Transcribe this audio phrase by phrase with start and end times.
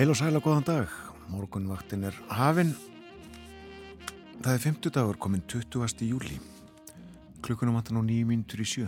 [0.00, 0.92] Heil og sæla, góðan dag.
[1.28, 2.70] Morgunvaktin er hafinn.
[4.40, 6.06] Það er 50 dagur komin 20.
[6.08, 6.38] júli.
[7.44, 8.86] Klukkunum vantan á nýjum mínutur í sjö.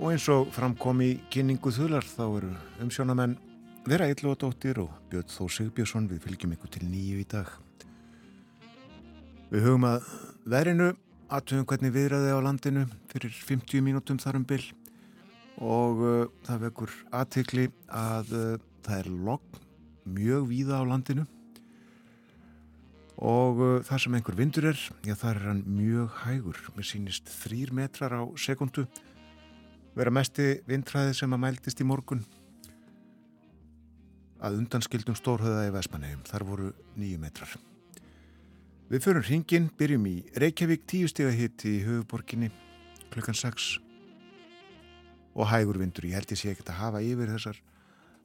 [0.00, 3.36] Og eins og framkom í kynningu þular þá eru umsjónamenn
[3.84, 7.52] Vera Eillóðadóttir og Björn Þó Sigbjörnsson við fylgjum ykkur til nýju í dag.
[9.52, 10.10] Við hugum að
[10.48, 10.90] verinu
[11.28, 14.72] aðtöfum hvernig viðræði á landinu fyrir 50 mínútum þarum byll
[15.60, 19.64] og uh, það vekur aðtikli að uh, það er logg
[20.14, 21.26] mjög víða á landinu.
[23.18, 27.30] Og uh, það sem einhver vindur er, já það er hann mjög hægur, mér sýnist
[27.40, 28.86] þrýr metrar á sekundu
[29.98, 32.20] vera mesti vindræði sem að mæltist í morgun.
[34.38, 37.56] Að undanskildum stórhauða í Vesmanheim, þar voru nýju metrar.
[38.88, 42.52] Við förum hringin, byrjum í Reykjavík tíu steg að hitt í höfuborginni
[43.10, 43.66] klukkan 6
[45.34, 46.06] og hægur vindur.
[46.06, 47.58] Ég held ég sé ekki að hafa yfir þessar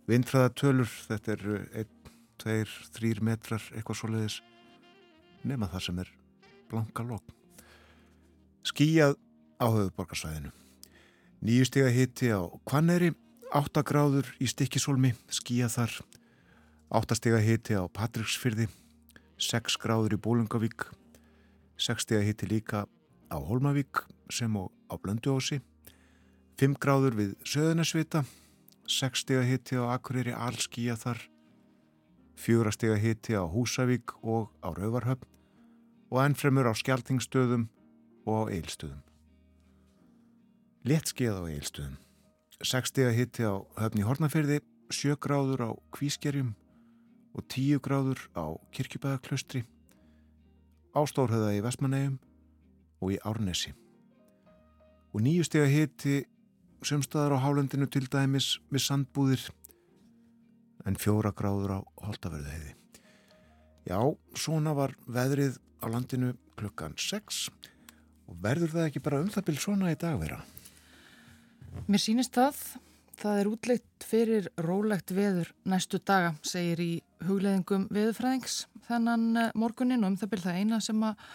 [0.09, 0.90] vindfræðatölur.
[1.09, 1.46] Þetta er
[1.84, 1.94] 1,
[2.44, 2.58] 2,
[2.98, 4.40] 3 metrar eitthvað svo leiðis
[5.44, 6.12] nema það sem er
[6.72, 7.40] blanka lókn.
[8.64, 9.18] Skíjað
[9.59, 10.53] á höfuborgarsvæðinu.
[11.44, 13.12] Nýju steg að hitti á Kvanneri,
[13.52, 15.97] 8 gráður í Stikkisólmi, skíjað þar,
[16.94, 18.68] 8 steg að hitti á Patricksfyrði
[19.41, 20.85] 6 gráður í Bólungavík
[21.81, 22.84] 6 steg að hitti líka
[23.34, 25.58] á Holmavík sem á, á Blönduósi
[26.62, 28.22] 5 gráður við Söðunarsvita
[28.90, 31.22] 6 steg að hitti á Akureyri Allskíja þar
[32.44, 35.30] 4 steg að hitti á Húsavík og á Rauvarhöfn
[36.14, 37.70] og ennfremur á Skjaltingstöðum
[38.28, 39.04] og á Eilstöðum
[40.84, 41.98] Lettskið á Eilstöðum
[42.64, 44.60] 6 steg að hitti á Höfni Hornaferði
[44.94, 46.54] 7 gráður á Kvískerjum
[47.34, 49.64] og 10 gráður á Kirkjubæðaklaustri,
[50.94, 52.20] ástórhauða í Vestmannegjum
[53.02, 53.74] og í Árnesi.
[55.14, 56.18] Og nýju steg að hiti
[56.88, 59.48] sömstaðar á hálendinu til dæmis með sandbúðir
[60.88, 62.74] en fjóra gráður á Holtavörðuheiði.
[63.88, 64.00] Já,
[64.36, 67.48] svona var veðrið á landinu klukkan 6
[68.32, 70.42] og verður það ekki bara um það byrj svona í dagvera?
[71.90, 72.60] Mér sínist það
[73.20, 76.92] Það er útleitt fyrir rólegt veður næstu daga, segir í
[77.24, 81.26] hugleðingum veðurfræðings þennan eh, morgunin og um það byrð það eina sem að,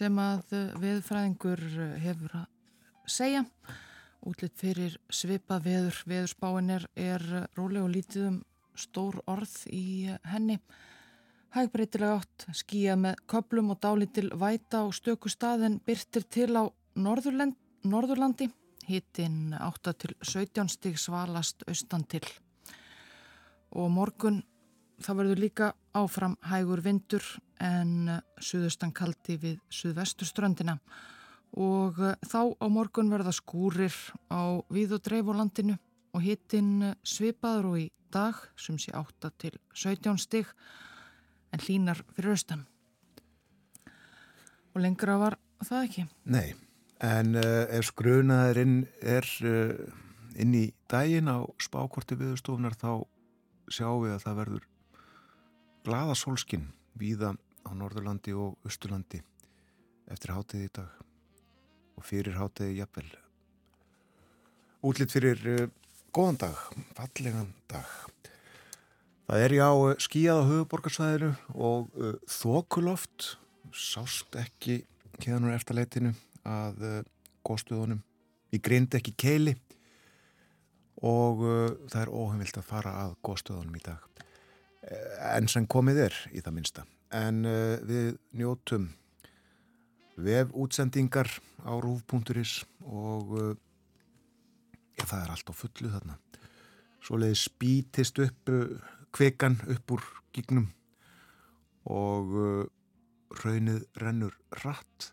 [0.00, 2.46] sem að eh, veðurfræðingur eh, hefur að
[3.08, 3.44] segja.
[4.28, 7.24] Útleitt fyrir svipa veður, veðurspáin er,
[7.56, 8.36] róleg og lítið um
[8.76, 10.58] stór orð í henni.
[11.56, 16.68] Hægbreytilega átt, skýja með köplum og dálítil væta og stöku staðin byrtir til á
[17.00, 17.56] Norðurland,
[17.88, 18.50] Norðurlandi
[18.88, 22.24] hittinn 8 til 17 stíg svalast austan til.
[23.80, 24.42] Og morgun
[25.00, 27.24] það verður líka áfram hægur vindur
[27.64, 31.16] en suðustan kaldi við suðvesturströndina og
[31.54, 33.94] þá á morgun verða skúrir
[34.28, 35.78] á við og dreif á landinu
[36.14, 40.50] og hittinn svipaður og í dag sem sé 8 til 17 stíg
[41.52, 42.66] en hlínar fyrir austan.
[44.74, 46.06] Og lengra var það ekki?
[46.24, 46.54] Nei.
[46.98, 49.74] En uh, ef skrunaðurinn er uh,
[50.38, 53.06] inn í daginn á spákorti viðstofunar þá
[53.70, 54.68] sjáum við að það verður
[55.86, 56.66] glada solskinn
[56.98, 57.34] víða
[57.64, 59.22] á Norðurlandi og Östurlandi
[60.10, 61.07] eftir hátiði í dag
[61.98, 63.08] og fyrir hátiði jafnvel.
[64.86, 65.66] Útlitt fyrir uh,
[66.14, 66.62] góðan dag,
[66.94, 67.90] fallegan dag.
[69.28, 69.68] Það er já
[70.00, 71.90] skíjað á höfuborgarsvæðinu og
[72.32, 73.34] þokuloft
[73.76, 74.80] sást ekki
[75.22, 76.12] hérna eftir leitinu
[76.46, 77.00] að uh,
[77.46, 78.02] góðstöðunum
[78.54, 79.54] í grind ekki keili
[81.04, 86.04] og uh, það er óheimilt að fara að góðstöðunum í dag uh, en sem komið
[86.08, 87.40] er í það minsta en
[87.88, 88.90] við njótum
[90.18, 91.30] vef útsendingar
[91.62, 93.34] á rúf.is og
[94.98, 96.18] ja, það er allt á fullu þarna.
[97.04, 98.50] Svo leiði spítist upp
[99.14, 100.02] kvekan upp úr
[100.34, 100.66] gígnum
[101.88, 102.34] og
[103.42, 104.34] raunnið rennur
[104.64, 105.12] rætt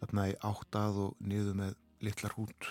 [0.00, 2.68] þarna í áttað og niður með litlar hút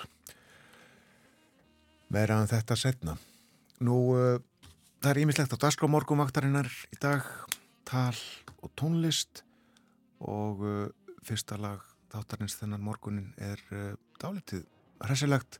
[2.14, 3.18] meiraðan þetta setna
[3.84, 4.38] nú uh,
[5.04, 7.28] það er ímislegt á Dasglómorgumvaktarinnar í dag
[7.88, 8.16] tal
[8.64, 9.44] og tónlist
[10.20, 11.84] og uh, fyrsta lag
[12.14, 14.66] þáttarins þennan morgunin er uh, dálitið
[15.06, 15.60] hressilegt.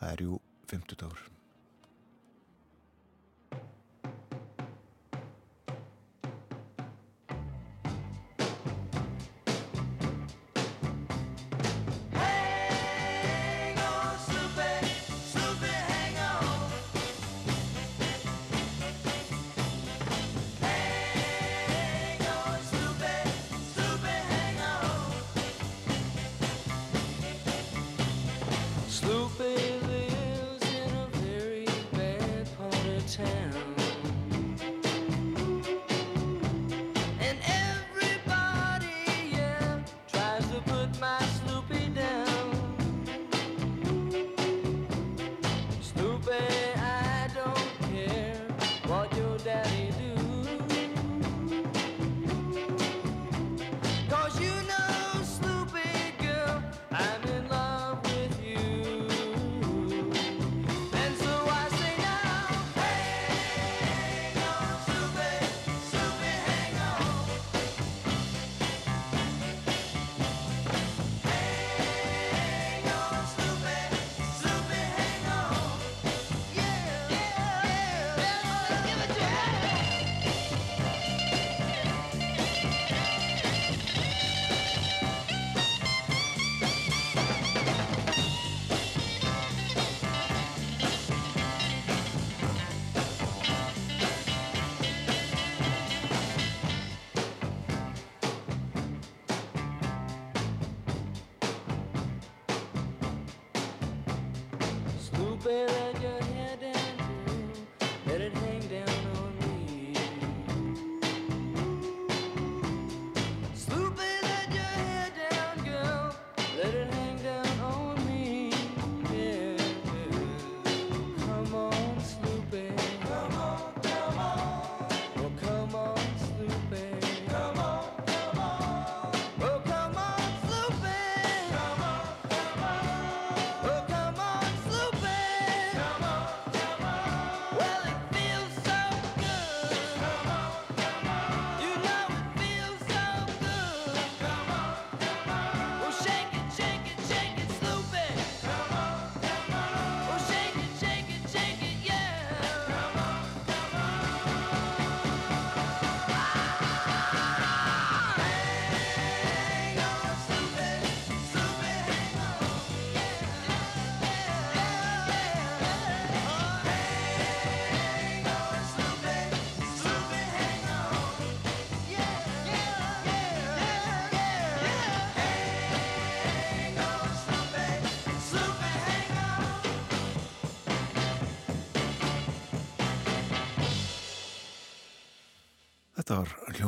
[0.00, 0.40] Það er jú
[0.70, 1.41] 50 dagur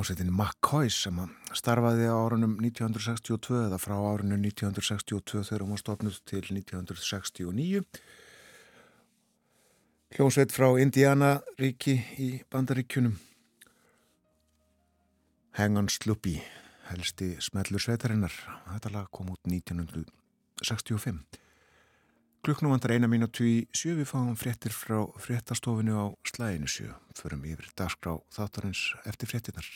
[0.04, 1.16] hljómsveitin McCoy sem
[1.56, 7.80] starfaði á árunum 1962 eða frá árunum 1962 þegar hún stofnud til 1969.
[10.12, 13.14] Hljómsveit frá Indiana ríki í bandaríkjunum.
[15.56, 16.37] Hang on Sloopy,
[16.90, 18.37] helsti smellur sveitarinnar.
[18.75, 21.40] Þetta lag kom út 1965.
[22.44, 26.92] Klukknum vantar eina mínútu í sjö við fáum fréttir frá fréttastofinu á slæðinu sjö.
[27.16, 29.73] Förum yfir dagskrá þáttarins eftir fréttinar.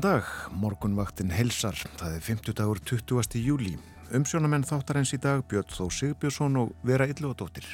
[0.00, 3.34] Góðan dag, morgunvaktin helsar, það er 50 dagur 20.
[3.36, 3.74] júli.
[4.16, 7.66] Umsjónamenn þáttar eins í dag Björn Þó Sigbjörnsson og Vera Illuadóttir.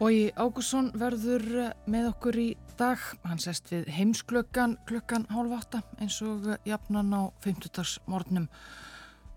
[0.00, 1.46] Bói Ágússon verður
[1.86, 2.98] með okkur í dag.
[3.22, 8.02] Hann sest við heimsklöggan klukkan hálf átta eins og jafnan á 50.
[8.10, 8.50] morgunum.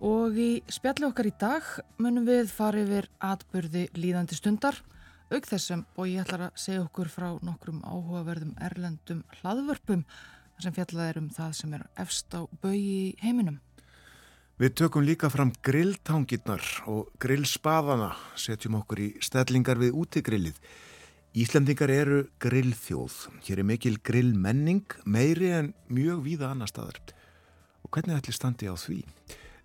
[0.01, 4.81] Og í spjalli okkar í dag munum við fara yfir atbyrði líðandi stundar.
[5.29, 10.09] Auk þessum Bói ætlar að segja okkur frá nokkrum áhugaverðum erlendum hlaðvörpum
[10.61, 13.59] sem fjallað er um það sem er efst á bögi í heiminum.
[14.61, 20.59] Við tökum líka fram grilltangirnar og grillspaðana, setjum okkur í stellingar við útigrillið.
[21.33, 23.15] Íslandingar eru grillþjóð.
[23.47, 26.99] Hér er mikil grillmenning, meiri en mjög víða annar staðar.
[27.81, 28.99] Og hvernig ætli standi á því?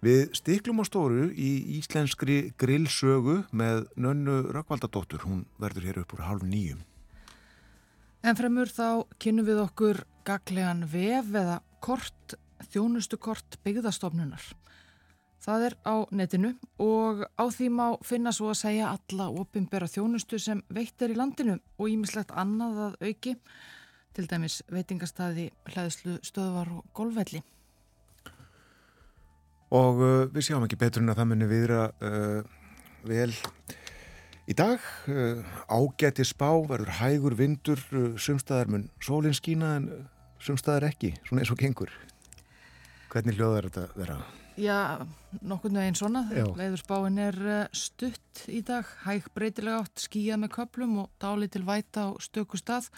[0.01, 5.27] Við stiklum á stóru í íslenskri grillsögu með nönnu Rökkvaldadóttur.
[5.27, 6.81] Hún verður hér upp úr halv nýjum.
[8.23, 12.37] En fremur þá kynum við okkur gaglegan vef eða kort,
[12.73, 14.43] þjónustukort byggðastofnunar.
[15.39, 16.51] Það er á netinu
[16.83, 21.19] og á því má finna svo að segja alla opimbera þjónustu sem veitt er í
[21.19, 23.37] landinu og ímislegt annað að auki,
[24.19, 27.45] til dæmis veitingastæði, hlæðslu, stöðvar og golfvelli.
[29.79, 32.57] Og uh, við sjáum ekki betur en að það muni viðra uh,
[33.07, 33.31] vel
[34.49, 34.83] í dag.
[35.07, 40.07] Uh, ágæti spá, verður hægur vindur, uh, sumstaðar mun sólinn skína en uh,
[40.43, 41.93] sumstaðar ekki, svona eins og gengur.
[43.13, 44.19] Hvernig hljóðar þetta vera?
[44.59, 45.07] Já,
[45.47, 46.25] nokkurnu einn svona.
[46.35, 46.49] Já.
[46.59, 51.63] Veðurspáin er uh, stutt í dag, hæg breytilega átt, skíjað með köplum og dáli til
[51.69, 52.91] væta á stöku stað.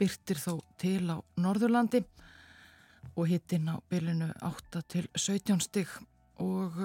[0.00, 2.00] Byrtir þó til á Norðurlandi
[3.14, 5.90] og hittinn á bylinu 8 til 17 stig
[6.40, 6.80] og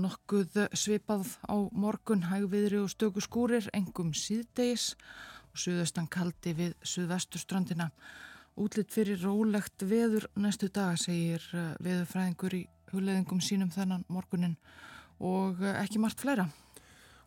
[0.00, 4.94] nokkuð svipað á morgun hægviðri og stöku skúrir, engum síðdeis
[5.52, 7.90] og suðaustan kaldi við suðvesturstrandina.
[8.60, 14.58] Útlitt fyrir rólegt veður næstu dag, segir eh, veðurfræðingur í hulleðingum sínum þennan morgunin
[15.24, 16.50] og eh, ekki margt fleira.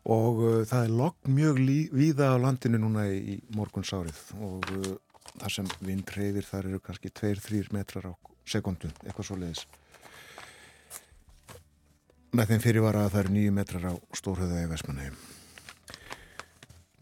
[0.06, 1.56] Og uh, það er logg mjög
[1.90, 4.92] víða á landinu núna í, í morgunsárið og uh,
[5.40, 8.12] þar sem vind reyðir þar eru kannski 2-3 metrar á
[8.46, 9.64] sekundu, eitthvað svo leiðis.
[12.38, 15.18] Með þeim fyrirvara að það eru 9 metrar á stórhauða í Vestmanheim.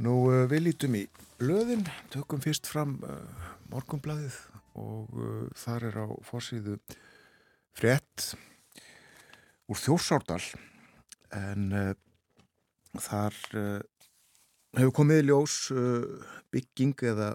[0.00, 1.04] Nú uh, við lítum í
[1.44, 4.36] blöðin, tökum fyrst fram uh, morgumblaðið
[4.80, 6.78] og uh, þar er á fórsíðu
[7.76, 8.30] frett
[9.68, 10.40] úr Þjórsárdal
[11.36, 11.92] en uh,
[12.96, 13.36] þar
[14.78, 15.56] hefur komið ljós
[16.54, 17.32] bygging eða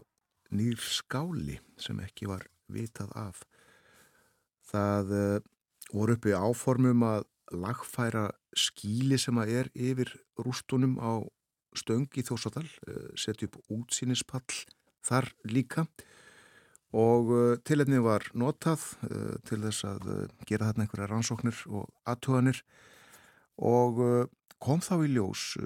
[0.56, 3.42] nýr skáli sem ekki var vitað af.
[4.72, 5.12] Það
[5.92, 11.28] voru uppi áformum að lagfæra skíli sem að er yfir rústunum á
[11.78, 14.66] stöngi þjósadal, eh, setja upp útsýnispall
[15.06, 15.88] þar líka.
[16.94, 20.08] Og eh, tilhefni var notað eh, til þess að
[20.50, 22.64] gera þarna einhverja rannsóknir og aðtöðanir
[23.60, 24.30] og
[24.64, 25.58] kom þá í ljós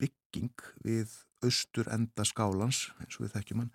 [0.00, 1.12] bygging við
[1.44, 3.74] austur enda skálans eins og við þekkjum hann.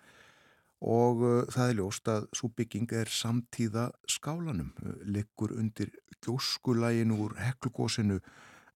[0.82, 1.22] Og
[1.54, 4.72] það er ljóst að svo bygging er samtíða skálanum,
[5.06, 5.94] liggur undir
[6.26, 8.18] gjóskulægin úr heklugósinu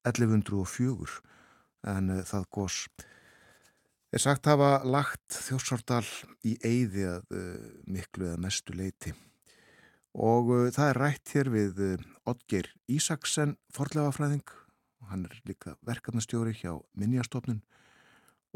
[0.06, 1.20] 1104
[1.88, 2.78] en uh, það gos.
[4.12, 6.04] Er sagt hafa lagt þjórsardal
[6.44, 9.14] í eyði að uh, miklu eða mestu leiti
[10.12, 11.84] og uh, það er rætt hér við
[12.28, 14.44] Odgeir Ísaksen forlegafræðing
[15.08, 17.58] hann er líka verkefnastjóri hjá Minjastofnun.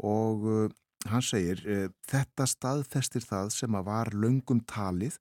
[0.01, 0.71] Og
[1.09, 1.59] hann segir
[2.07, 5.17] þetta staðfestir það sem að var löngum talið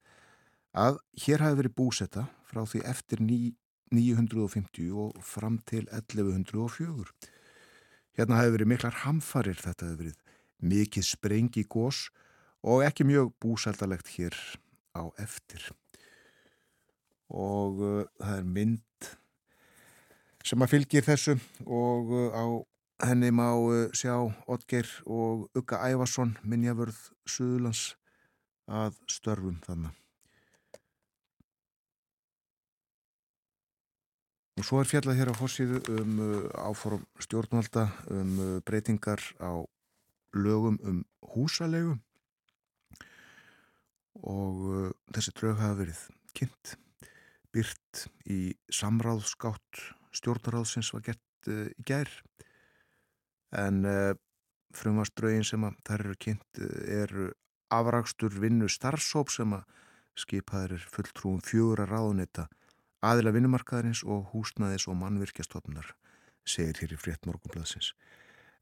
[0.77, 3.41] að hér hafi verið búsetta frá því eftir ný
[3.95, 7.07] 950 og fram til 1104.
[8.17, 10.23] Hérna hefur verið miklar hamfarir, þetta hefur verið
[10.65, 12.07] mikið sprengi gós
[12.65, 14.37] og ekki mjög búsaldalegt hér
[14.97, 15.67] á eftir.
[17.29, 19.11] Og uh, það er mynd
[20.47, 22.45] sem að fylgir þessu og uh, á
[23.11, 24.15] henni má uh, sjá
[24.49, 27.91] Otger og Ugga Ævarsson, minnjavörð Suðlands
[28.67, 30.06] að störfum þannig.
[34.57, 39.53] Og svo er fjallað hér á fórsíðu um uh, áforum stjórnvalda um uh, breytingar á
[40.33, 41.03] lögum um
[41.35, 41.99] húsalegu
[44.25, 46.01] og uh, þessi drög hafa verið
[46.37, 46.73] kynnt,
[47.53, 49.83] byrt í samráðskátt
[50.17, 52.09] stjórnaráðsins var gert uh, í gær.
[53.53, 54.17] En uh,
[54.73, 56.65] frumvarströgin sem að þær eru kynnt
[56.97, 57.29] eru
[57.77, 59.69] afrakstur vinnu starfsóp sem að
[60.17, 62.49] skipaður er fulltrúum fjögur að ráðunita
[63.05, 65.93] aðila vinnumarkaðarins og húsnaðis og mannvirkjastofnar
[66.47, 67.93] segir hér í frétt morgunbladsins.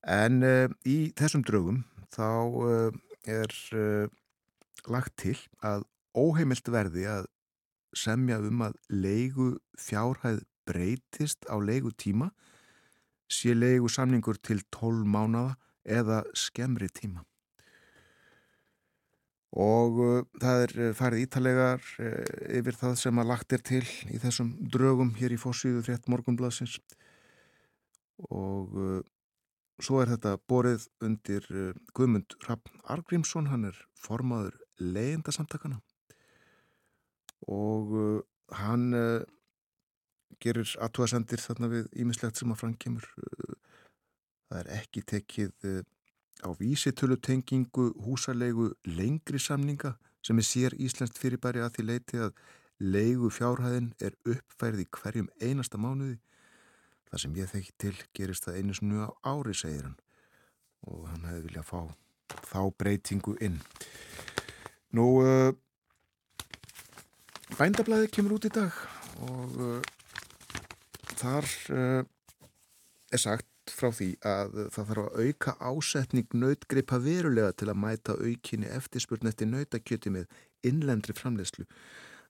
[0.04, 2.96] En uh, í þessum draugum þá uh,
[3.28, 4.08] er uh,
[4.90, 7.28] lagt til að óheimilt verði að
[7.94, 12.30] semja um að leigu fjárhæð breytist á leigu tíma
[13.30, 17.24] sé leigu samningur til 12 mánada eða skemmri tíma
[19.54, 23.84] og uh, það er uh, farið ítalegar uh, yfir það sem að lagt er til
[24.10, 26.80] í þessum drögum hér í fórsíðu frétt morgunbladsins
[28.30, 28.74] og
[29.82, 31.46] svo er þetta borið undir
[31.98, 35.80] Guðmund Raffn Argrímsson hann er formaður leyendasamtakana
[37.50, 37.90] og
[38.54, 38.86] hann
[40.38, 45.82] gerir aðtúasendir þarna við ímislegt sem að framkemur það er ekki tekið
[46.42, 52.32] á vísitölutengingu húsalegu lengri samninga sem er sér Íslandst fyrirbæri að því leiti að
[52.80, 56.18] leigu fjárhæðin er uppfærið í hverjum einasta mánuði.
[57.10, 59.98] Það sem ég þekki til gerist það einu snu á ári, segir hann.
[60.88, 61.80] Og hann hefði viljað fá
[62.50, 63.60] þá breytingu inn.
[64.94, 65.52] Nú, uh,
[67.58, 68.74] bændablaði kemur út í dag
[69.24, 69.80] og uh,
[71.14, 72.02] þar uh,
[73.14, 78.16] er sagt frá því að það þarf að auka ásetning nautgripa verulega til að mæta
[78.18, 80.26] aukinni eftirspurn eftir nautakjöti með
[80.66, 81.66] innlendri framlegslu.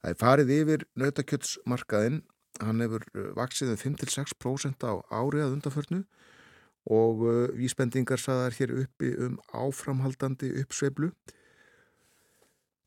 [0.04, 2.20] Það er farið yfir nautakjötsmarkaðin,
[2.60, 6.02] hann hefur uh, vaksið um 5-6% á ári að undanförnu
[6.94, 11.10] og uh, vísbendingar saðar hér uppi um áframhaldandi uppsveiflu.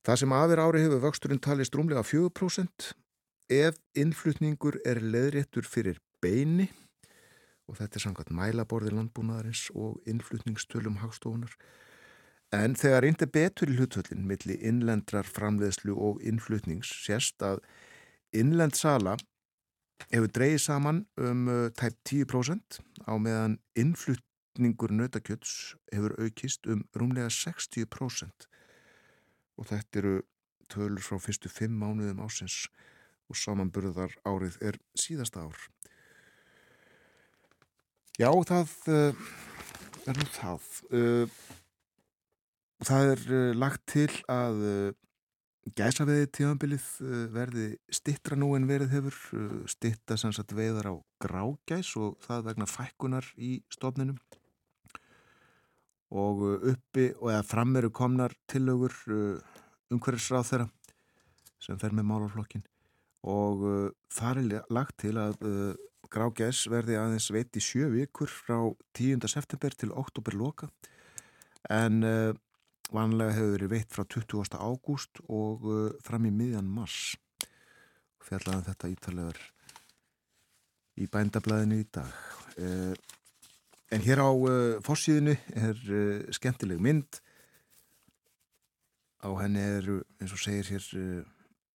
[0.07, 2.91] Það sem aðver ári hefur vöxturinn talist rúmlega 4%
[3.51, 6.69] ef innflutningur er leðréttur fyrir beini
[7.67, 11.53] og þetta er samkvæmt mælaborði landbúnaðarins og innflutningstölum hagstofunar.
[12.55, 17.59] En þegar indi betur í hlutvöldin millir innlendrar framleiðslu og innflutnings sérst að
[18.31, 19.17] innlend sala
[20.13, 27.31] hefur dreyið saman um uh, tæp 10% á meðan innflutningur nautakjöts hefur aukist um rúmlega
[27.33, 28.47] 60%
[29.57, 30.15] og þetta eru
[30.71, 32.67] tölur frá fyrstu fimm mánuðum ásins
[33.27, 35.57] og samanburðar árið er síðasta ár.
[38.17, 39.17] Já, það uh,
[40.09, 40.63] er nú það.
[40.89, 41.33] Uh,
[42.81, 44.63] það er uh, lagt til að
[45.77, 46.87] gæsaveði tíðanbilið
[47.35, 49.17] verði stittra nú en verið hefur,
[49.69, 54.17] stitta sannsagt veiðar á grágæs og það vegna fækkunar í stofninum.
[56.07, 58.95] og uppi og eða frameru komnar tillögur
[59.91, 60.67] umhverfisráð þeirra
[61.59, 62.63] sem fer með málaflokkin
[63.27, 63.65] og
[64.07, 65.43] þar er lagt til að
[66.11, 68.57] grágæs verði aðeins veit í sjö vikur frá
[68.97, 69.27] 10.
[69.27, 70.69] september til oktober loka
[71.69, 72.01] en
[72.93, 74.55] vanlega hefur verið veitt frá 20.
[74.55, 75.65] ágúst og
[76.05, 77.17] fram í miðjan mars
[78.27, 79.39] fjallaðan um þetta ítalegar
[80.97, 82.11] í bændablaðinu í dag
[82.57, 82.93] eh,
[83.93, 87.21] en hér á eh, fórsíðinu er eh, skemmtileg mynd
[89.23, 89.91] á henni er
[90.21, 90.87] eins og segir hér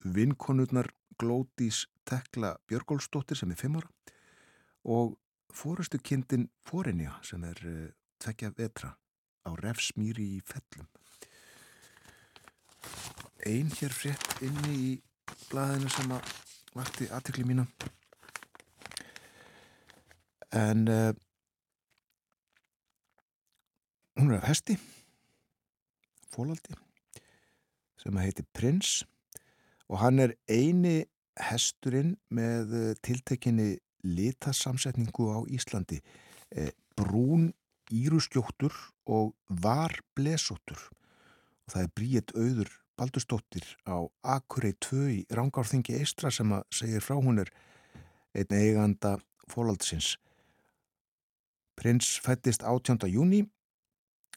[0.02, 0.90] vinkonurnar
[1.20, 3.90] Glódís Tekla Björgólfsdóttir sem er fimmara
[4.84, 5.18] og
[5.52, 7.58] fórustu kindin Fórinja sem er
[8.22, 8.94] tvekja vetra
[9.46, 10.88] á refsmýri í fellum.
[13.46, 14.92] Einn hér frétt inni í
[15.50, 16.30] blaðinu sem að
[16.74, 17.66] varti aðtekli mínu
[20.52, 21.12] en uh,
[24.20, 24.76] hún er af hesti
[26.32, 26.76] fólaldi
[28.02, 29.02] sem heiti Prins
[29.88, 31.02] og hann er eini
[31.40, 33.70] hesturinn með eh, tiltekinni
[34.02, 36.02] litasamsetningu á Íslandi
[36.50, 37.52] eh, brún
[37.92, 38.74] íruskjóttur
[39.06, 40.78] og var blesóttur
[41.70, 42.70] það er bríet auður
[43.02, 47.48] Baldurstóttir á Akurey 2 í Rángárþingi Eistra sem að segir frá hún er
[48.36, 49.16] einn eiganda
[49.50, 50.16] fólaldsins.
[51.74, 53.08] Prins fættist 18.
[53.10, 53.46] júni,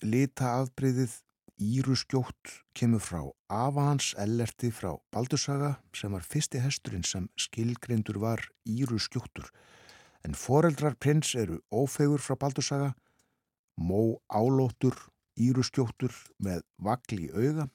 [0.02, 1.20] lita afbreyðið
[1.62, 9.52] Íruskjótt kemur frá Avans Ellerti frá Baldursaga sem var fyrsti hesturinn sem skilgrendur var Íruskjóttur
[10.26, 12.92] en foreldrar prins eru ófegur frá Baldursaga,
[13.78, 14.98] mó álóttur
[15.40, 16.12] Íruskjóttur
[16.44, 17.70] með vagli í auga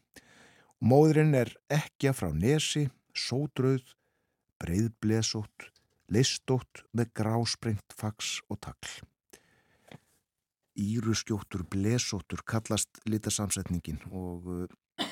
[0.80, 3.84] Móðurinn er ekki frá nesi, sódrauð,
[4.62, 5.66] breyðblesótt,
[6.08, 8.94] listótt með grásprengt fags og takl.
[10.80, 15.08] Íruskjóttur blesóttur kallast litasamsetningin og uh,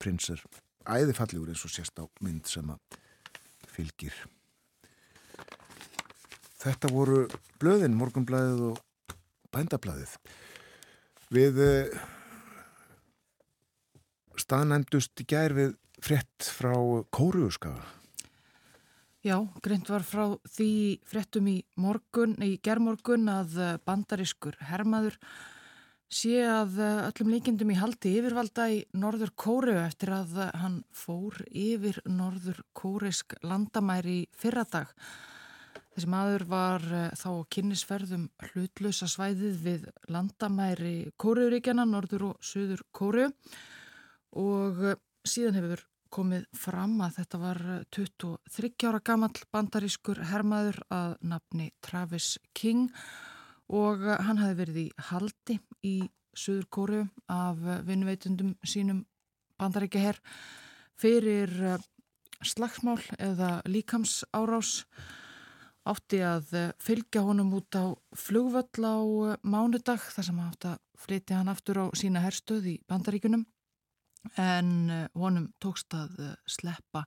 [0.00, 0.42] prins er
[0.90, 3.00] æðifalljúr eins og sérst á mynd sem að
[3.70, 4.14] fylgir.
[6.60, 7.22] Þetta voru
[7.60, 9.14] blöðin, morgunblæðið og
[9.54, 10.16] bændablæðið.
[11.30, 12.02] Við uh,
[14.40, 16.74] staðnæmdust í gær við frett frá
[17.14, 17.99] Kóruuskaga.
[19.20, 20.70] Já, greint var frá því
[21.04, 25.18] frettum í morgun, í gerðmorgun að bandariskur hermaður
[26.08, 32.00] sé að öllum líkindum í haldi yfirvalda í Norður Kóru eftir að hann fór yfir
[32.08, 34.88] Norður Kórisk landamæri fyrradag.
[35.92, 36.88] Þessi maður var
[37.20, 43.28] þá kynnisferðum hlutlösa svæðið við landamæri Kóruuríkjana, Norður og Suður Kóru
[44.40, 47.60] og eh, síðan hefur komið fram að þetta var
[47.94, 52.88] 23 eh, ára gammal bandarískur hermaður að nafni Travis King
[53.70, 55.94] og eh, hann hafi verið í haldi í
[56.36, 59.04] Suður Kóru af vinnveitundum sínum
[59.60, 60.20] bandaríkja herr
[61.00, 61.50] fyrir
[62.46, 64.84] slagsmál eða líkams árás
[65.88, 68.98] átti að fylgja honum út á flugvöll á
[69.42, 73.46] mánudag þar sem átti að flytja hann aftur á sína herrstöð í bandaríkunum
[74.40, 77.04] en eh, honum tókst að eh, sleppa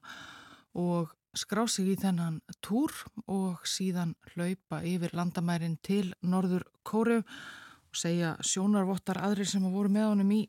[0.74, 2.92] og skrá sig í þennan túr
[3.30, 10.10] og síðan hlaupa yfir landamærin til Norður Kóru og segja sjónarvottar aðrir sem voru með
[10.12, 10.42] honum í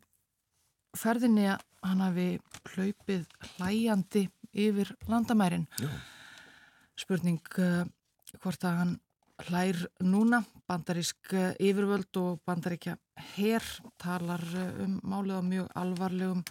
[0.98, 2.28] ferðinni að hann hafi
[2.74, 3.26] hlaupið
[3.56, 5.66] hlæjandi yfir landamærin.
[5.82, 5.90] Já.
[6.96, 7.84] Spurning uh,
[8.40, 8.94] hvort að hann
[9.50, 13.64] hlær núna, bandarísk yfirvöld og bandaríkja herr
[14.02, 16.44] talar eh, um málið á mjög alvarlegum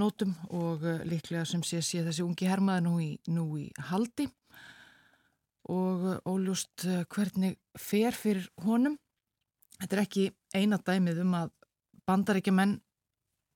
[0.00, 4.28] nótum og eh, líklega sem sé sé þessi ungi hermaði nú í, nú í haldi
[5.70, 8.98] og eh, óljúst hvernig fer fyrir honum.
[9.80, 11.52] Þetta er ekki eina dæmið um að
[12.08, 12.78] bandaríkja menn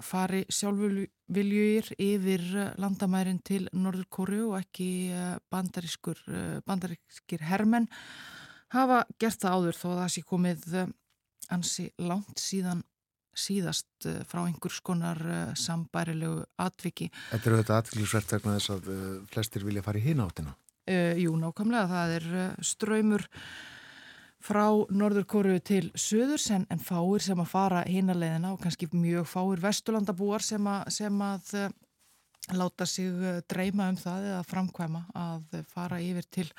[0.02, 2.44] fari sjálfurviljur yfir
[2.80, 4.88] landamærin til Norður Kóru og ekki
[5.52, 7.86] bandarískir hermenn
[8.74, 10.66] hafa gert það áður þó að það sé komið
[11.52, 12.84] ansi langt síðan
[13.34, 17.10] síðast eh, frá einhvers konar eh, sambærilegu atviki.
[17.32, 20.56] Þetta eru þetta atviklisvert vegna þess að uh, flestir vilja fara í hináttina?
[20.88, 21.90] Uh, jú, nákvæmlega.
[21.90, 23.26] Það er uh, ströymur
[24.44, 29.62] frá Norðurkóru til söðurs en, en fáir sem að fara hinalegina og kannski mjög fáir
[29.62, 31.54] vestulandabúar sem að, sem að
[32.52, 33.08] láta sig
[33.48, 36.50] dreyma um það eða framkvæma að fara yfir til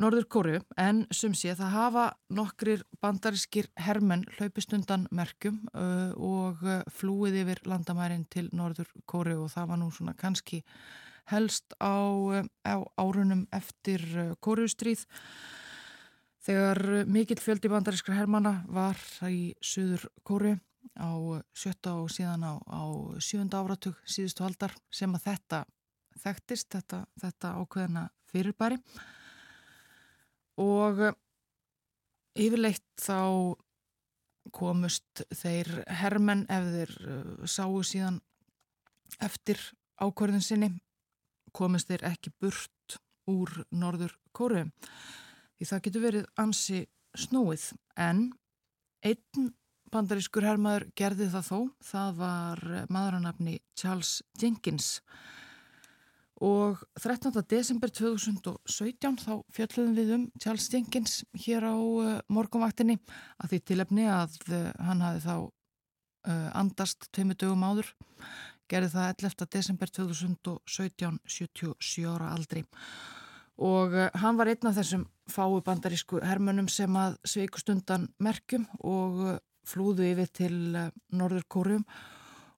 [0.00, 2.04] Norður Kóru en sem sé það hafa
[2.34, 9.38] nokkrir bandarískir hermenn hlaupist undan merkjum uh, og uh, flúið yfir landamærin til Norður Kóru
[9.44, 10.64] og það var nú svona kannski
[11.30, 15.06] helst á, uh, á árunum eftir uh, Kóruustríð
[16.44, 18.98] Þegar mikill fjöldi bandarískra hermana var
[19.30, 20.50] í Suður Kóru
[21.00, 21.10] á
[21.56, 22.84] sjötta og síðan á, á
[23.16, 25.60] sjönda áratug síðustu haldar sem að þetta
[26.20, 28.76] þekktist, þetta, þetta ákveðina fyrirbæri
[30.60, 31.02] og
[32.38, 33.54] yfirleitt þá
[34.54, 38.20] komust þeir hermenn ef þeir uh, sáu síðan
[39.24, 39.60] eftir
[40.02, 40.70] ákvörðin sinni
[41.54, 42.98] komist þeir ekki burt
[43.30, 44.66] úr norður kóru
[45.58, 46.80] því það getur verið ansi
[47.14, 47.68] snúið.
[47.96, 48.26] En
[49.06, 49.52] einn
[49.94, 51.58] bandarískur hermaður gerði það þó.
[51.84, 54.98] Það var maðuranafni Charles Jenkins.
[54.98, 55.43] og
[56.44, 57.32] 13.
[57.48, 62.98] desember 2017 þá fjöldluðum við um Charles Jenkins hér á uh, morgunvaktinni
[63.40, 67.94] að því tilefni að uh, hann hafi þá uh, andast tveimu dögum áður
[68.68, 69.48] gerði það 11.
[69.56, 72.64] desember 2017 77 ára aldri
[73.56, 79.38] og hann var einn af þessum fáu bandarísku hermönum sem að sveiku stundan merkjum og
[79.64, 80.56] flúðu yfir til
[81.14, 81.88] Norður Kórum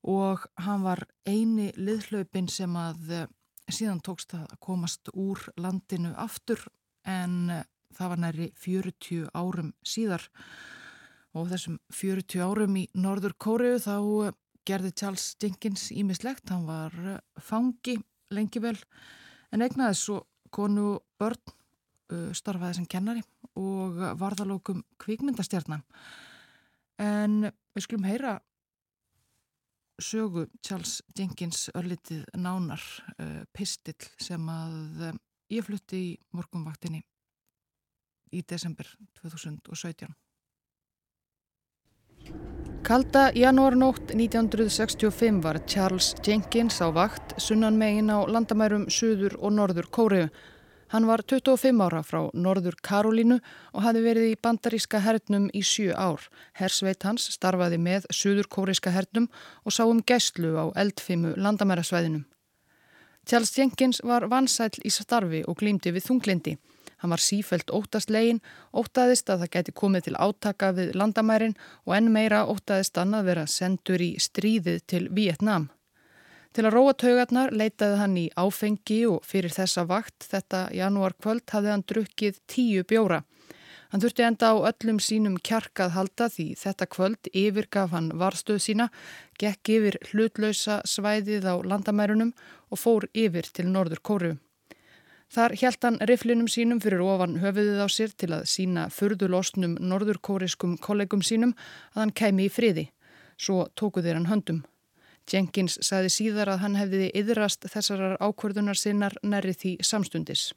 [0.03, 3.29] og hann var eini liðhlaupin sem að
[3.73, 6.61] síðan tókst það að komast úr landinu aftur
[7.07, 7.65] en eh,
[7.97, 10.27] það var næri 40 árum síðar.
[11.37, 16.95] Og þessum 40 árum í Norður Kóriðu þá eh, gerði Charles Jenkins ímislegt, hann var
[17.03, 17.99] eh, fangi
[18.35, 18.77] lengi vel
[19.55, 21.55] en egnaði svo konu börn
[22.35, 23.23] starfaði sem kennari
[23.59, 25.83] og varðalókum kvikmyndastjarnan
[27.03, 28.37] en við skulum heyra
[30.03, 32.83] sögu Charles Jenkins örlitið nánar
[33.19, 35.19] uh, pistill sem að uh,
[35.53, 37.03] ég flutti í morgunvaktinni
[38.35, 38.89] í desember
[39.23, 40.13] 2017.
[42.87, 49.89] Kalda janúarnótt 1965 var Charles Jenkins á vakt sunnan megin á landamærum Suður og Norður
[49.91, 50.29] Kóriðu
[50.97, 53.37] Hann var 25 ára frá Norður Karolínu
[53.77, 56.23] og hafi verið í bandaríska hernum í sjö ár.
[56.57, 59.27] Hersveit hans starfaði með Suður kóriska hernum
[59.69, 62.25] og sá um gæslu á eldfimu landamærasvæðinum.
[63.29, 66.57] Charles Jenkins var vansæl í starfi og glýmdi við þunglindi.
[67.05, 68.41] Hann var sífælt óttast legin,
[68.73, 73.35] óttaðist að það geti komið til átaka við landamærin og enn meira óttaðist hann að
[73.35, 75.69] vera sendur í stríðið til Vietnám.
[76.57, 81.69] Til að róa taugarnar leitaði hann í áfengi og fyrir þessa vakt þetta janúarkvöld hafði
[81.69, 83.19] hann drukkið tíu bjóra.
[83.93, 88.87] Hann þurfti enda á öllum sínum kjarkað halda því þetta kvöld yfirgaf hann varstöð sína,
[89.37, 92.31] gekk yfir hlutlausa svæðið á landamærunum
[92.73, 94.31] og fór yfir til Norður Kóru.
[95.29, 100.79] Þar hjælt hann riflinum sínum fyrir ofan höfuðið á sér til að sína furðulosnum norðurkóriskum
[100.81, 101.53] kollegum sínum
[101.93, 102.87] að hann kæmi í friði.
[103.37, 104.65] Svo tóku þeir hann höndum.
[105.33, 110.53] Jenkins saði síðar að hann hefði yðrast þessarar ákvörðunar sinnar nærri því samstundis.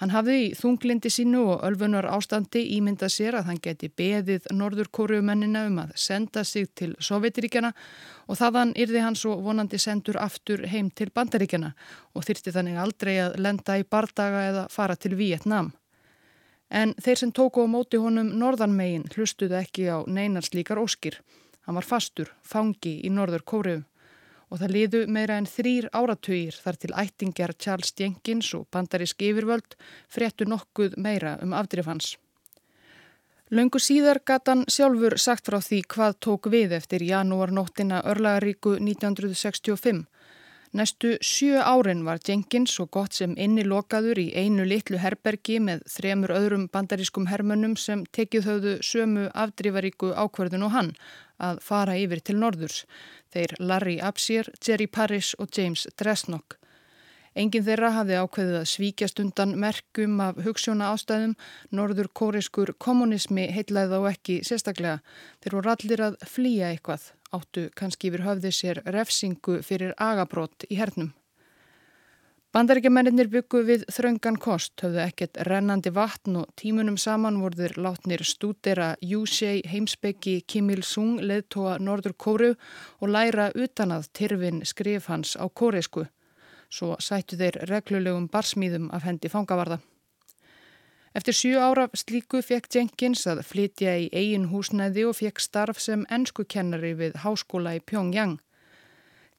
[0.00, 5.66] Hann hafði í þunglindi sínu og ölfunar ástandi ímyndað sér að hann geti beðið norðurkóruumennina
[5.68, 7.74] um að senda sig til Sovjetiríkjana
[8.24, 11.74] og þaðan yrði hann svo vonandi sendur aftur heim til Bandaríkjana
[12.16, 15.68] og þyrti þannig aldrei að lenda í bardaga eða fara til Vietnám.
[16.70, 21.20] En þeir sem tóku á móti honum norðanmegin hlustuðu ekki á neinar slíkar óskir.
[21.70, 23.82] Hann var fastur, fangi í norður Kóriðu
[24.50, 29.76] og það liðu meira en þrýr áratugir þar til ættingjar Charles Jenkins og bandarísk yfirvöld
[30.10, 32.16] fréttu nokkuð meira um afdrifans.
[33.54, 40.08] Laungu síðar gatan sjálfur sagt frá því hvað tók við eftir janúarnóttina örlagaríku 1965
[40.70, 45.80] Næstu sjö árin var Jenkins svo gott sem inni lokaður í einu litlu herbergi með
[45.90, 50.92] þremur öðrum bandarískum hermönnum sem tekið höfðu sömu afdrifaríku ákverðin og hann
[51.40, 52.84] að fara yfir til norðurs.
[53.32, 56.56] Þeir Larry Absir, Jerry Parrish og James Dresnock.
[57.38, 61.36] Engin þeirra hafði ákveðið að svíkjast undan merkum af hugssjóna ástæðum,
[61.70, 64.98] norður kóriskur kommunismi heitlaði þá ekki sérstaklega.
[65.38, 70.80] Þeir voru allir að flýja eitthvað áttu kannski yfir höfði sér refsingu fyrir agabrót í
[70.80, 71.14] hernum.
[72.50, 78.88] Bandaríkjamennir byggu við þröngan kost, höfðu ekkert rennandi vatn og tímunum saman voruður látnir stúdera
[79.06, 82.48] Júsei heimsbyggi Kim Il-sung leðtóa Norður Kóru
[82.98, 86.08] og læra utan að tyrfin skrif hans á kóresku.
[86.66, 89.78] Svo sættu þeir reglulegum barsmýðum af hendi fangavarða.
[91.14, 96.02] Eftir sjú ára slíku fekk Jenkins að flytja í eigin húsnæði og fekk starf sem
[96.10, 98.40] ennskukennari við háskóla í Pyongyang.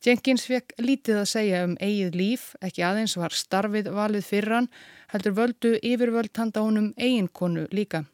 [0.01, 4.69] Jenkins fekk lítið að segja um eigið líf, ekki aðeins var starfið valið fyrir hann,
[5.13, 8.07] heldur völdu yfirvöld handa honum eiginkonu líka.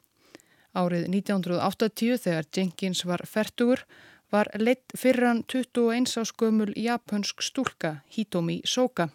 [0.76, 3.86] Árið 1980 þegar Jenkins var fertugur
[4.36, 9.08] var leitt fyrir hann 21 áskömmul japansk stúlka, Hitomi Soka.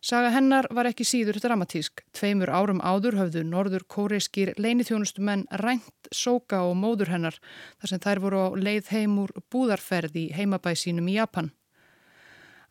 [0.00, 2.00] Saga hennar var ekki síður dramatísk.
[2.16, 7.36] Tveimur árum áður höfðu norður kóreiskir leinithjónustumenn rænt sóka og móður hennar
[7.76, 11.52] þar sem þær voru á leið heim úr búðarferð í heimabæ sínum í Japan.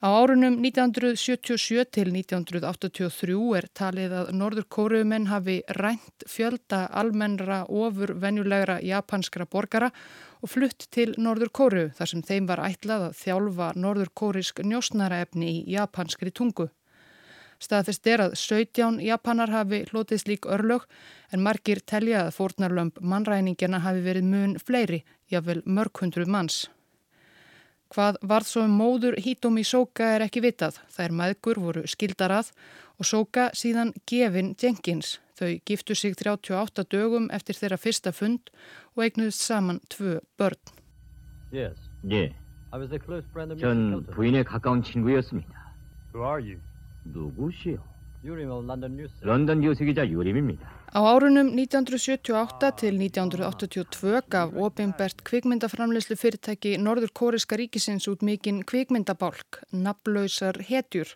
[0.02, 8.16] Á árunum 1977 til 1983 er talið að norður kóruumenn hafi rænt fjölda almennra ofur
[8.24, 9.92] venjulegra japanskra borgara
[10.42, 15.52] og flutt til norður kóru þar sem þeim var ætlað að þjálfa norður kórisk njósnaraefni
[15.52, 16.72] í japanskri tungu.
[17.62, 20.90] Staðfest er að 17 japanar hafi hlotið slík örlög
[21.30, 26.64] en margir telja að fórnarlömp mannræningina hafi verið mun fleiri, jáfnvel mörg hundruð manns.
[27.95, 30.81] Hvað varð svo um móður Hitomi Soka er ekki vitað.
[30.91, 32.51] Þær maðgur voru skildar að
[32.99, 35.21] og Soka síðan gefin Jenkins.
[35.37, 38.51] Þau giftu sig 38 dögum eftir þeirra fyrsta fund
[38.97, 40.59] og eignuðist saman tvö börn.
[41.53, 41.77] Yes.
[42.11, 42.35] 예.
[43.61, 45.73] 전 부인의 가까운 친구였습니다.
[46.13, 46.59] Who are you?
[47.05, 47.79] 누구시오?
[48.27, 49.15] 유림 런던 뉴스.
[49.23, 50.67] 런던 뉴스 기자 유림입니다.
[50.95, 59.63] Á árunum 1978 til 1982 gaf ofinbært kvikmyndaframleyslu fyrirtæki Norður Kóriska ríkisins út mikinn kvikmyndabálk,
[59.73, 61.07] nafnlausar hetjur.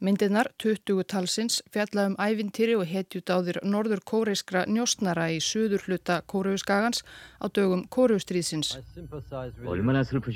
[0.00, 7.04] Myndirnar, 20 talsins, fjallaðum ævintýri og hetjudáðir Norður Kóriskra njóstnara í suður hluta Kóruuskagans
[7.40, 8.76] á dögum Kóruustríðsins.
[9.64, 10.32] 얼마나 슬프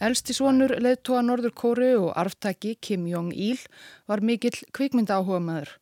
[0.00, 3.58] Elstisvonur leðtóa Norður Kóru og arftaki Kim Jong-il
[4.08, 5.72] var mikill kvikmynda áhuga maður.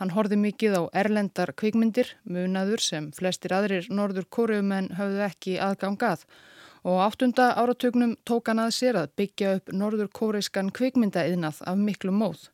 [0.00, 6.24] Hann horði mikið á erlendar kvikmyndir, munaður sem flestir aðrir norður kóriumenn hafðu ekki aðgangað
[6.88, 11.76] og áttunda áratugnum tók hann að sér að byggja upp norður kóreiskan kvikmynda yðnað af
[11.76, 12.46] miklu móð.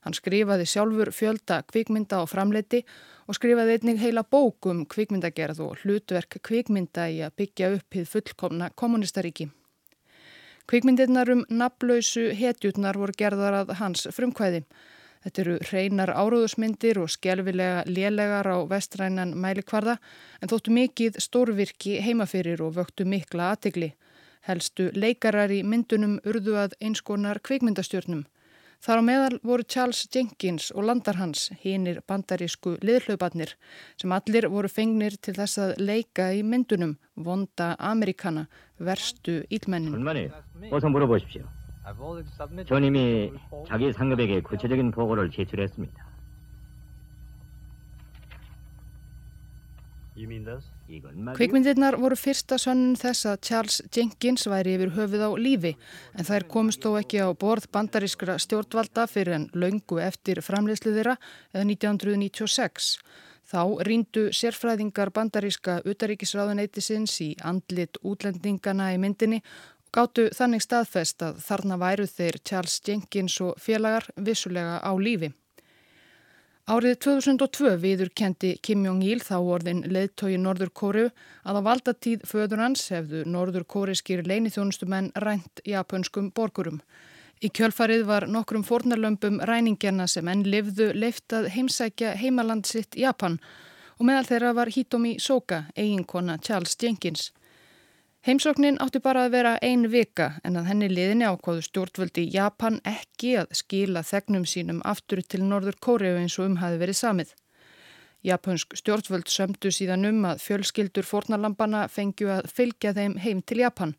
[0.00, 2.80] Hann skrifaði sjálfur fjölda kvikmynda á framleiti
[3.28, 8.08] og skrifaði einnig heila bók um kvikmyndagerð og hlutverk kvikmynda í að byggja upp hið
[8.14, 9.50] fullkomna kommunistariki.
[10.64, 14.62] Kvikmyndirnar um naflausu hetjutnar voru gerðar að hans frumkvæði.
[15.24, 19.98] Þetta eru hreinar áróðusmyndir og skjálfilega lélegar á vestrænan mælikvarða
[20.40, 23.90] en þóttu mikið stórvirki heimafyrir og vöktu mikla aðtegli.
[24.48, 28.24] Helstu leikarar í myndunum urðu að einskonar kvikmyndastjórnum.
[28.84, 33.54] Þar á meðal voru Charles Jenkins og landarhans, hinnir bandarísku liðlöfbarnir,
[33.96, 38.44] sem allir voru fengnir til þess að leika í myndunum vonda Amerikana,
[38.76, 39.96] verstu ílmennin.
[50.14, 50.73] You mean this?
[50.84, 55.70] Kvikmyndirnar voru fyrsta sönnun þess að Charles Jenkins væri yfir höfuð á lífi
[56.12, 61.14] en þær komist þó ekki á borð bandarískra stjórnvalda fyrir en laungu eftir framleyslu þeirra
[61.54, 62.98] eða 1996.
[63.44, 69.40] Þá ríndu sérfræðingar bandaríska utaríkisráðuneytisins í andlit útlendingana í myndinni
[69.94, 75.32] gáttu þannig staðfest að þarna væru þeir Charles Jenkins og félagar vissulega á lífi.
[76.64, 81.02] Árið 2002 viður kendi Kim Jong-il þá orðin leðtói Norður Kóru
[81.44, 86.78] að á valdatíð föður hans hefðu Norður Kóriskir leinithjónustumenn rænt japanskum borgurum.
[87.44, 93.36] Í kjölfarið var nokkrum fornarlömpum ræningjarna sem enn livðu leiftað heimsækja heimaland sitt Japan
[93.98, 97.28] og meðal þeirra var Hitomi Soka, eiginkona Charles Jenkins.
[98.24, 103.34] Heimsóknin átti bara að vera ein vika en að henni liðinni ákváðu stjórnvöldi Japan ekki
[103.42, 107.34] að skila þegnum sínum aftur til Norður Kóriu eins og um hafi verið samið.
[108.24, 113.92] Japansk stjórnvöld sömdu síðan um að fjölskyldur fornalampana fengju að fylgja þeim heim til Japan.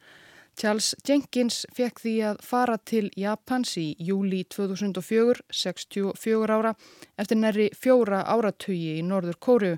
[0.57, 6.73] Charles Jenkins fekk því að fara til Japans í júli 2004, 64 ára,
[7.21, 9.77] eftir næri fjóra áratugi í Norður Kóriu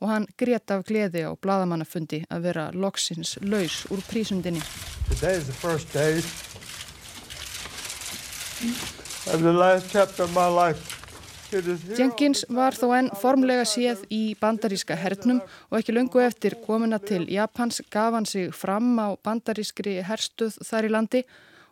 [0.00, 4.62] og hann grét af gleði á bladamannafundi að vera loksins laus úr prísundinni.
[5.10, 6.22] Is the first day
[9.32, 11.04] of the last chapter of my life.
[11.94, 15.38] Jenkins var þó enn formlega séð í bandaríska hernum
[15.70, 20.88] og ekki lungu eftir komuna til Japans gaf hann sig fram á bandarískri herstuð þar
[20.88, 21.22] í landi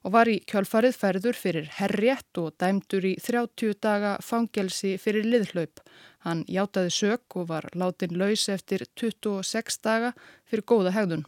[0.02, 5.82] og var í kjölfarið ferður fyrir herrétt og dæmdur í 30 daga fangelsi fyrir liðhlaup.
[6.22, 10.12] Hann játaði sök og var látin laus eftir 26 daga
[10.46, 11.24] fyrir góða hegðun.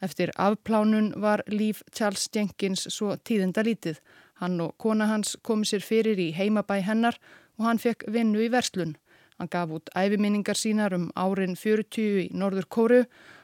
[0.00, 4.00] Eftir afplánun var líf Charles Jenkins svo tíðenda lítið.
[4.40, 7.18] Hann og kona hans komi sér fyrir í heimabæ hennar
[7.58, 8.96] og hann fekk vinnu í verslun.
[9.38, 13.02] Hann gaf út æfiminningar sínar um árin 40 í Norður Kóru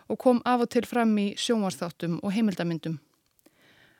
[0.08, 3.00] og kom af og til fram í sjónvarsþáttum og heimildamindum.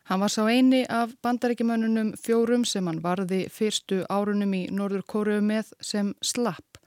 [0.07, 5.41] Hann var sá eini af bandaríkjumönnunum fjórum sem hann varði fyrstu árunum í Norður Kóru
[5.43, 6.79] með sem slapp.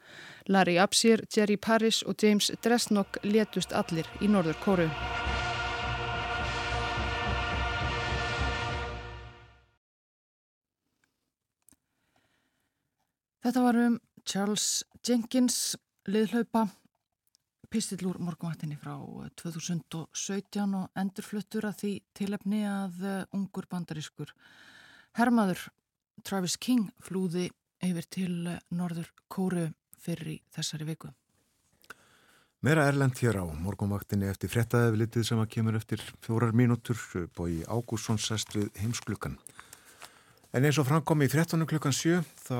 [0.47, 4.87] Larry Absir, Jerry Parrish og James Dresnok letust allir í Norður Kóru.
[13.43, 15.75] Þetta var um Charles Jenkins
[16.07, 16.69] liðhlaupa
[17.69, 18.95] pistillúr morgunvaktinni frá
[19.41, 23.05] 2017 og endurfluttur að því tilefni að
[23.37, 24.33] ungur bandarískur
[25.19, 25.67] hermaður
[26.25, 27.49] Travis King flúði
[27.85, 28.33] yfir til
[28.75, 31.11] Norður Kóru fyrir þessari viku.
[32.59, 36.99] Meira erlend hér á morgunvaktinni eftir frettæðið sem að kemur eftir fjórar mínútur
[37.37, 39.37] bói Ágússon sest við heimsklukkan.
[40.51, 41.63] En eins og framkom í 13.
[41.69, 42.59] klukkan 7 þá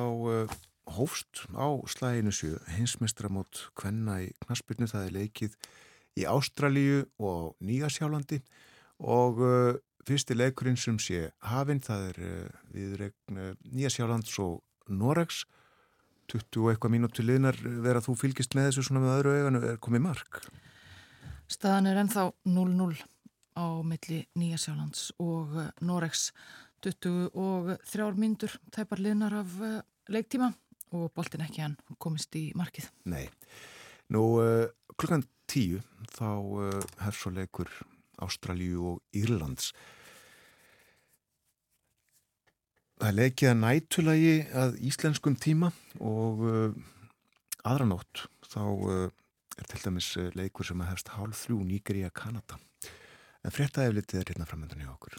[0.95, 5.58] hófst á slæginu 7 hinsmestramót Kvenna í Knaspirnu það er leikið
[6.19, 8.41] í Ástralíu og Nýjasjálandi
[8.99, 15.45] og uh, fyrsti leikurinn sem sé hafinn það er uh, við regn Nýjasjálands og Noregs.
[16.30, 19.80] 20 og eitthvað mínúti liðnar vera þú fylgist með þessu svona með öðru eiganu er
[19.82, 20.43] komið mark?
[21.49, 22.99] Staðan er ennþá 0-0
[23.58, 26.30] á milli Nýjasjálands og Noregs.
[26.86, 30.54] 20 og þrjár myndur tæpar liðnar af uh, leiktíma
[30.95, 32.89] og boltin ekki hann komist í markið.
[33.10, 33.28] Nei.
[34.13, 34.65] Nú uh,
[34.97, 35.82] klukkan 10
[36.15, 37.71] þá uh, hefð svo leikur
[38.19, 39.71] Ástraljú og Írlands.
[42.99, 45.69] Það leikið að nætulagi að íslenskum tíma
[46.04, 46.41] og
[47.63, 48.60] aðra nótt þá
[48.91, 52.60] er til dæmis leikur sem að hefst hálf þrjú nýgri að Kanada.
[53.39, 55.15] En fréttaeflitið er hérna framöndan í okkur.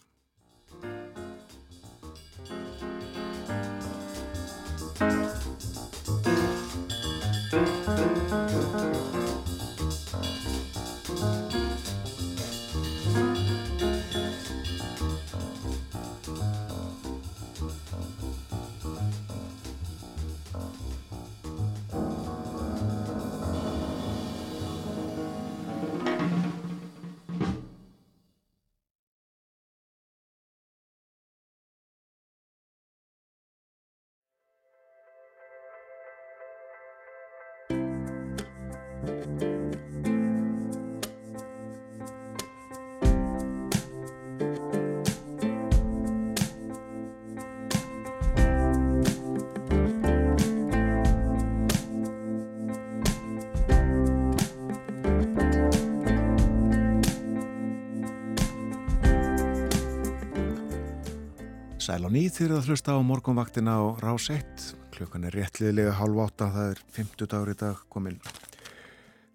[62.11, 64.63] Nýð þegar það hlusta á morgunvaktina á Rás 1.
[64.91, 68.17] Klukkan er réttliðilega halv átta, það er 50 dagur í dag komin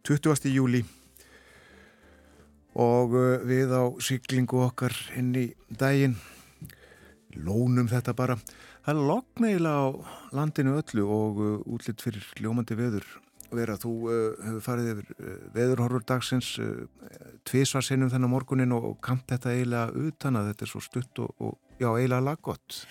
[0.04, 0.50] 20.
[0.52, 0.82] júli
[2.76, 6.18] og uh, við á syklingu okkar inn í daginn
[7.40, 8.36] lónum þetta bara.
[8.84, 9.88] Það er loknægilega á
[10.36, 13.08] landinu öllu og uh, útlitt fyrir ljómandi veður
[13.56, 13.80] vera.
[13.80, 14.16] Þú uh,
[14.50, 15.14] hefur farið yfir
[15.56, 16.58] veðurhorfur dagsins
[17.48, 21.62] tvísvarsinnum þennan morgunin og kamt þetta eiginlega utan að þetta er svo stutt og, og
[21.80, 22.84] já, eiginlega laggott.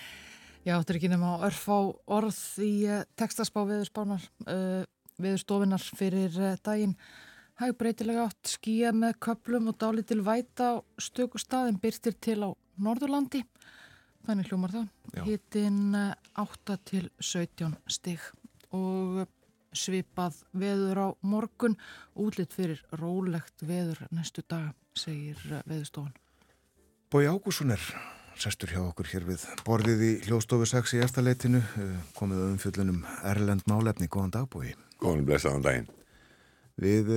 [0.65, 1.83] Já, þetta er ekki nema að örfa á
[2.17, 4.83] orð í uh, textaspá veðurspánar, uh,
[5.21, 6.97] veðurstofinar fyrir uh, daginn.
[7.61, 12.51] Hæg breytilega átt skýja með köplum og dálitil væta á stöku staðin byrtir til á
[12.81, 13.45] Norðurlandi.
[14.25, 14.89] Þannig hljómar það.
[15.29, 15.95] Hittinn
[16.41, 18.25] 8 til 17 stig
[18.75, 19.27] og
[19.77, 21.77] svipað veður á morgun
[22.17, 26.15] útlitt fyrir rólegt veður næstu dag, segir veðurstofan.
[27.13, 27.83] Bói Ágússon er
[28.41, 31.61] sestur hjá okkur hér við borðið í hljóðstofu 6 í erstaleitinu
[32.19, 34.75] komið um fjöllunum Erlend Málefni góðan dag Bói.
[35.01, 35.89] Góðan blessaðan daginn.
[36.81, 37.11] Við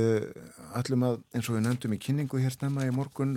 [0.78, 3.34] ætlum að, eins og við nefndum í kynningu hér snemma í morgun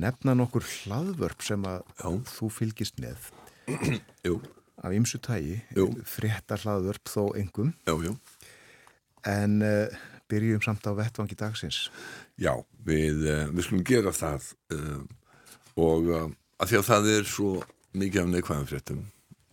[0.00, 2.08] nefna nokkur hlaðvörp sem að Já.
[2.30, 3.28] þú fylgist með
[4.26, 4.38] Jú.
[4.80, 5.58] af ymsu tægi
[6.08, 8.14] frétta hlaðvörp þó engum Jú, jú.
[9.28, 10.00] en uh,
[10.30, 11.88] byrjum samt á vettvangi dagsins
[12.40, 12.54] Já,
[12.86, 15.02] við, uh, við skulum gera það uh,
[15.80, 16.08] og
[16.60, 17.52] að því að það er svo
[18.00, 19.06] mikið af neikvæðan fréttum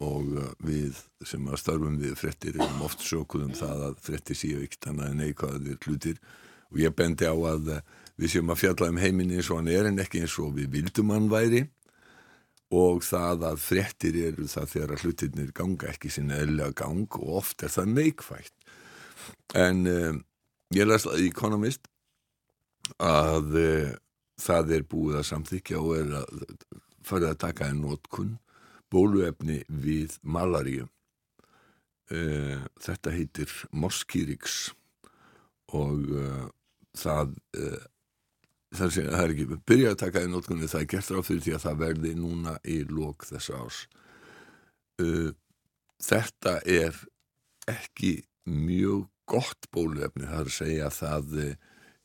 [0.08, 0.28] og
[0.62, 5.14] við sem að starfum við fréttir erum oft sjókuðum það að fréttir séu ekkert annað
[5.14, 6.20] en neikvæðir hlutir.
[6.70, 7.72] Og ég bendi á að
[8.20, 10.70] við séum að fjalla um heiminni eins og hann er en ekki eins og við
[10.76, 11.64] vildum hann væri.
[12.78, 17.38] Og það að fréttir eru það þegar að hlutirnir ganga ekki sinna eðlega gang og
[17.42, 18.58] oft er það neikvægt
[19.56, 20.20] en um,
[20.76, 21.88] ég las í Economist
[23.04, 23.96] að uh,
[24.42, 26.44] það er búið að samþykja og er að
[27.08, 28.38] farið að taka en nótkunn
[28.92, 30.88] bóluefni við malaríu.
[32.08, 34.70] Uh, þetta heitir Moskíriks
[35.76, 36.46] og uh,
[36.96, 37.34] það
[38.72, 41.44] það, sé, það er ekki byrjað að taka í nótkunni það er gert ráð fyrir
[41.44, 43.60] því að það verði núna í lók þessa
[45.04, 45.30] uh,
[46.08, 47.02] þetta er
[47.68, 48.14] ekki
[48.48, 51.40] mjög gott bóluefni það er að segja að það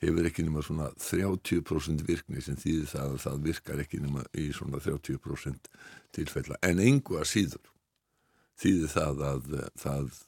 [0.02, 4.48] hefur ekki nema svona 30% virkni sem þýðir það að það virkar ekki nema í
[4.54, 5.70] svona 30%
[6.12, 7.72] tilfella en engu að síður
[8.62, 10.20] þýði það að uh, það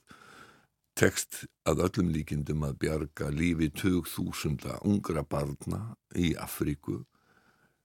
[0.95, 5.81] tekst að öllum líkindum að bjarga lífi 20.000 ungra barna
[6.15, 7.01] í Afríku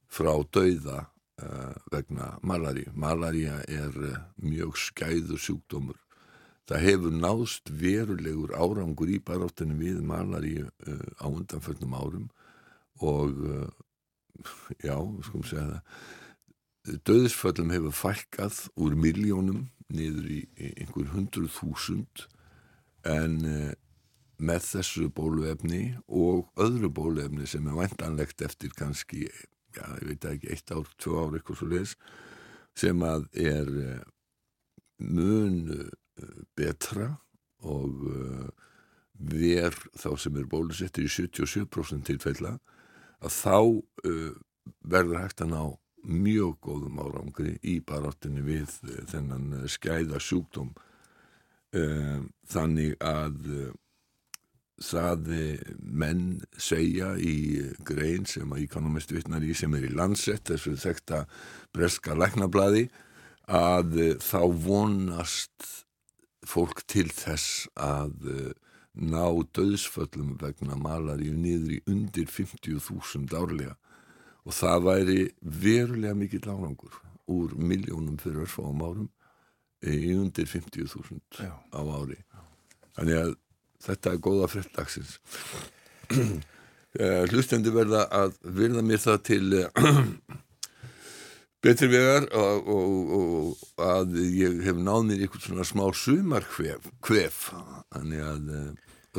[0.10, 1.08] frá dauða
[1.42, 2.94] uh, vegna malaríu.
[2.94, 5.98] Malaríu er uh, mjög skæður sjúkdómur.
[6.70, 12.30] Það hefur náðst verulegur árangur í baráttinu við malaríu uh, á undanförnum árum
[13.00, 13.38] og
[14.84, 14.96] já,
[15.26, 15.84] skum segja það.
[17.08, 20.40] Döðisföllum hefur fælkað úr miljónum niður í,
[20.78, 22.26] einhver hundruð þúsund
[23.08, 23.72] en uh,
[24.40, 29.28] með þessu bóluefni og öðru bóluefni sem er væntanlegt eftir kannski,
[29.76, 31.96] já, ég veit ekki, eitt ár, tvö ár, eitthvað svo leiðis,
[32.80, 33.98] sem að er uh,
[35.04, 35.90] mun uh,
[36.58, 37.12] betra
[37.68, 38.06] og
[39.20, 42.56] ver þá sem er bólusettir í 77% tilfella,
[43.20, 43.58] að þá
[44.88, 45.64] verður hægt að ná
[46.08, 48.72] mjög góðum árangri í baráttinni við
[49.12, 50.72] þennan skæða sjúkdóm.
[52.50, 53.52] Þannig að
[54.80, 60.78] saði menn segja í grein sem að Economist vittnar í sem er í landsett þessu
[60.80, 61.26] þekta
[61.76, 62.88] breska læknablaði
[63.52, 65.84] að þá vonast
[66.48, 68.52] fólk til þess að uh,
[69.00, 69.26] ná
[69.56, 73.76] döðsföllum vegna malaríu niður í undir 50.000 árlega.
[74.48, 76.96] Og það væri verulega mikill árangur
[77.30, 79.10] úr miljónum fyrir örfáum árum
[79.86, 82.18] í undir 50.000 á ári.
[82.98, 83.36] Þannig að
[83.84, 85.20] þetta er góða frettdagsins
[87.00, 89.70] eh, hlustendi verða að verða mér það til eh,
[91.64, 97.42] betri vegar og, og, og að ég hef náð mér eitthvað svona smá sumarkvef
[97.94, 98.70] þannig að eh,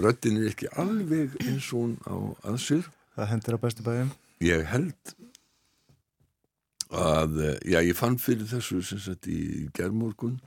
[0.01, 2.15] röttin er ekki alveg eins og hún á
[2.53, 2.87] aðsir
[3.17, 5.17] Það hendur á bestu bæðum Ég held
[6.91, 7.37] að,
[7.69, 10.39] já ég fann fyrir þessu sem sagt í gerðmorgun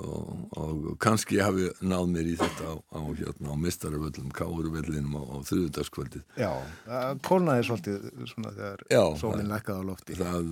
[0.00, 5.22] og, og kannski hafi náð mér í þetta á, á, hérna, á mistaravöllum, káurvellinum á,
[5.28, 6.24] á þrjúðarskvöldið.
[6.40, 6.50] Já,
[7.26, 8.84] kólnaði svolítið svona þegar
[9.20, 10.16] sólinn lekkaði á lofti.
[10.16, 10.50] Það,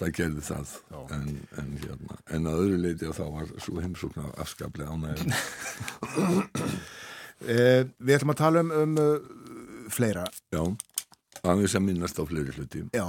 [0.00, 0.74] það gerði það
[1.18, 1.28] en,
[1.60, 5.38] en, hérna, en að öðru leiti og þá var svo heimsóknar afskaplega ánægum.
[7.52, 10.24] eh, við ætlum að tala um, um uh, fleira.
[10.54, 10.64] Já.
[11.46, 12.86] Aðeins að minnast á fleiri hluti.
[12.96, 13.04] Já,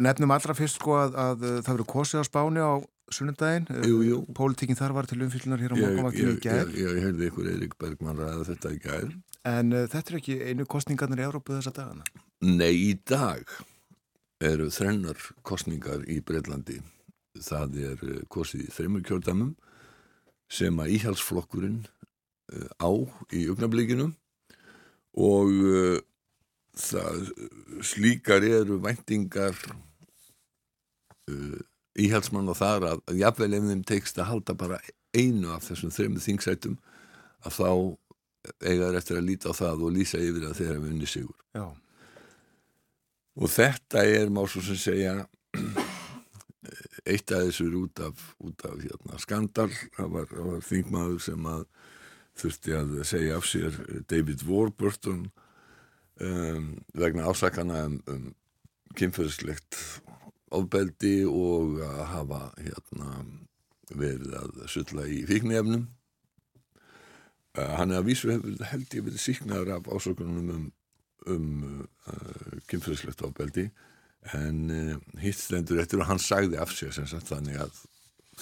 [0.00, 2.78] nefnum allra fyrst sko að, að það verið kosið á spáni á
[3.12, 3.66] sunnundaginn.
[3.86, 4.18] Jú, jú.
[4.36, 6.66] Pólitíkinn þar var til umfyllunar hér á morgunvaktinu í gær.
[6.72, 9.06] Ég, ég, heyrði ykkur Eirik Bergman ræða þetta í gær.
[9.46, 12.06] En uh, þetta er ekki einu kostningarnir í Európu þessa dagana?
[12.42, 13.46] Nei, í dag
[14.44, 16.80] eru þrennar kostningar í Breitlandi.
[17.38, 19.54] Það er uh, kosið í þreymur kjördamum
[20.50, 22.90] sem að íhalsflokkurinn uh, á
[23.34, 24.10] í augnablíkinu
[25.16, 26.02] og
[26.76, 27.30] það
[27.88, 29.56] slíkar eru væntingar
[31.96, 34.80] íhalsmann og þar að, að jafnvel ef þeim teikst að halda bara
[35.16, 36.76] einu af þessum þrejum þingsætum
[37.46, 37.70] að þá
[38.62, 41.66] eigar eftir að líta á það og lýsa yfir að þeir hafa unni sigur Já.
[43.36, 45.14] og þetta er má svo sem segja
[47.06, 51.50] eitt af þessu er út af, út af hérna, skandal það var, var þingmaður sem
[51.50, 51.66] að
[52.36, 53.76] þurfti að segja af sér
[54.10, 55.28] David Warburton
[56.20, 58.26] um, vegna ásakana um, um
[58.96, 59.78] kynferðslegt
[60.54, 63.12] ofbeldi og að hafa hérna,
[63.94, 65.86] verið að sulla í fíknefnum
[67.58, 70.64] uh, hann er að vísu hefur held ég verið síknaður af ásökunum um,
[71.30, 71.50] um
[72.06, 73.68] uh, kynferðslegt ofbeldi.
[74.34, 77.80] En uh, hitt stendur eftir og hann sagði af sér sem sagt þannig að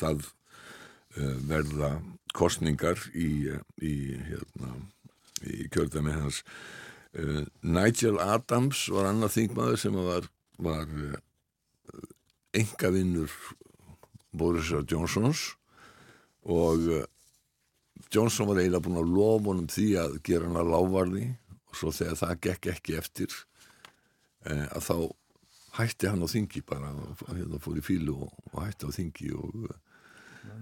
[0.00, 1.92] það uh, verða
[2.34, 3.52] kostningar í,
[3.84, 3.94] í,
[4.30, 4.72] hérna,
[5.46, 6.42] í kjörðami hans.
[7.62, 10.24] Nigel Adams var annað þingmaður sem var,
[10.58, 10.88] var
[12.54, 13.32] engavinnur
[14.34, 15.52] Borisar Johnsons
[16.44, 17.02] og uh,
[18.14, 21.26] Johnson var eiginlega búin að lofa honum því að gera hann að lávarði
[21.70, 23.36] og svo þegar það gekk ekki eftir
[24.44, 24.96] að þá
[25.78, 26.92] hætti hann á þingi bara
[27.32, 29.64] hérna fór í fílu og, og hætti á þingi og,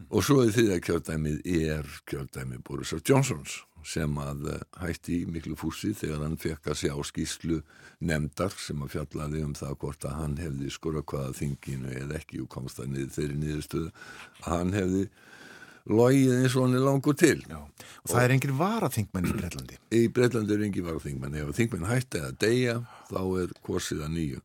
[0.09, 3.59] og svo er því að kjördæmið er kjördæmið Borisar Johnsons
[3.89, 7.61] sem að eh, hætti miklu fúsi þegar hann fekk að sjá skýslu
[8.03, 12.43] nefndar sem að fjallaði um það hvort að hann hefði skora hvaða þinginu eða ekki
[12.43, 13.93] og komst það niður þeirri niðurstöðu
[14.43, 15.05] að hann hefði
[15.91, 17.39] logið eins og hann er langur til.
[17.49, 17.59] Já.
[17.59, 21.39] og það og er engin varaþingmenn í Breitlandi í Breitlandi er engin varaþingmenn.
[21.43, 22.77] Ef þingmenn hætti að deyja
[23.11, 24.43] þá er korsið að nýju.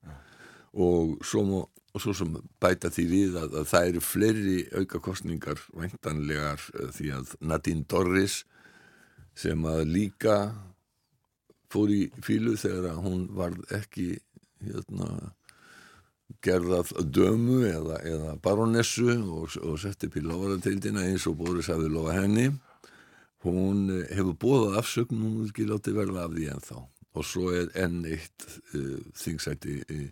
[0.77, 1.59] Og svo, má,
[1.93, 7.13] og svo sem bæta því við að, að það eru fleiri aukakostningar væntanlegar eh, því
[7.17, 8.43] að Nadine Dorris
[9.37, 10.37] sem að líka
[11.71, 14.15] fór í fílu þegar að hún var ekki
[14.63, 15.09] hérna,
[16.37, 21.91] skerðað dömu eða, eða baronessu og, og setti upp í lofaratildina eins og Boris hafði
[21.93, 22.49] lofa henni.
[23.45, 26.79] Hún eh, hefur bóðað afsökn hún er ekki látið verða af því ennþá.
[27.17, 28.45] Og svo er enn eitt
[28.77, 30.03] uh, þingsæti í,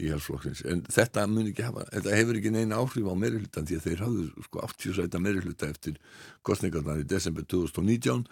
[0.00, 3.78] í halsflokksins en þetta mun ekki hafa, þetta hefur ekki neina áhrif á meirihlutan því
[3.78, 5.98] að þeir hafðu sko 80 sæta meirihluta eftir
[6.46, 8.24] kostningarnar í desember 2019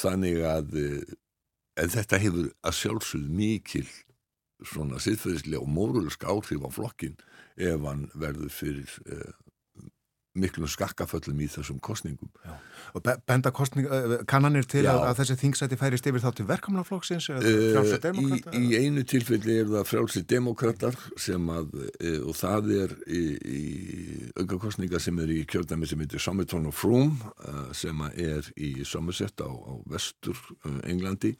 [0.00, 1.18] þannig að uh,
[1.80, 3.86] en þetta hefur að sjálfsögðu mikil
[4.60, 7.16] svona siðferðislega og mórulesk áhrif á flokkin
[7.56, 9.30] ef hann verður fyrir uh,
[10.38, 12.30] miklum skakkaföllum í þessum kostningum.
[12.44, 12.52] Já.
[12.94, 13.88] Og benda kostning,
[14.30, 16.46] kannanir til að, að þessi þingsæti færist yfir þá til
[17.74, 18.52] frjálsið demokrata?
[18.54, 23.24] Í, í einu tilfelli er það frjálsið demokrater sem að, e, og það er í,
[23.40, 23.62] í
[24.38, 27.34] auka kostninga sem er í kjördæmi sem heitir Somerton og Froome
[27.76, 30.38] sem er í Somerset á, á vestur
[30.86, 31.34] Englandi.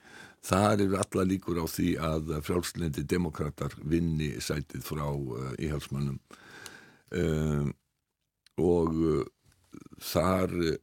[0.47, 5.07] Það eru alla líkur á því að frjálslendi demokrater vinni sætið frá
[5.61, 6.19] íhalsmannum.
[7.11, 7.73] Um,
[8.59, 9.25] og uh,
[10.03, 10.79] þar uh,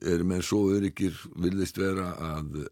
[0.00, 2.64] er menn svo öryggir vilðist vera að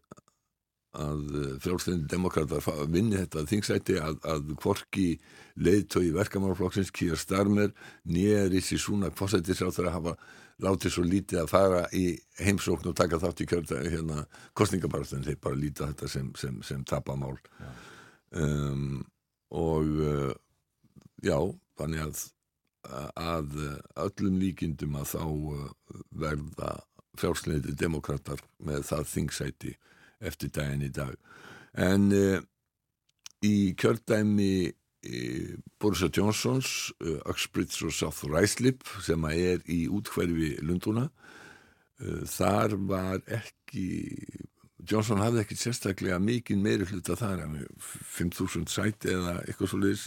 [0.99, 2.57] að frjálfstændi demokrata
[2.89, 5.19] vinni þetta þingsæti að, að kvorki
[5.61, 7.73] leiðtögi verkamárflokksins Kýjar Starmer
[8.09, 10.15] nýjar í síð svona fósættisráþur að hafa
[10.63, 12.05] látið svo lítið að fara í
[12.41, 14.25] heimsókn og taka þátt í kjörta hérna
[14.57, 17.37] kostningabarastan, þeir bara lítið þetta sem, sem, sem tapamál.
[18.35, 19.05] Um,
[19.55, 20.33] og uh,
[21.23, 21.37] já,
[21.79, 22.25] þannig að
[23.19, 23.57] að
[23.99, 25.65] öllum líkindum að þá uh,
[26.15, 26.71] verða
[27.19, 29.73] fjársleiniti demokrater með það þingsæti
[30.19, 31.15] eftir daginn í dag.
[31.75, 32.39] En uh,
[33.45, 41.07] í kjördæmi uh, Borisa Johnsons uh, Uxbridge og South Ruislip sem er í útkverfi Lunduna
[41.09, 43.87] uh, þar var ekki
[44.89, 47.43] Johnson hafði ekki sérstaklega mikið meiri hluta þar
[48.15, 50.05] 5.000 sæti eða eitthvað svo leiðis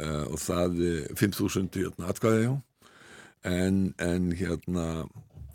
[0.00, 0.80] uh, og það
[1.18, 2.54] 5.000 hérna, atkvæði já.
[3.50, 4.86] En, en hérna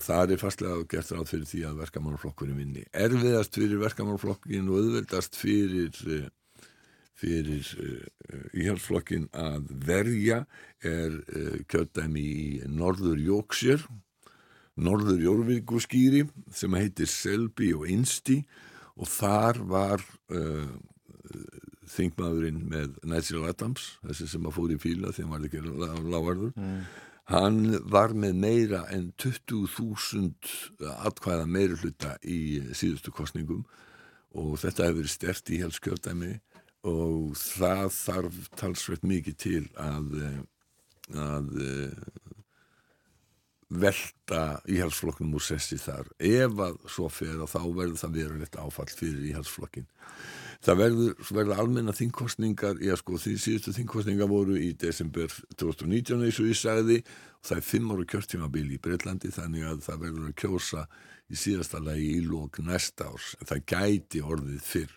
[0.02, 5.38] það er fastlega gert ráð fyrir því að verkamannflokkurinn vinni erfiðast fyrir verkamannflokkin og auðveldast
[5.38, 6.26] fyrir eh,
[7.16, 7.70] fyrir
[8.58, 10.41] íhalsflokkin að verja
[10.84, 11.16] er
[11.72, 13.86] kjöldæmi í Norður Jóksjör
[14.76, 18.41] Norður Jórvíku skýri sem heitir Selby og Insti
[19.00, 20.04] og þar var
[20.36, 20.68] uh,
[21.92, 25.64] þingmaðurinn með Nigel Adams þessi sem að fór í fíla því hann var ekki
[26.16, 26.80] lágarður mm.
[27.34, 27.60] hann
[27.96, 32.42] var með meira en 20.000 atkvæða meira hluta í
[32.74, 33.64] síðustu kostningum
[34.36, 36.34] og þetta hefur verið stert í helskjöldæmi
[36.86, 40.20] og það þarf talsveit mikið til að
[41.16, 41.50] að
[43.70, 46.10] velta íhalsflokknum úr sessi þar.
[46.20, 49.88] Ef að svo fer og þá verður það verulegt áfall fyrir íhalsflokkin
[50.66, 56.39] það verður, verður almenna þingkostningar já sko því síðustu þingkostningar voru í desember 2019 eins
[56.41, 60.30] og ég sagði og það er fimm ára kjörtímabili í Breitlandi þannig að það verður
[60.32, 60.86] að kjósa
[61.30, 63.34] í síðasta lagi í lók næsta árs.
[63.39, 64.95] En það gæti orðið fyrr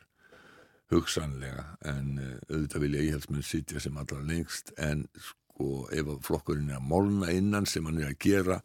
[0.92, 6.80] hugsanlega en uh, auðvitað vilja íhalsmenn sitja sem allra lengst en sko ef flokkurinn er
[6.80, 8.62] að molna innan sem hann er að gera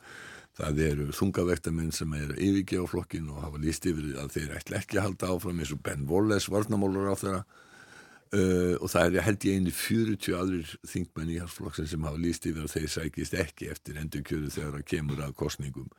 [0.53, 4.79] Það eru þungavektamenn sem er yfirgeð á flokkin og hafa líst yfir að þeir ætla
[4.79, 9.27] ekki að halda áfram eins og Ben Wallace, varnamólur á þeirra uh, og það er
[9.27, 12.93] held ég eini 40 aðrir þingmenn í hans flokkin sem hafa líst yfir að þeir
[12.99, 15.89] sækist ekki eftir endurkjöru þegar það kemur að kostningum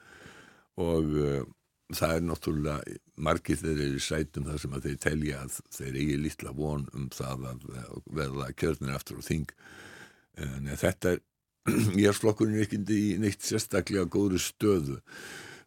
[0.85, 1.43] og uh,
[1.93, 2.97] það er náttúrulega
[3.27, 7.11] margir þeir eru sætum þar sem að þeir telja að þeir eigi lítla von um
[7.13, 7.67] það að
[8.17, 9.51] verða kjörnir aftur og þing.
[10.41, 11.21] En þetta er
[12.01, 14.99] Íhalsflokkurinn er ekki í neitt sérstaklega góðri stöðu.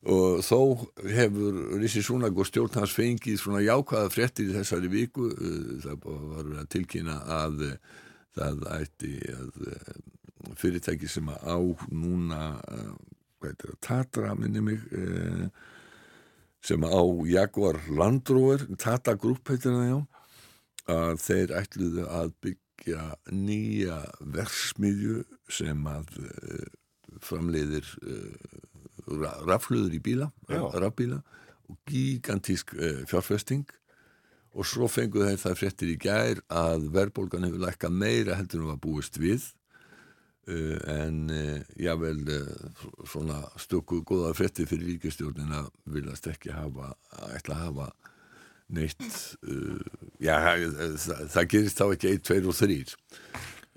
[0.07, 0.59] Og þó
[1.09, 6.05] hefur Rissi Súnag og stjórn hans fengið svona jákvæða fréttir í þessari viku uh, það
[6.05, 7.79] var að tilkynna að uh,
[8.37, 9.95] það ætti að uh,
[10.61, 11.57] fyrirtæki sem að á
[11.91, 14.85] núna hvað heitir það, Tatra minni mig
[16.63, 19.97] sem á Jaguar Land Rover Tata Group heitir það já
[20.93, 23.97] að þeir ætluðu að byggja nýja
[24.37, 26.67] versmiðju sem að uh,
[27.23, 31.21] framleiðir uh, rafluður í bíla, rafbíla
[31.67, 33.67] og gigantísk uh, fjárfesting.
[34.57, 38.71] Og svo fenguð þeir það fréttir í gær að verðbólgan hefur lækka meira heldur en
[38.71, 39.51] var búist við
[40.47, 41.27] en
[41.75, 42.21] jável
[43.03, 46.93] svona stökku góða fréttir fyrir ríkistjórnin að viljast ekki hafa,
[47.35, 47.87] ætla að hafa
[48.73, 49.03] neitt
[49.47, 49.79] uh,
[50.19, 50.35] já,
[50.99, 52.79] það, það gerist þá ekki 1, 2 og 3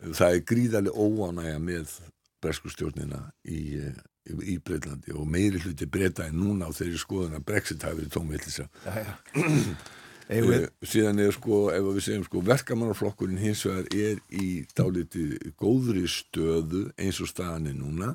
[0.00, 1.94] það er gríðarlega óánægja með
[2.40, 7.48] breskustjórnina í, í, í Breitlandi og meiri hluti breyta en núna á þeirri skoðun að
[7.50, 8.68] Brexit hafi verið tómvillisa
[10.30, 16.04] Eh, síðan er sko, ef við segjum sko verkamannarflokkurinn hins vegar er í dálítið góðri
[16.06, 18.12] stöðu eins og staðan er núna.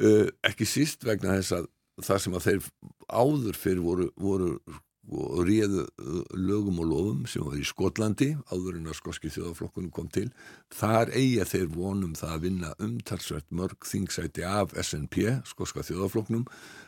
[0.00, 1.66] Uh, ekki síst vegna þess að
[2.06, 2.68] það sem að þeir
[3.10, 4.52] áður fyrir voru, voru
[5.10, 9.92] og réðu uh, lögum og lofum sem var í Skotlandi áður en að skoski þjóðaflokkunum
[9.94, 10.28] kom til.
[10.74, 16.44] Þar eiga þeir vonum það að vinna umtalsvert mörg þingsæti af SNP, skoska þjóðaflokknum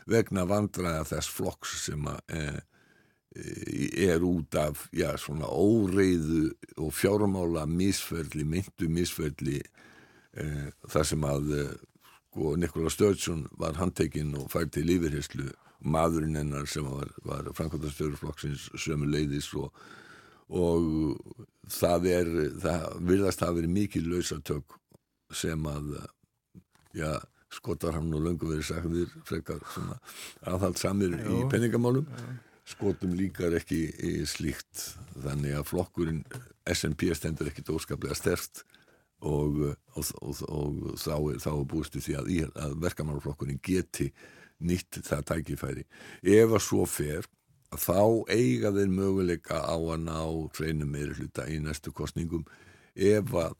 [0.09, 2.61] vegna vandræða þess flokks sem að eh,
[4.07, 9.57] er út af já, svona óreiðu og fjármála misferli, myndu misferli
[10.37, 11.49] eh, þar sem að
[12.33, 15.51] sko, Nikola Sturgeon var handtekinn og fær til yfirherslu
[15.83, 19.73] maðurinn hennar sem var, var framkvæmdastjóruflokksins sömu leiðis og,
[20.53, 21.19] og
[21.71, 22.31] það er
[22.63, 24.79] það virðast hafa verið mikið lausatök
[25.33, 25.93] sem að
[26.95, 27.11] já,
[27.53, 29.99] skotar hann og löngu verið sagðir frekar svona
[30.49, 32.07] aðhald samir í penningamálum
[32.67, 34.93] skotum líkar ekki í slíkt.
[35.23, 36.21] Þannig að flokkurinn
[36.69, 38.63] SNP stendur ekkit óskaplega sterkt
[39.23, 39.59] og,
[39.95, 42.31] og, og, og þá þá búist við því að,
[42.65, 44.09] að verkamannflokkurinn geti
[44.65, 45.85] nýtt það tækifæri
[46.35, 47.27] ef að svo fer
[47.73, 50.19] þá eiga þeir möguleika á að ná
[50.55, 52.45] treinum meiri hluta í næstu kostningum
[52.93, 53.57] ef að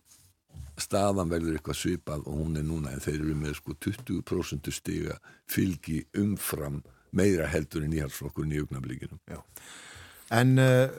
[0.81, 5.17] staðan verður eitthvað svipað og hún er núna en þeir eru með sko 20% stiga
[5.49, 6.81] fylgi umfram
[7.13, 9.21] meira heldur en íhaldsflokkurinn í augnablíkinum.
[10.33, 10.89] En uh,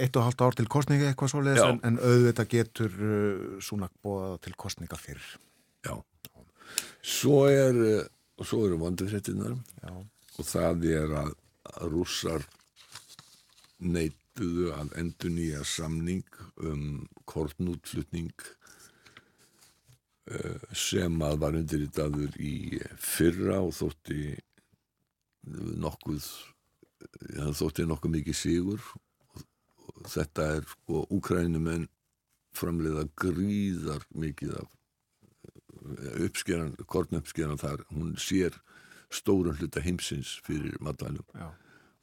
[0.00, 1.72] eitt og halvt ár til kostninga eitthvað svoleiðis, Já.
[1.74, 5.34] en, en auðvitað getur uh, svona bóða til kostninga fyrir.
[5.84, 5.98] Já.
[7.04, 8.06] Svo er, eh,
[8.38, 9.92] og svo eru vondurfréttinar Já.
[10.38, 11.32] og það er að,
[11.74, 12.46] að rússar
[13.78, 16.84] neituðu að endur nýja samning um
[17.28, 18.32] kortnútflutning
[20.30, 24.22] uh, sem að var undirritaður í fyrra og þótti
[25.82, 26.24] nokkuð
[27.34, 29.44] það þótti nokkuð mikið sigur og,
[29.94, 31.86] og þetta er sko úkrænumenn
[32.58, 34.77] framleiða gríðar mikið af
[36.26, 38.56] uppskeran, kornuppskeran þar, hún sér
[39.12, 41.48] stórun hluta heimsins fyrir matvælum Já.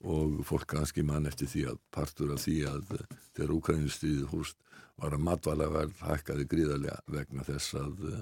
[0.06, 3.06] og fólk kannski mann eftir því að partur af því að eh,
[3.38, 4.58] þegar Úkrænustriðið húst
[5.02, 8.22] var að matvælaverð hækkaði gríðarlega vegna þess að eh,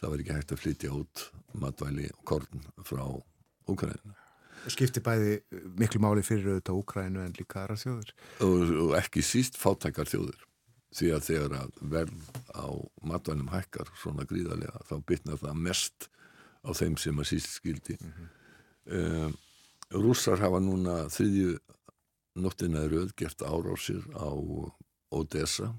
[0.00, 1.24] það var ekki hægt að flytja út
[1.60, 3.04] matvæli og korn frá
[3.68, 4.20] Úkrænu
[4.72, 5.42] Skipti bæði
[5.76, 8.14] miklu máli fyrir auðvitað Úkrænu en líka aðra þjóður.
[8.46, 10.40] og, og ekki síst fátækar þjóður
[10.94, 12.66] því að þegar að verð á
[13.02, 16.08] matvælum hækkar svona gríðarlega þá bytnar það mest
[16.64, 19.34] á þeim sem að síst skildi mm
[19.94, 21.58] Rússar hafa núna þriðju
[22.42, 24.32] nóttina röð gert árásir á
[25.14, 25.70] Odessa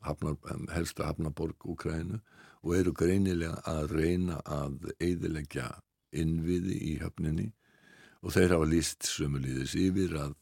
[0.00, 0.38] hafnar,
[0.72, 2.20] helsta hafnaborg Úkrænu
[2.62, 5.68] og eru greinilega að reyna að eiðilegja
[6.16, 7.50] innviði í höfninni.
[8.24, 10.36] Og þeir hafa líst sömulíðis yfir að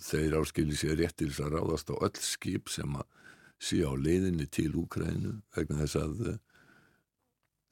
[0.00, 3.06] þeir áskilji sér rétt til þess að ráðast á öll skip sem að
[3.60, 6.38] sé á leiðinni til Úkrænu vegna þess að eh,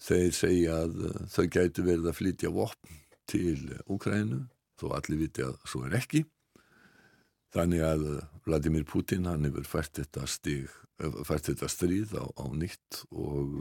[0.04, 4.42] þeir segja að eh, þau gætu verið að flytja vopn til Úkrænu
[4.78, 6.24] þó allir viti að svo er ekki
[7.56, 10.68] þannig að eh, Vladimir Putin hann hefur fært þetta stig
[10.98, 13.54] fært þetta stríð á, á nýtt og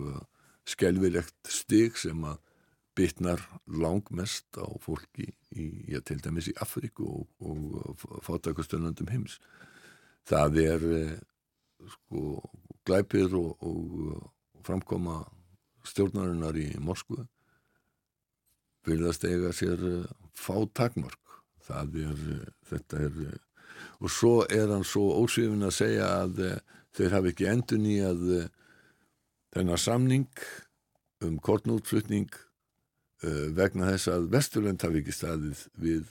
[0.67, 2.39] skelvilegt stig sem að
[2.97, 9.37] bitnar langmest á fólki í, já, til dæmis í Afríku og, og fátakastöndum heims.
[10.25, 10.87] Það er
[11.85, 12.41] sko
[12.87, 14.31] glæpir og, og
[14.65, 15.21] framkoma
[15.87, 17.25] stjórnarinnar í Moskvu
[18.87, 20.07] virðast eiga sér eh,
[20.37, 21.19] fá takmörk.
[21.67, 23.67] Það er, eh, þetta er, eh,
[23.99, 26.41] og svo er hann svo ósvifin að segja að
[26.97, 28.23] þeir hafi ekki endur nýjað
[29.53, 30.43] þennar samning
[31.25, 32.29] um kortnútflutning
[33.57, 36.09] vegna þess að Vesturlönd hafi ekki staðið við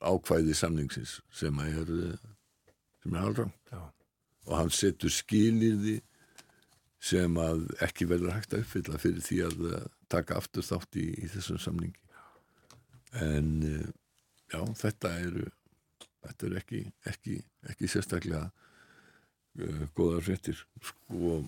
[0.00, 2.30] ákvæði samningsins sem er, uh,
[3.02, 3.80] sem er haldrang Já.
[4.46, 6.00] og hann setur skilirði
[7.00, 11.06] sem að ekki verður hægt að uppfylla fyrir því að uh, taka aftur þátt í,
[11.16, 11.96] í þessum samningi.
[13.24, 13.86] En uh,
[14.52, 15.46] já, þetta eru
[16.20, 17.38] þetta eru ekki, ekki,
[17.72, 21.40] ekki sérstaklega uh, góðar fréttir sko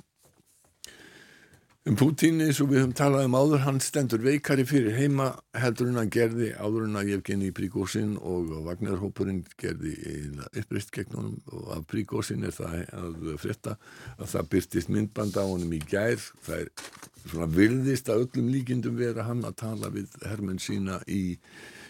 [1.83, 5.25] Um Putin eins og við höfum talað um áður, hann stendur veikari fyrir heima
[5.59, 9.97] heldur en hann gerði áður en að Evgeni Prígósin og Vagnarhópurinn gerði
[10.61, 11.41] uppreist gegn honum.
[11.51, 13.75] Og af Prígósin er það að frétta
[14.15, 16.71] að það byrtist myndband á honum í gær, það er
[17.25, 21.25] svona vilðist að öllum líkindum vera hann að tala við hermenn sína í,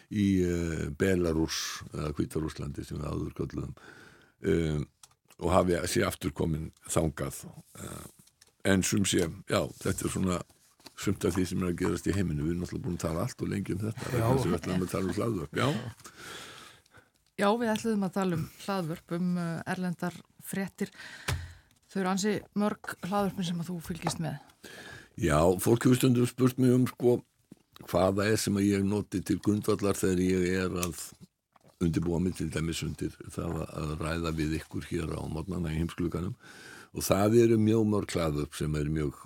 [0.09, 1.61] í uh, Belarus
[1.93, 3.76] eða Kvítarúslandi sem við áður kölluðum.
[4.40, 4.88] Um,
[5.45, 8.09] og hafi sé aftur komin þangað uh,
[8.69, 10.39] en sum sé, já, þetta er svona
[11.03, 13.27] sumt af því sem er að gerast í heiminu við erum náttúrulega búin að tala
[13.27, 14.09] allt og lengi um þetta.
[14.13, 15.69] Þess að við ætlum að tala um hlaðvörp já,
[17.41, 20.93] Já, við ætluðum að tala um hlaðvörp, um uh, erlendar fréttir.
[21.91, 24.37] Þau eru ansi mörg hlaðvörpin sem að þú fylgist með.
[25.19, 27.17] Já, fólk hefur stundum spurt mér um sko
[27.89, 31.03] hvaða er sem að ég noti til grundvallar þegar ég er að
[31.83, 36.37] undirbúa mig til dæmis undir það að ræða við ykkur hér á mótnana í heimskluganum
[36.93, 39.16] og það eru mjög mörg hlaðvörp sem eru mjög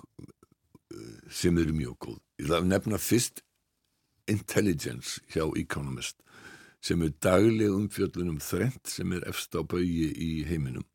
[1.29, 2.19] sem eru mjög góð.
[2.39, 3.43] Ég þarf nefna fyrst
[4.31, 6.19] Intelligence hjá Economist
[6.83, 10.85] sem er dagleg umfjöllunum þrent sem er efst á baugi í heiminum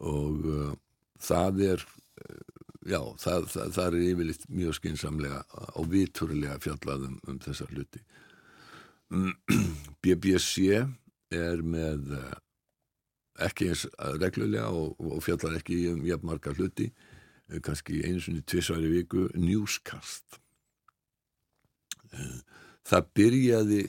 [0.00, 0.74] og uh,
[1.20, 5.40] það er uh, já, það, það, það er yfirleitt mjög skinsamlega
[5.80, 8.04] og viturlega fjallaðum um þessa hluti
[10.04, 10.68] BBC
[11.34, 12.36] er með uh,
[13.46, 13.86] ekki eins
[14.20, 20.40] reglulega og, og fjallar ekki um jafnmarga hluti uh, kannski einu svonni tvisværi viku newscast.
[22.10, 22.38] Uh,
[22.88, 23.82] það byrjaði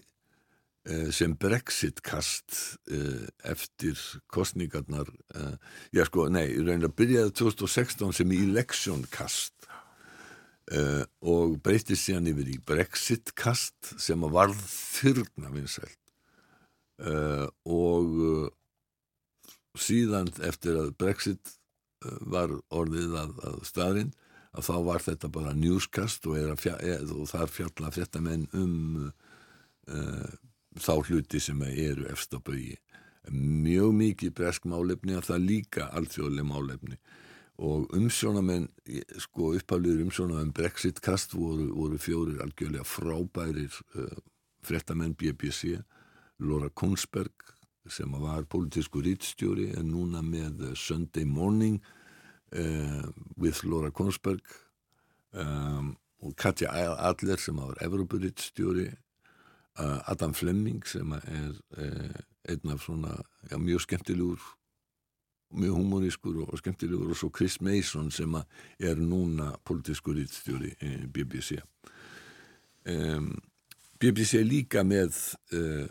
[0.82, 4.00] Eh, sem Brexit-kast eh, eftir
[4.34, 5.54] kostningarnar eh,
[5.94, 9.58] já sko, nei, reynilega byrjaði 2016 sem election-kast
[11.28, 15.98] og breytist síðan yfir í Brexit-kast sem að varð þyrna vinsælt.
[17.68, 18.14] Og
[19.78, 21.56] síðan eftir að Brexit
[22.02, 24.14] var orðið að, að staðinn
[24.52, 29.12] að þá var þetta bara newscast og, fjall, og þar fjalla fréttamenn um
[29.88, 30.32] uh,
[30.82, 32.76] þá hluti sem eru efst á bögi
[33.30, 36.98] mjög mikið bresk málefni að það líka alþjóðlega málefni.
[37.62, 38.68] Og umsjónamenn
[39.22, 44.16] sko upphafliður umsjónamenn Brexit-kast voru, voru fjórir algjörlega frábærir uh,
[44.66, 45.78] frettamenn BBC
[46.42, 47.51] Laura Kongsberg
[47.90, 51.80] sem var politísku rítstjóri en núna með Sunday Morning
[52.54, 53.08] uh,
[53.38, 54.44] with Laura Kongsberg
[55.34, 56.70] um, og Katja
[57.10, 58.92] Adler sem var Evropurítstjóri
[59.82, 61.54] Adam Flemming sem er
[62.50, 63.16] einn af svona
[63.52, 64.42] já, mjög skemmtilegur
[65.52, 68.36] mjög humorískur og skemmtilegur og svo Chris Mason sem
[68.80, 71.62] er núna politískur ítstjóri í BBC
[72.86, 73.34] um,
[74.00, 75.16] BBC er líka með
[75.54, 75.88] uh,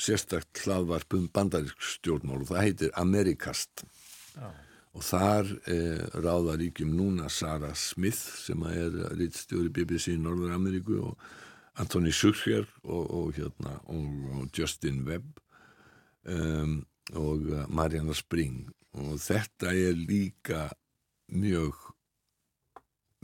[0.00, 3.84] sérstakt hlaðvarp um bandarísk stjórnmál og það heitir Amerikast.
[4.34, 4.50] Ah.
[4.94, 10.98] og þar uh, ráða ríkjum núna Sarah Smith sem er ítstjóri BBC í Norður Ameríku
[11.02, 11.24] og
[11.78, 15.40] Anthony Schurcher og, og, hérna, og Justin Webb
[16.26, 16.80] um,
[17.14, 18.68] og uh, Mariana Spring.
[18.94, 20.68] Og þetta er líka
[21.34, 21.78] mjög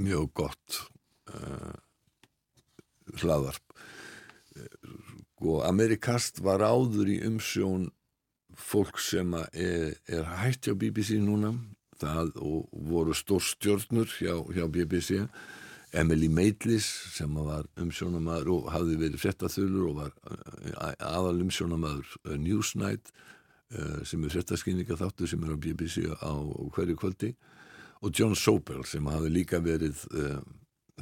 [0.01, 0.81] mjög gott
[1.35, 1.75] uh,
[3.21, 3.79] hlaðarp
[5.41, 7.89] og Amerikast var áður í umsjón
[8.57, 11.55] fólk sem er, er hætti á BBC núna.
[12.01, 15.27] Það og voru stór stjórnur hjá, hjá BBC
[15.93, 16.87] Emily Maitlis
[17.17, 23.11] sem var umsjónamaður og hafði verið frettathulur og var eh, aðal umsjónamaður eh, Newsnight
[23.75, 26.33] eh, sem er frettaskynninga þáttu sem er á BBC á
[26.77, 27.33] hverju kvöldi.
[28.01, 29.99] Og John Sobel sem hafði líka verið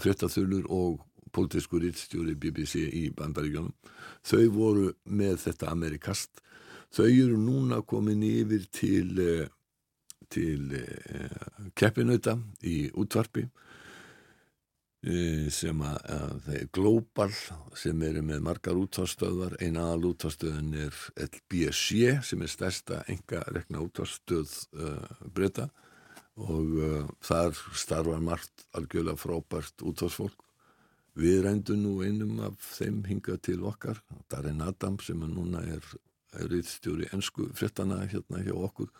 [0.02, 3.74] frettathulur og politískur rittstjóri BBC í bandaríkjónum
[4.26, 6.42] þau voru með þetta Amerikast.
[6.94, 9.48] Þau eru núna komin yfir til
[10.28, 10.74] til
[11.72, 12.34] keppinauta
[12.68, 13.46] í útvarpi
[15.54, 17.30] sem að, er Global
[17.78, 23.78] sem eru með margar útástöðar eina aðal útástöðin er LBC sem er stærsta enga rekna
[23.84, 24.98] útástöð uh,
[25.30, 25.68] breyta
[26.34, 30.47] og uh, þar starfar margt algjörlega frábært útásfólk
[31.18, 33.98] við reyndum nú einum af þeim hingað til okkar
[34.30, 35.84] Darin Adam sem núna er,
[36.38, 38.90] riðstjóri ennsku fréttana hérna hjá okkur.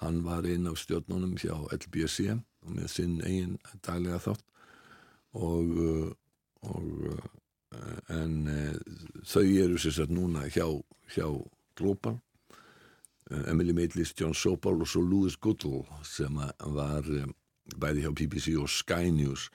[0.00, 4.44] Hann var einn af stjórnunum hjá LBC og með sinn eigin daglega þátt.
[5.36, 6.12] Og, uh,
[6.70, 8.78] og uh, en uh,
[9.26, 10.64] þau eru sérstaklega núna hjá,
[11.14, 11.26] hjá
[11.76, 12.16] Global.
[13.28, 16.38] Emily Maitlis, John Sobol og svo Louis Goodall sem
[16.72, 17.04] var
[17.76, 19.50] bæði hjá BBC og Sky News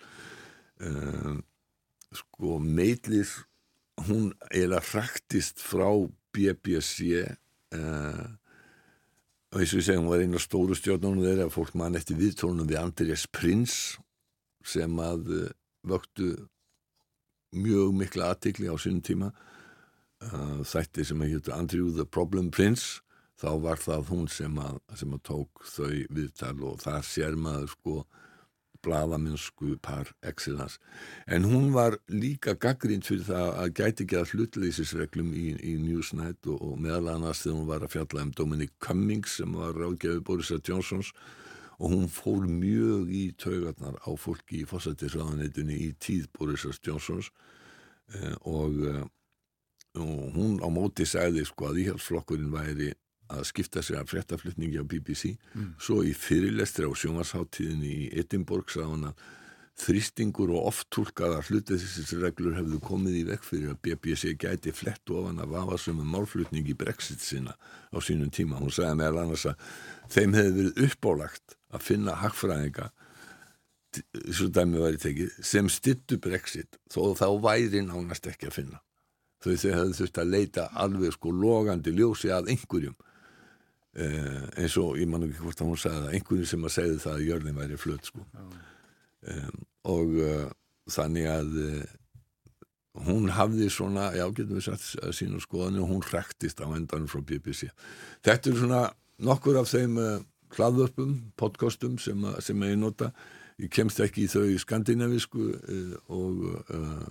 [2.20, 3.36] sko Maitlis
[4.08, 5.88] hún að hraktist frá
[6.34, 7.24] BBC
[9.54, 12.18] og eins og ég segi hún var einn af stóru stjórnunum þeirra fólk mann eftir
[12.18, 13.76] viðtónum við Andrés Prins
[14.66, 15.30] sem að
[15.86, 16.34] vöktu
[17.54, 23.02] mjög mikla aðtikli á sínum tíma uh, þætti sem að héttu Andrew the Problem Prince.
[23.40, 27.74] Þá var það hún sem að, sem að tók þau viðtal og það sér maður
[27.74, 27.96] sko
[28.84, 30.80] bladamennsku par excellence
[31.28, 36.52] en hún var líka gaggrínt fyrir það að gæti ekki að hlutleysisreglum í, í Newsnight
[36.52, 40.22] og, og meðal annars þegar hún var að fjalla um Dominic Cummings sem var ráðgefið
[40.28, 41.14] Boris Johnsons
[41.84, 47.32] og hún fór mjög í taugarnar á fólki í fósættisraðanetunni í tíð Borisas Johnsons.
[48.14, 49.04] Eh, og, eh,
[50.00, 52.94] og hún á móti sagði sko að íhjálpsflokkurinn væri
[53.34, 55.36] að skipta sig af fréttaflutningi á BBC
[55.82, 59.26] svo í fyrirlestri á sjónvarsháttíðinni í Edinborg sá hann að
[59.80, 65.42] þrýstingur og oft tólkaðar hlutæðisreglur hefðu komið í vekk fyrir að BBC gæti flett ofan
[65.42, 67.56] að vafa sem um málflutning í Brexit sinna
[67.90, 68.60] á sínum tíma.
[68.62, 69.64] Hún sagði meðal annars að
[70.14, 72.92] þeim hefði verið uppálagt að finna hagfræðinga
[74.34, 78.84] svo dæmi væri tekið sem styttu Brexit þó þá væri nánast ekki að finna.
[79.44, 82.96] Þau hefðu þurft að leita alveg sko logandi ljósi að einhverjum
[83.96, 87.02] eh, eins og ég man ekki hvort að hún sagði það einhverjum sem að segði
[87.04, 88.26] það að jörðin væri flöt sko.
[89.24, 89.60] Um,
[89.94, 90.48] og uh,
[90.92, 91.84] þannig að uh,
[93.08, 97.10] hún hafði svona, já getum við sagt að sína skoðinu og hún hrektist á endanum
[97.12, 97.70] frá BBC.
[98.26, 98.82] Þetta er svona
[99.24, 100.20] nokkur af þeim uh,
[100.54, 103.14] hlaðvörpum, podcastum sem, sem ég nota.
[103.62, 107.02] Ég kemst ekki í þau í skandinavisku uh, og uh,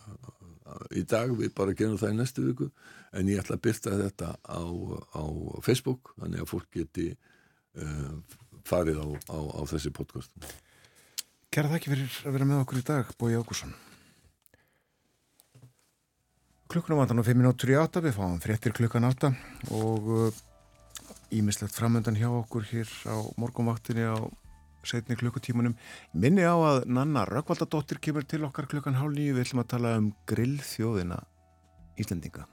[0.96, 2.68] í dag við bara gerum það í næstu viku
[3.12, 4.62] en ég ætla að byrta þetta á,
[5.16, 5.24] á
[5.64, 8.18] Facebook þannig að fólk geti uh,
[8.68, 10.30] farið á, á, á þessi podcast
[11.52, 13.74] Kæra þakki fyrir að vera með okkur í dag, Bói Ágússon.
[16.72, 19.28] Klukkunum vandan á 5 minútur í 8, við fáum fréttir klukkan 8
[19.76, 20.08] og
[21.28, 24.16] ímislegt framöndan hjá okkur hér á morgunvaktinni á
[24.88, 25.76] setni klukkutímanum.
[26.14, 29.94] Minni á að Nanna Rökkvaldadóttir kemur til okkar klukkan hálf nýju, við ætlum að tala
[30.00, 31.22] um grillþjóðina
[32.00, 32.51] Íslendinga.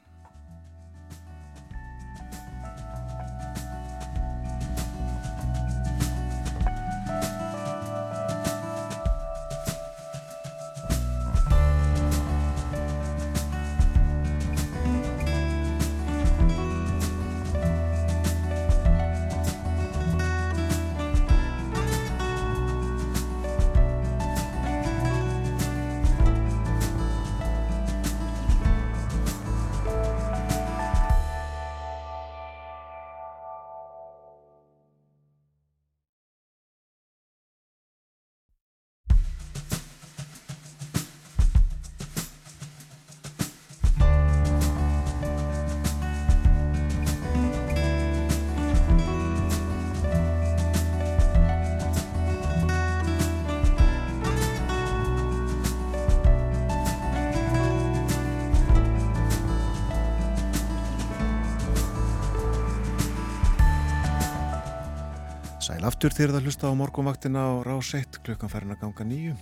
[66.20, 69.36] Aftur þegar það hlusta á morgunvaktina á rás 1 klukkan færin að ganga nýju.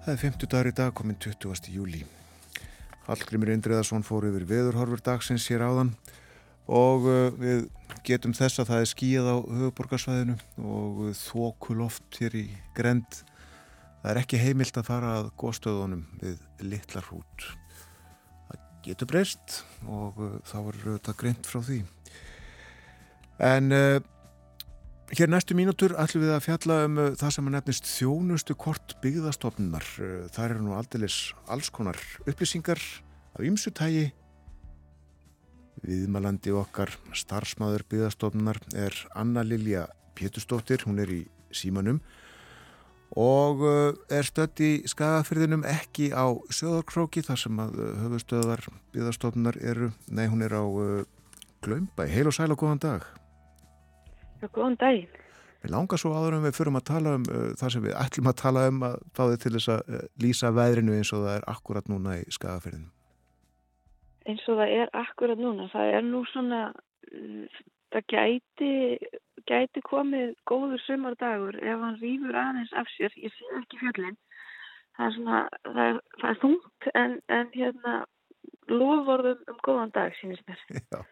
[0.00, 1.66] Það er 50 dagur í dag komin 20.
[1.68, 1.98] júli.
[3.04, 5.90] Hallgrimur Indriðarsson fór yfir veðurhorfur dagsins hér áðan
[6.64, 7.66] og uh, við
[8.08, 12.46] getum þess að það er skíð á höfuborgarsvæðinu og uh, þókuloft hér í
[12.78, 13.18] grend.
[14.00, 16.38] Það er ekki heimilt að fara að góðstöðunum við
[16.70, 17.50] litlar hrút.
[18.46, 21.82] Það getur breyst og uh, þá er þetta greint frá því.
[23.50, 23.68] En
[25.10, 28.92] Hér næstu mínútur ætlum við að fjalla um uh, það sem að nefnist þjónustu kort
[29.02, 29.86] byggðastofnunar.
[29.98, 31.16] Uh, Það eru nú aldeilis
[31.50, 31.98] alls konar
[32.30, 32.78] upplýsingar
[33.34, 34.04] af ymsutægi.
[35.82, 41.98] Viðmalandi okkar starfsmáður byggðastofnunar er Anna Lilja Pétursdóttir, hún er í símanum
[43.18, 49.90] og uh, er stödd í skagafyrðinum ekki á söðarkróki þar sem að höfustöðar byggðastofnunar eru.
[50.06, 50.62] Nei, hún er á
[51.66, 52.06] Glömbæ.
[52.06, 53.16] Heil og sæl og góðan dag.
[54.40, 55.18] Já, góðan daginn.
[55.60, 58.30] Við langar svo áður en við förum að tala um uh, það sem við ætlum
[58.30, 61.34] að tala um að fá þið til þess að uh, lýsa veðrinu eins og það
[61.34, 62.88] er akkurat núna í skagafyrðinu.
[64.30, 66.62] Eins og það er akkurat núna, það er nú svona,
[67.10, 67.60] uh,
[67.92, 68.72] það gæti,
[69.50, 74.16] gæti komið góður sumardagur ef hann rýfur aðeins af sér, ég sé ekki fjöllin.
[74.96, 77.98] Það er svona, það er, það er þungt en, en hérna
[78.70, 80.64] lofvorðum um góðan dag, sínist mér.
[80.94, 81.04] Já,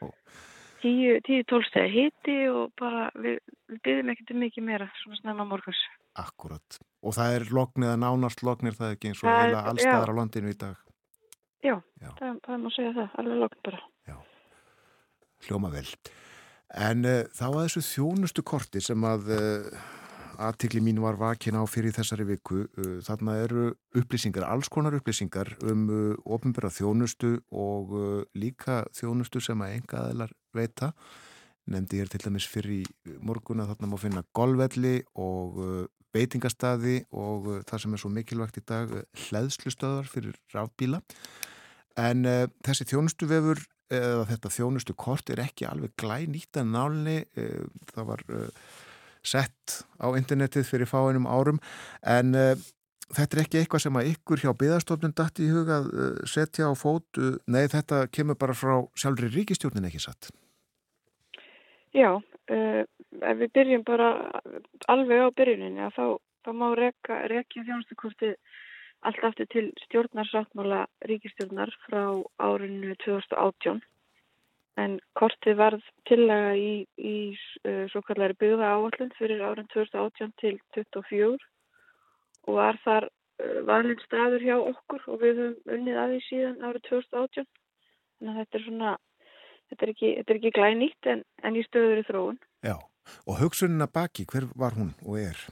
[0.82, 3.38] 10-12 stegi hiti og bara við,
[3.70, 5.80] við byrðum ekkert um mikið meira svona snemma morguns.
[6.18, 6.80] akkurat.
[7.06, 10.50] Og það er lognið að nánast lognir það ekki eins og heila allstaðar á landinu
[10.50, 10.80] í dag.
[11.62, 12.10] Já, Já.
[12.18, 13.84] Það, það má segja það, alveg logn bara.
[15.46, 15.86] Hljóma vel.
[16.74, 19.68] En uh, þá að þessu þjónustu korti sem að uh,
[20.38, 23.64] aðtikli mín var vakin á fyrir þessari viku, uh, þarna eru
[23.98, 30.02] upplýsingar, alls konar upplýsingar um uh, ofinbæra þjónustu og uh, líka þjónustu sem að enga
[30.04, 30.92] aðeinar veita.
[31.68, 35.58] Nefndi ég til dæmis fyrir í morgun að þarna má finna golfvelli og
[36.14, 38.94] beitingastadi og það sem er svo mikilvægt í dag,
[39.26, 41.02] hleðslustöðar fyrir rafbíla.
[41.98, 47.64] En uh, þessi þjónustuvefur eða þetta þjónustu kort er ekki alveg glænýtt að nálinni uh,
[47.92, 48.68] það var uh,
[49.22, 51.60] sett á internetið fyrir fáinum árum.
[52.02, 52.52] En uh,
[53.14, 56.70] þetta er ekki eitthvað sem að ykkur hjá byðastofnun dætt í huga að uh, setja
[56.70, 60.30] á fót nei þetta kemur bara frá sjálfri ríkistjórnin ekki satt?
[61.96, 64.14] Já, uh, ef við byrjum bara
[64.92, 66.06] alveg á byrjuninni að þá,
[66.44, 67.22] þá má rekja,
[67.58, 68.34] þjónustukortið
[69.06, 72.02] allt aftur til stjórnarsáttmála ríkistjórnar frá
[72.42, 73.80] árinu 2018
[74.78, 77.16] en kortið varð tillega í, í
[77.66, 81.48] uh, svo kallari byggða áallun fyrir árin 2018 til 2024
[82.48, 86.64] og var þar uh, valinn staður hjá okkur og við höfum unnið að því síðan
[86.64, 88.96] árið 2018 þannig að þetta er svona
[89.68, 92.38] þetta er ekki, þetta er ekki glænýtt en, en í stöður í þróun.
[92.66, 92.76] Já,
[93.28, 95.42] og hugsunina baki, hver var hún og er?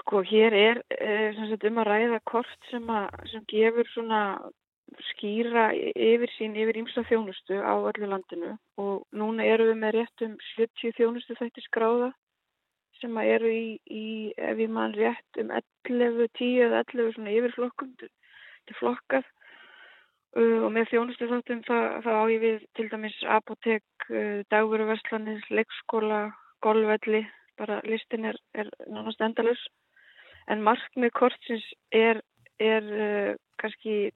[0.00, 4.22] Sko, hér er eh, sagt, um að ræða kort sem, að, sem gefur svona
[5.10, 10.26] skýra yfir sín, yfir ímsa þjónustu á öllu landinu og núna eru við með rétt
[10.26, 12.12] um 70 þjónustu þætti skráða
[13.00, 15.52] sem eru í, í ef ég mann rétt um
[15.88, 19.28] 11, 10 eða 11 svona yfirflokkum til flokkað
[20.30, 23.82] Uh, og með þjónustu þáttum þá á ég við til dæmis apotek,
[24.14, 26.20] uh, dagveruverslanir, leikskóla,
[26.62, 27.24] golfvelli,
[27.58, 29.64] bara listin er, er nánast endalus.
[30.46, 32.22] En markmið kortsins er,
[32.62, 34.12] er uh, kannski,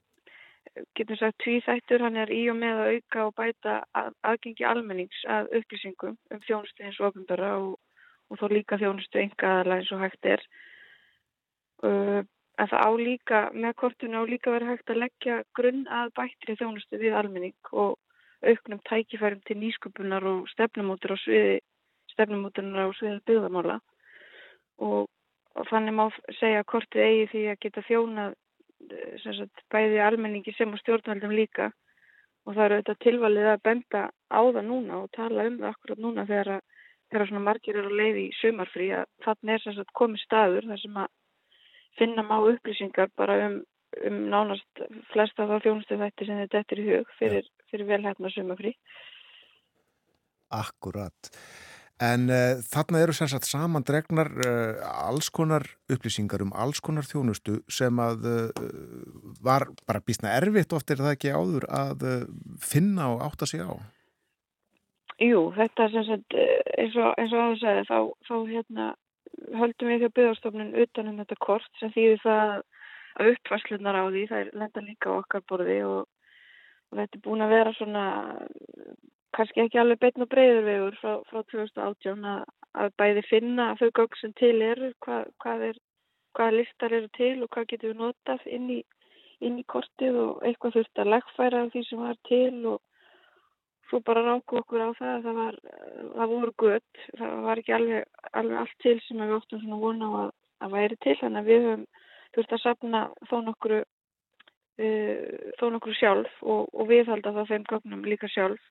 [0.98, 5.24] getum sagt, tvíþættur, hann er í og með að auka og bæta að, aðgengi almennings
[5.30, 7.74] að upplýsingum um þjónustu eins og ofnbara og,
[8.30, 10.46] og þó líka þjónustu engaðala eins og hægt er.
[11.84, 16.58] En það á líka, með kortinu á líka verið hægt að leggja grunn að bættri
[16.58, 17.98] þjónustu við almenning og
[18.44, 21.58] auknum tækifærum til nýsköpunar og stefnumótur á sviði,
[22.12, 23.78] stefnumótunar á sviði byggðamála
[24.84, 25.06] og,
[25.54, 26.06] og þannig má
[26.38, 28.34] segja að kortið eigi því að geta þjónað
[29.24, 31.70] sagt, bæði almenningi sem og stjórnvaldum líka
[32.44, 36.02] og það eru auðvitað tilvalið að benda á það núna og tala um það akkurat
[36.04, 36.62] núna þegar,
[37.10, 40.82] þegar svona margir eru að leiði í sumarfrí að þannig er sagt, komið staður þar
[40.82, 41.12] sem að
[41.98, 43.58] finna má upplýsingar bara um,
[44.04, 48.74] um nánast flesta þá þjónustu þætti sem þetta er í hug fyrir, fyrir velhæfna sumafrí.
[50.54, 51.32] Akkurat.
[52.02, 57.60] En uh, þarna eru sem sagt samandregnar uh, alls konar upplýsingar um alls konar þjónustu
[57.70, 58.64] sem að uh,
[59.44, 62.02] var bara bísna erfitt oft er það ekki áður að
[62.58, 63.78] finna og átta sig á?
[65.22, 68.86] Jú, þetta sem sagt eins og, og áður segði þá, þá hérna
[69.54, 72.54] höldum við því að byggðarstofnun utanum þetta kort sem þýðir það
[73.14, 76.08] að uppvarslunar á því, það er lenda líka á okkar borði og,
[76.90, 78.04] og þetta er búin að vera svona
[79.34, 82.44] kannski ekki alveg beitn og breyður vegur frá, frá 2018 að,
[82.82, 85.82] að bæði finna þau gögg sem til eru, hvað, hvað er
[86.34, 88.80] hvaða listar eru til og hvað getur við notað inn í,
[89.44, 92.82] inn í kortið og eitthvað þurft að leggfæra því sem var til og
[93.88, 95.58] svo bara ráku okkur á það að það, var,
[96.16, 100.08] það voru gött, það var ekki alveg, alveg allt til sem við óttum svona vona
[100.08, 100.30] á að,
[100.64, 101.84] að væri til, þannig að við höfum
[102.34, 103.82] þurft að sapna þó nokkru,
[104.80, 108.70] uh, þó nokkru sjálf og, og viðhalda það þeim gögnum líka sjálf.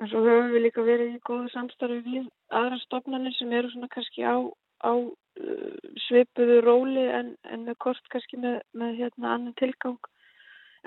[0.00, 3.90] En svo höfum við líka verið í góðu samstarfi við aðra stofnarnir sem eru svona
[3.92, 4.36] kannski á,
[4.80, 9.98] á uh, svipuðu róli en, en með kort kannski með, með hérna annan tilgang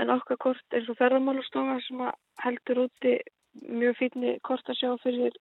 [0.02, 2.02] en okkar kort eins og ferðarmálastofa sem
[2.42, 3.18] heldur úti
[3.62, 5.36] mjög fínni kort að sjá fyrir,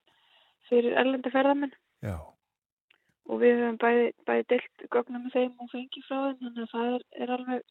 [0.69, 1.73] fyrir erlendi ferðarmenn
[2.05, 2.19] Já.
[3.25, 6.73] og við hefum bæði, bæði deilt gögnum með þeim og fengið frá þeim þannig að
[6.75, 7.65] það er, er alveg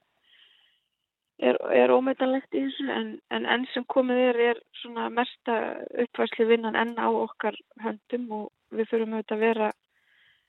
[1.42, 5.58] er, er ómeitanlegt í þessu en, en enn sem komið er er svona mesta
[6.04, 9.70] uppværsli vinnan enn á okkar höndum og við þurfum auðvitað að vera,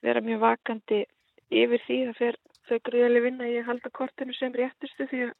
[0.05, 1.01] vera mjög vakandi
[1.53, 2.39] yfir því að fer
[2.69, 5.33] þau gríðarlega vinna í að halda kortinu sem réttustu því að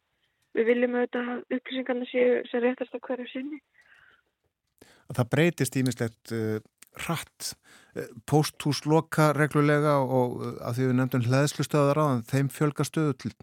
[0.57, 3.61] við viljum auðvitað að upplýsingarna séu sem réttast að hverju sinni.
[5.13, 6.59] Það breytist ímislegt uh,
[7.05, 7.53] hratt.
[7.93, 13.17] Uh, Pósthús loka reglulega og uh, að því við nefndum hlæðslustöðar á þeim fjölga stöðu
[13.23, 13.33] til.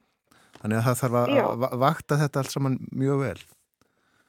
[0.60, 3.38] Þannig að það þarf að, að vakta þetta allt saman mjög vel.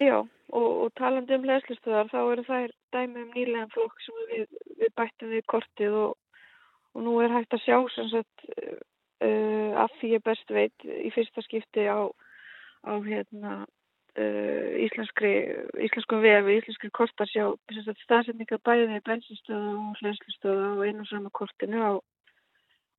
[0.02, 4.48] Já, og, og talandi um hlæðslustöðar þá eru þær dæmi um nýlegan flokk sem við,
[4.80, 6.16] við bættum við kortið og,
[6.96, 11.12] og nú er hægt að sjá sem sagt uh, að því ég best veit í
[11.14, 12.10] fyrsta skipti á
[12.82, 13.52] á hérna
[14.18, 15.34] uh, íslenskri,
[15.86, 17.52] íslenskum vefi, íslenskri kortarsjá
[18.06, 21.94] staðsetningar bæðið bensinstöða og hlæslustöða og einu sama kortinu á,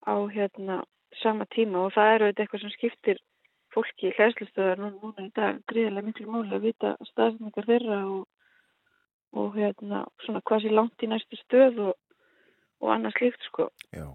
[0.07, 0.83] á hérna
[1.23, 3.21] sama tíma og það eru eitthvað sem skiptir
[3.73, 8.27] fólki í hlæslustöðar nú, núna í dag gríðilega miklu móli að vita staðsetningar þeirra og,
[9.39, 11.95] og hérna svona hvað sé langt í næstu stöð og,
[12.85, 13.71] og annað slíkt sko.
[13.95, 14.11] Já.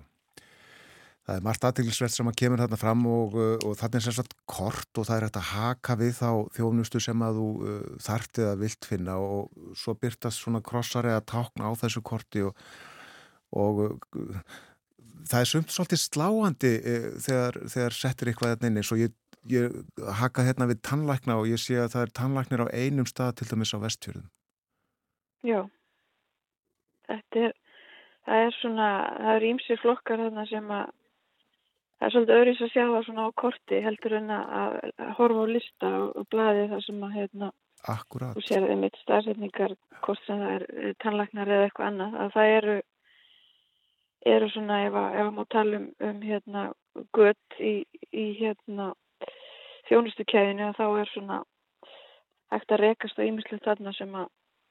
[1.28, 4.46] Það er margt aðtilsvert sem að kemur þarna fram og, uh, og þarna er sérstaklega
[4.48, 8.48] kort og það er hægt að haka við þá þjónustu sem að þú uh, þartið
[8.48, 12.64] að vilt finna og svo byrtast svona krossari að tákna á þessu korti og,
[13.60, 14.56] og uh,
[15.28, 19.16] það er sumt svolítið sláandi uh, þegar, þegar settir eitthvað þetta inn eins og ég,
[19.52, 19.80] ég
[20.22, 23.50] haka hérna við tannlækna og ég sé að það er tannlæknir á einum stað til
[23.52, 24.30] dæmis á vestfjörðum.
[25.48, 25.60] Já,
[27.08, 27.58] þetta er,
[28.28, 28.88] það er svona,
[29.18, 30.90] það er ímsir flokkar þarna sem að
[31.98, 35.46] það er svolítið öðris að sjá það svona á korti heldur en að, að horfa
[35.46, 37.50] á lista og, og blæði það sem að hérna
[37.88, 38.38] Akkurát.
[38.38, 42.54] og sér þeim eitt staðsetningar hvort sem það er tannlæknar eða eitthvað annað að það
[42.58, 42.78] eru
[44.26, 46.64] eru svona ef að, má tala um, um hérna
[47.16, 48.92] gött í, í hérna
[49.88, 51.42] þjónustukæðinu þá er svona
[52.54, 54.30] hægt að rekast á ímislegt þarna sem, að,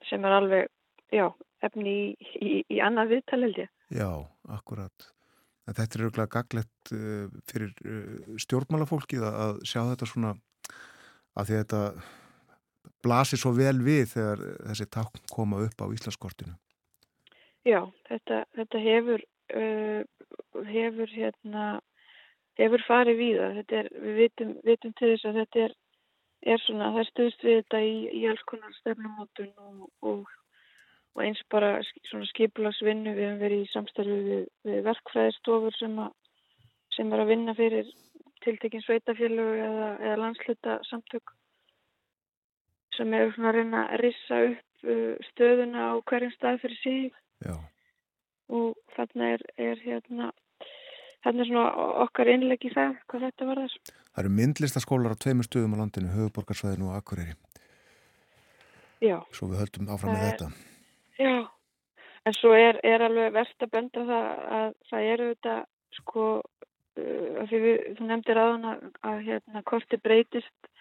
[0.08, 0.68] sem er alveg
[1.12, 1.28] já,
[1.64, 3.72] efni í, í, í annað viðtal held ég.
[3.94, 4.10] Já,
[4.52, 5.10] akkurat.
[5.66, 10.36] En þetta er auðvitað gaglegt uh, fyrir uh, stjórnmálafólkið að sjá þetta svona
[11.36, 11.82] að því að þetta
[13.04, 16.54] blasir svo vel við þegar þessi takk koma upp á Íslandskortinu.
[17.66, 19.24] Já, þetta, þetta hefur,
[19.54, 20.02] uh,
[20.70, 21.66] hefur, hérna,
[22.60, 23.60] hefur farið við það.
[23.80, 25.76] Er, við vitum, vitum til þess að þetta er,
[26.54, 30.34] er svona, það er stuðst við þetta í, í alls konar stefnumótun og, og,
[31.16, 31.72] og eins bara
[32.10, 33.14] svona skipilagsvinnu.
[33.14, 36.10] Við hefum verið í samstarfi við, við verkfræðistofur sem, a,
[36.96, 37.94] sem er að vinna fyrir
[38.44, 41.34] tiltekinn sveitafélög eða, eða landsluta samtök
[42.96, 47.00] sem er svona að reyna að rissa upp uh, stöðuna á hverjum stað fyrir sig
[47.44, 47.56] Já.
[48.52, 50.30] Og þarna er, er hérna
[51.24, 53.94] þarna er svona okkar innleg í það hvað þetta var þess.
[54.06, 57.36] Það eru myndlistaskólar á tveimur stöðum á landinu, höfuborgarsvæðinu og Akureyri.
[59.04, 59.18] Já.
[59.34, 60.48] Svo við höldum áfram með þetta.
[61.20, 61.34] Já,
[62.28, 65.56] en svo er, er alveg verðt að benda það að það eru þetta
[65.98, 66.28] sko,
[67.00, 67.68] uh, við,
[67.98, 70.72] þú nefndir aðan að, að hérna korti breytist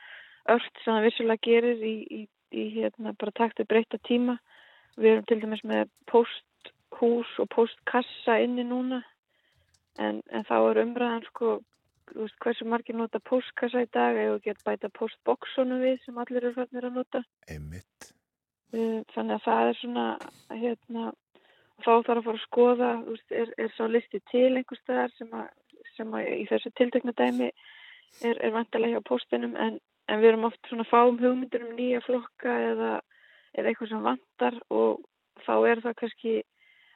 [0.51, 2.21] öll sem það vissulega gerir í, í,
[2.55, 4.37] í hérna bara taktið breyta tíma.
[4.95, 5.89] Við erum til dæmis með
[6.95, 9.01] posthús og postkassa inni núna
[9.99, 11.59] en, en þá er umræðan sko
[12.15, 16.53] veist, hversu margir nota postkassa í dag eða geta bæta postboksonu við sem allir eru
[16.55, 17.23] fannir að nota.
[17.49, 18.11] Einmitt.
[18.75, 20.05] Þannig að það er svona
[20.51, 21.11] hérna
[21.83, 25.33] þá þarf að fara að skoða veist, er, er sá listi til einhver staðar sem
[25.33, 25.49] að,
[25.95, 29.79] sem að í þessu tiltekna dæmi er, er vantilega hjá postinum en
[30.11, 32.91] en við erum oft svona fáum hugmyndir um nýja flokka eða,
[33.57, 35.01] eða eitthvað sem vantar og
[35.45, 36.35] þá er það kannski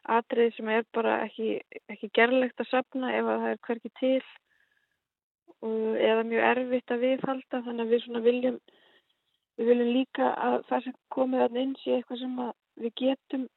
[0.04, 1.60] atrið sem er bara ekki,
[1.92, 4.24] ekki gerlegt að sapna ef að það er hverki til
[5.60, 7.64] og, eða mjög erfitt að viðhalda.
[7.68, 8.60] Þannig að við svona viljum
[9.60, 12.38] við viljum líka að það sem komið að inn sé eitthvað sem
[12.80, 13.48] við getum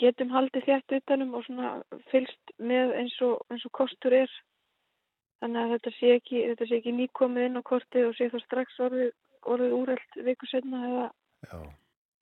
[0.00, 1.70] getum haldið þétt utanum og svona
[2.10, 4.32] fylst með eins og, eins og kostur er.
[5.42, 8.38] Þannig að þetta sé ekki, þetta sé ekki nýkomið inn á kortið og sé þá
[8.42, 9.12] strax orðið,
[9.54, 11.06] orðið úrælt viku setna eða,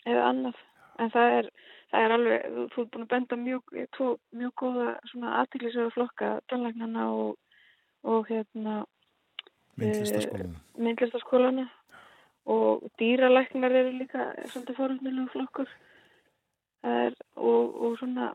[0.04, 0.60] eða annað.
[1.00, 1.50] En það er,
[1.92, 4.08] það er alveg, þú ert búin að benda mjög, tvo,
[4.40, 7.36] mjög góða svona aðtiklisöru flokka, tannlagnana og,
[8.08, 8.76] og hérna
[9.80, 10.60] myndlistaskólana.
[10.60, 11.66] E, myndlistaskólana
[12.52, 15.68] og dýralæknar eru líka svolítið fórhundilegu flokkur
[16.82, 18.32] er, og, og svona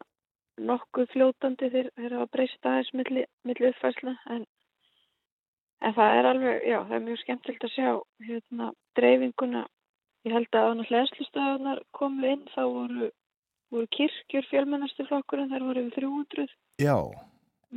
[0.57, 4.47] nokkuð fljótandi þeir, þeir hafa breyst aðeins milli, milli uppfæsla en
[5.85, 7.89] En það er alveg, já, það er mjög skemmtilegt að sjá
[8.27, 9.63] hérna dreifinguna.
[10.25, 13.09] Ég held að á náttúrulega enslustöðunar komu inn, þá voru,
[13.73, 16.55] voru kirkjur fjölmennastu flokkurinn, þar voru við 300.
[16.83, 16.97] Já.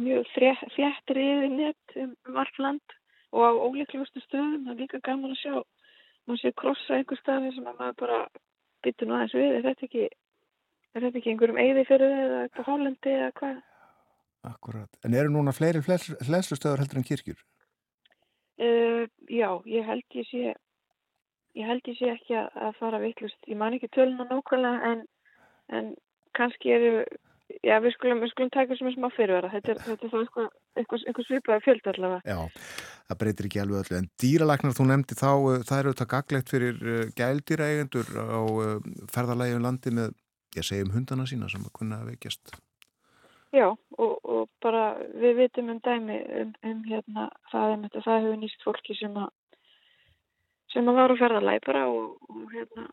[0.00, 0.30] Mjög
[0.76, 2.96] þjættir yfir nett um, um allt land
[3.34, 4.64] og á ólíklustu stöðum.
[4.66, 5.54] Það er líka gaman að sjá,
[6.26, 8.20] maður sé krossa einhver staði sem að maður bara
[8.84, 9.50] byttur nú aðeins við.
[9.58, 10.06] Er þetta ekki,
[10.94, 13.60] er þetta ekki einhverjum eigði fyrir þið eða eitthvað Hollandi eða hvað?
[14.50, 14.98] Akkurat.
[15.04, 17.40] En eru núna fleiri hlæslustöður heldur en kirkjur?
[18.60, 20.54] Uh, já, ég held ég sé
[21.58, 25.02] ég held ég sé ekki að, fara vittlust, ég man ekki töluna nákvæmlega en,
[25.76, 25.92] en
[26.36, 26.92] kannski eru
[27.64, 30.18] já, við skulum, við skulum taka sem er smá fyrirvara, þetta er, þetta er þá
[30.20, 30.48] eitthvað,
[30.78, 32.34] eitthvað, eitthvað svipaði fjöld allavega.
[32.36, 32.80] Já,
[33.10, 35.30] það breytir ekki alveg öllu, en dýralæknar þú nefndi þá,
[35.68, 36.80] það eru þetta gaglegt fyrir
[37.18, 38.40] gældýraeigendur á
[39.14, 40.16] ferðarlægjum landi með,
[40.58, 42.54] ég segjum hundana sína sem að kunna veikjast.
[43.50, 43.66] Já,
[43.98, 48.38] og, og bara við vitum um dæmi um, um hérna það er þetta, það hefur
[48.38, 49.32] nýst fólki sem að
[50.70, 52.84] sem að var á ferðarlæg bara og, og hérna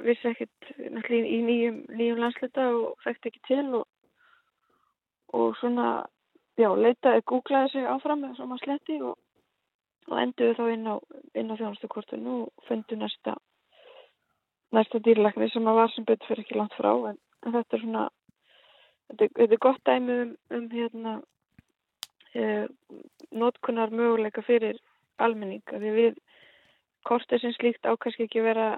[0.00, 3.86] vissi ekkert náttúrulega í nýjum, nýjum landsluta og þekkti ekki til og,
[5.36, 5.88] og svona
[6.60, 9.16] já, leitaði, googlaði sig áfram með svona sletti og,
[10.10, 13.36] og enduði þá inn á, á þjónustukortinu og fundi næsta
[14.72, 17.84] næsta dýrleikni sem að var sem betur fyrir ekki langt frá en, en þetta er
[17.84, 18.04] svona
[19.10, 21.14] þetta, þetta er gott dæmi um, um hérna
[22.34, 22.66] eh,
[23.30, 24.80] notkunar möguleika fyrir
[25.22, 26.14] almenning að við
[27.06, 28.68] kortið sem slíkt ákvæmst ekki vera,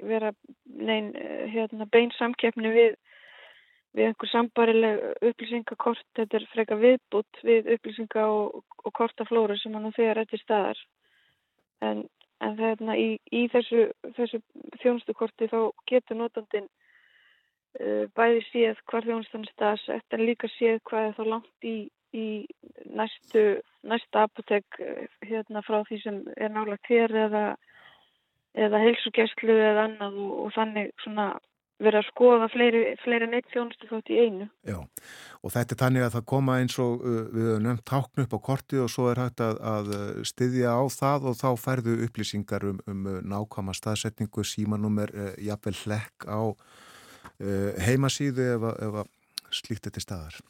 [0.00, 0.32] vera
[0.66, 1.12] nein
[1.52, 2.96] hérna, bein samkeppni við,
[3.96, 9.90] við einhver sambarileg upplýsingakort, þetta er freka viðbútt við upplýsinga og, og kortaflóru sem hann
[9.90, 10.84] og þegar er til staðar.
[11.82, 12.04] En,
[12.42, 14.42] en þeirna, í, í þessu, þessu
[14.82, 15.58] þjónustukorti þá
[15.90, 21.24] getur notandin uh, bæði séð hvar þjónustan er staðsett en líka séð hvað er þá
[21.34, 21.76] langt í,
[22.14, 22.26] í
[22.90, 23.44] næstu,
[23.88, 27.46] næsta apotek uh, hérna frá því sem er nálagt hér eða,
[28.54, 31.32] eða heilsugjæslu eða annað og, og þannig svona
[31.82, 34.46] verið að skoða fleiri, fleiri neitt þjónustu þótt í einu.
[34.68, 34.78] Já,
[35.42, 38.36] og þetta er tannig að það koma eins og uh, við höfum nefnt táknu upp
[38.36, 41.96] á kortið og svo er hægt að, að uh, styðja á það og þá færðu
[42.06, 49.54] upplýsingar um, um uh, nákvæma staðsetningu, símanúmer, uh, jafnvel hlekk á uh, heimasíðu ef, ef
[49.62, 50.42] slíkt þetta staðar.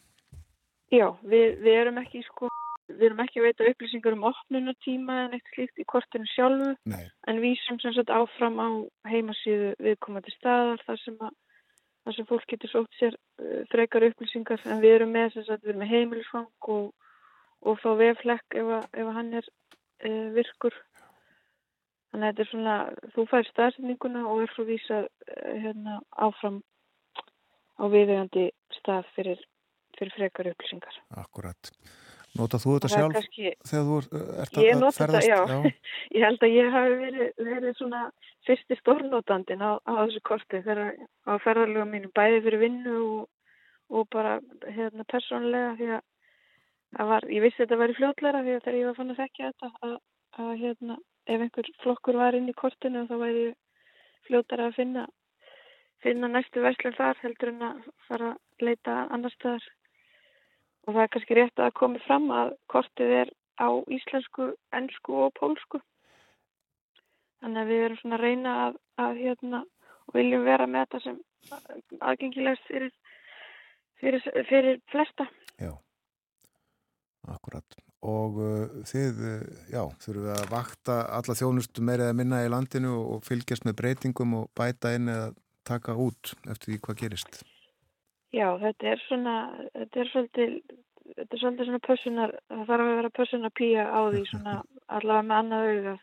[0.92, 2.50] Já, við, við erum ekki sko
[2.90, 7.04] við erum ekki að veita upplýsingar um opnunatíma en eitt slíkt í kortinu sjálfu Nei.
[7.30, 8.68] en við sem sem sagt áfram á
[9.10, 11.36] heimasíðu viðkomandi staðar þar sem, að,
[12.04, 14.64] þar sem fólk getur sótt sér uh, frekar upplýsingar.
[14.66, 16.90] En við erum með, sagt, við erum með heimilisfang og,
[17.62, 20.80] og þá veflekk ef, að, ef hann er uh, virkur.
[22.12, 22.76] Þannig að þetta er svona
[23.14, 26.60] þú fær staðsendinguna og er svo vísa uh, hérna, áfram
[27.80, 29.40] á viðegandi stað fyrir,
[29.96, 31.02] fyrir frekar upplýsingar.
[31.22, 31.72] Akkurat
[32.38, 35.28] Notað þú þetta sjálf kannski- þegar þú er- ert Ég að nota þetta, ferðast?
[35.28, 35.72] já.
[36.16, 38.00] Ég held að ég hafi verið, verið svona
[38.48, 40.80] fyrsti stórnótandin á, á þessu korti þegar
[41.28, 43.28] á ferðarlega mínum bæði fyrir vinnu og,
[43.92, 48.64] og bara hérna persónulega því að var, ég vissi að þetta væri fljótlega því að
[48.64, 49.94] þegar ég var fann að þekkja þetta að,
[50.42, 50.96] að hérna
[51.32, 53.44] ef einhver flokkur var inn í kortinu þá væri
[54.26, 55.04] fljótlega að finna
[56.02, 59.68] finna næstu verslun þar heldur en að fara að leita annar staðar
[60.86, 65.34] og það er kannski rétt að komi fram að kortið er á íslensku, ennsku og
[65.38, 65.80] pólsku.
[67.42, 69.62] Þannig að við erum svona að reyna að, að hérna,
[70.14, 71.20] viljum vera með þetta sem
[72.00, 72.92] aðgengilegst fyrir,
[74.00, 75.26] fyrir, fyrir flesta.
[75.58, 75.72] Já,
[77.34, 77.78] akkurat.
[78.02, 82.50] Og uh, þið, uh, já, þurfum við að vakta alla þjónustu meira eða minna í
[82.50, 85.30] landinu og fylgjast með breytingum og bæta inn eða
[85.66, 87.42] taka út eftir því hvað gerist.
[88.32, 89.34] Já, þetta er svona,
[89.76, 90.52] þetta er svolítið,
[91.18, 94.54] þetta er svolítið svona pössunar, það þarf að vera pössunar pýja á því svona
[94.88, 95.94] allavega með annað auga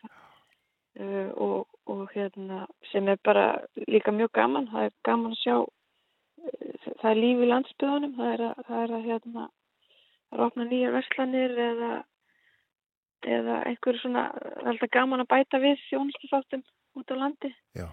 [1.00, 2.60] uh, og, og hérna
[2.92, 3.46] sem er bara
[3.88, 8.32] líka mjög gaman, það er gaman að sjá, uh, það er líf í landsbyðunum, það
[8.36, 11.92] er að, það er að hérna, það er að opna nýjar verslanir eða,
[13.40, 16.66] eða einhver svona, það er alltaf gaman að bæta við þjónustufáttum
[16.98, 17.56] út á landi.
[17.74, 17.88] Já,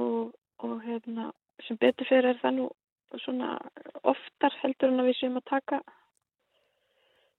[0.00, 0.32] og,
[0.64, 1.34] og hérna,
[1.66, 2.72] sem betur fyrir er það nú
[3.20, 3.56] svona
[4.02, 5.80] oftar heldur en að við séum að taka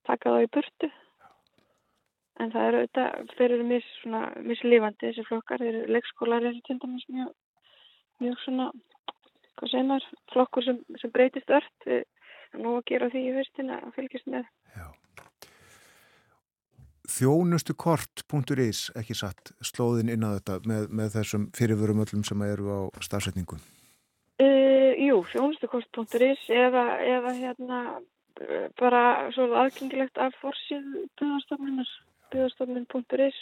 [0.08, 0.90] taka þá í burtu
[2.42, 7.06] en það eru auðvitað eru mis, svona, mislífandi þessi flokkar, þeir eru leikskólar til dæmis
[7.10, 7.30] mjög,
[8.24, 8.72] mjög svona
[9.60, 11.88] hvað segir maður, flokkur sem, sem breytist ört
[12.58, 14.90] nú að gera því í höstin að fylgjast með já.
[17.14, 22.80] Þjónustukort.is, ekki satt, slóðin inn á þetta með, með þessum fyrirvörum öllum sem eru á
[23.04, 23.60] stafsetningu.
[24.42, 24.73] Uh,
[25.14, 27.80] jú, þjónustukost.is eða, eða hérna
[28.80, 30.86] bara svo aðgengilegt af forsið
[31.20, 31.92] byggðarstofnunar
[32.34, 33.38] byggðarstofnun.is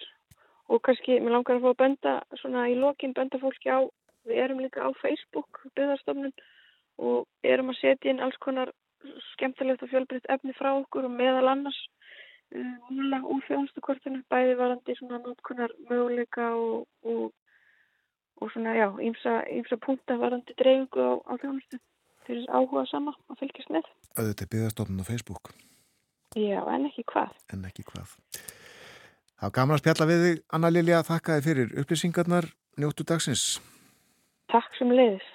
[0.72, 3.88] og kannski, mér langar að fá að benda svona í lokin, benda fólki á
[4.28, 6.36] við erum líka á Facebook byggðarstofnun
[7.02, 8.74] og erum að setja inn alls konar
[9.32, 11.80] skemmtilegt og fjölbreytt efni frá okkur og meðal annars
[12.92, 17.32] múla úr þjónustukortinu bæði varandi svona notkunar möguleika og, og
[18.42, 21.80] og svona, já, ímsa, ímsa punta varandi dreifingu á, á þjónustu
[22.28, 23.90] fyrir áhuga sama að fylgjast með.
[24.18, 25.52] Auðvitað byggðastofnun á Facebook,
[26.38, 27.36] Já, en ekki hvað.
[27.54, 28.16] en ekki hvað.
[29.42, 32.48] Það var gaman að spjalla við þig, Anna Lilja, þakka þið fyrir upplýsingarnar,
[32.78, 33.46] njóttu dagsins.
[34.52, 35.28] Takk sem leiðis.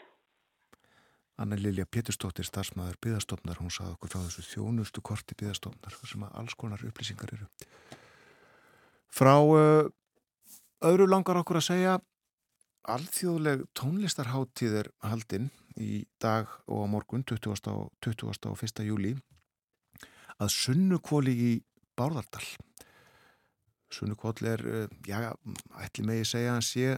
[1.37, 6.39] Anna Lilja Péturstóttir, starfsmæður byggðastofnar, hún saði okkur frá þessu þjónustu korti byggðastofnar, sem að
[6.41, 7.49] alls konar upplýsingar eru.
[9.13, 9.91] Frá uh,
[10.87, 11.99] öðru langar okkur að segja,
[12.87, 15.49] alþjóðleg tónlistarháttíð er haldinn
[15.81, 17.51] í dag og á morgun 20.
[17.73, 18.51] og 20.
[18.51, 18.85] og 1.
[18.87, 19.17] júli
[20.37, 21.53] að sunnukvóli í
[21.97, 22.45] Bárðardal.
[23.93, 25.33] Sunnukvól er, uh, já,
[25.83, 26.97] ætli megi segja að hann sé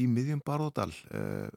[0.00, 1.48] í miðjum Bárðardal, uh,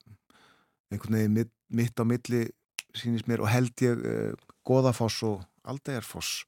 [0.93, 2.45] einhvern veginn mitt, á milli
[2.93, 6.43] sínist mér og held ég uh, Goðafoss og Aldegarfoss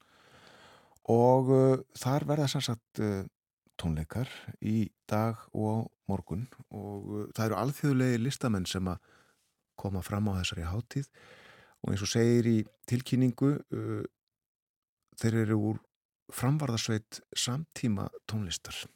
[1.10, 1.50] og
[1.96, 3.24] þar verða sem sagt uh,
[3.80, 4.30] tónleikar
[4.60, 9.02] í dag og morgun og uh, það eru alþjóðlegi listamenn sem að
[9.76, 11.10] koma fram á þessari hátíð
[11.84, 12.56] og eins og segir í
[12.88, 14.02] tilkynningu uh,
[15.20, 15.82] þeir eru úr
[16.34, 18.86] framvarðarsveit samtíma tónlistar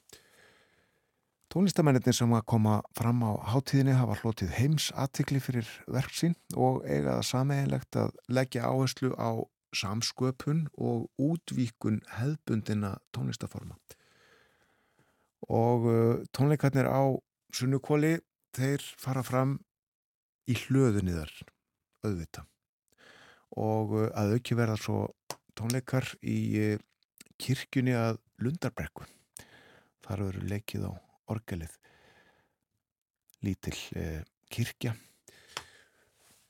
[1.51, 6.85] Tónlistamennir sem að koma fram á hátíðinni hafa hlotið heims aðtikli fyrir verk sín og
[6.87, 9.43] eiga það sameiginlegt að leggja áherslu á
[9.75, 13.75] samsköpun og útvíkun hefðbundina tónlistaforma.
[15.51, 17.03] Og uh, tónleikarnir á
[17.55, 18.19] sunnukóli,
[18.55, 19.57] þeir fara fram
[20.47, 21.33] í hlöðuniðar,
[22.07, 22.47] auðvita.
[23.59, 25.01] Og uh, að auki verða svo
[25.59, 26.79] tónleikar í uh,
[27.41, 29.05] kirkjunni að Lundarbrekku.
[30.07, 30.93] Þar verður leikið á
[31.31, 31.75] orgelið
[33.45, 34.23] lítil eh,
[34.53, 34.95] kirkja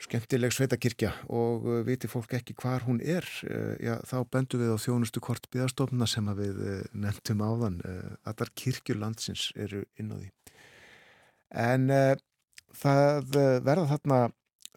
[0.00, 4.72] skemmtileg sveitakirkja og uh, viti fólk ekki hvar hún er uh, já, þá bendu við
[4.72, 7.78] á þjónustu kort byggastofna sem við uh, nefndum áðan
[8.24, 10.30] allar kirkjulandsins eru inn á því.
[11.50, 11.88] En
[12.78, 13.32] það
[13.66, 14.18] verða þarna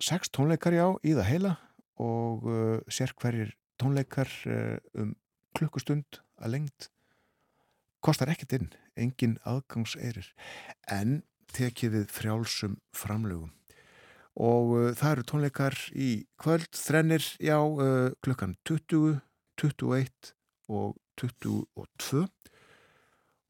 [0.02, 1.52] sex tónleikar já í það heila
[2.02, 2.48] og
[2.90, 4.32] sér hverjir tónleikar
[4.98, 5.14] um
[5.54, 6.90] klukkustund að lengt
[8.04, 10.34] kostar ekkert inn, engin aðgangseirir
[10.92, 11.22] en
[11.54, 13.54] tekið við frjálsum framlögum
[14.40, 16.10] og uh, það eru tónleikar í
[16.42, 19.20] kvöld þrennir, já, uh, klukkan 20,
[19.62, 20.34] 21
[20.74, 22.26] og 22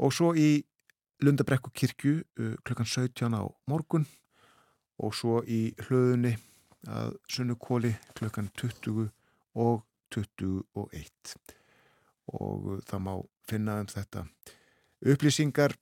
[0.04, 0.64] og svo í
[1.24, 4.08] Lundabrekku kirkju uh, klukkan 17 á morgun.
[5.00, 6.36] Og svo í hlöðunni
[6.86, 9.08] að sunnukóli klukkan 20
[9.58, 9.82] og
[10.14, 11.34] 21
[12.34, 13.14] og það má
[13.50, 14.28] finna um þetta.
[15.02, 15.74] Upplýsingar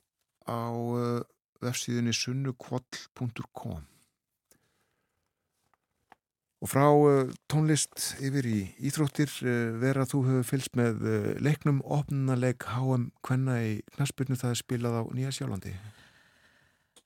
[0.48, 0.72] á
[1.62, 3.91] vefsíðunni sunnukvoll.com
[6.62, 9.32] og frá uh, tónlist yfir í Íþróttir
[9.82, 11.02] vera þú hefur fylst með
[11.42, 15.74] leiknum opnunaleg HM Kvenna í Knarsbyrnu það er spilað á Nýja Sjálandi.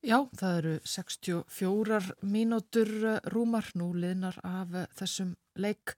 [0.06, 2.92] Já, það eru 64 mínútur
[3.34, 5.96] rúmar nú liðnar af þessum leik.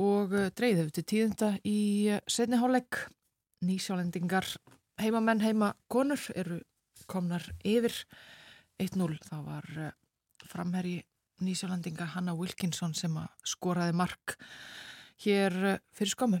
[0.00, 1.80] Og dreyðið til tíðunda í
[2.30, 3.04] setniháleik
[3.64, 4.48] nýsjálendingar
[5.00, 6.60] heimamenn heimakonur eru
[7.10, 7.94] komnar yfir.
[8.82, 9.92] 1-0 þá var eh,
[11.34, 14.36] framherri nýsjálendinga Hanna Wilkinson sem skoraði mark
[15.24, 16.40] hér eh, fyrir skomu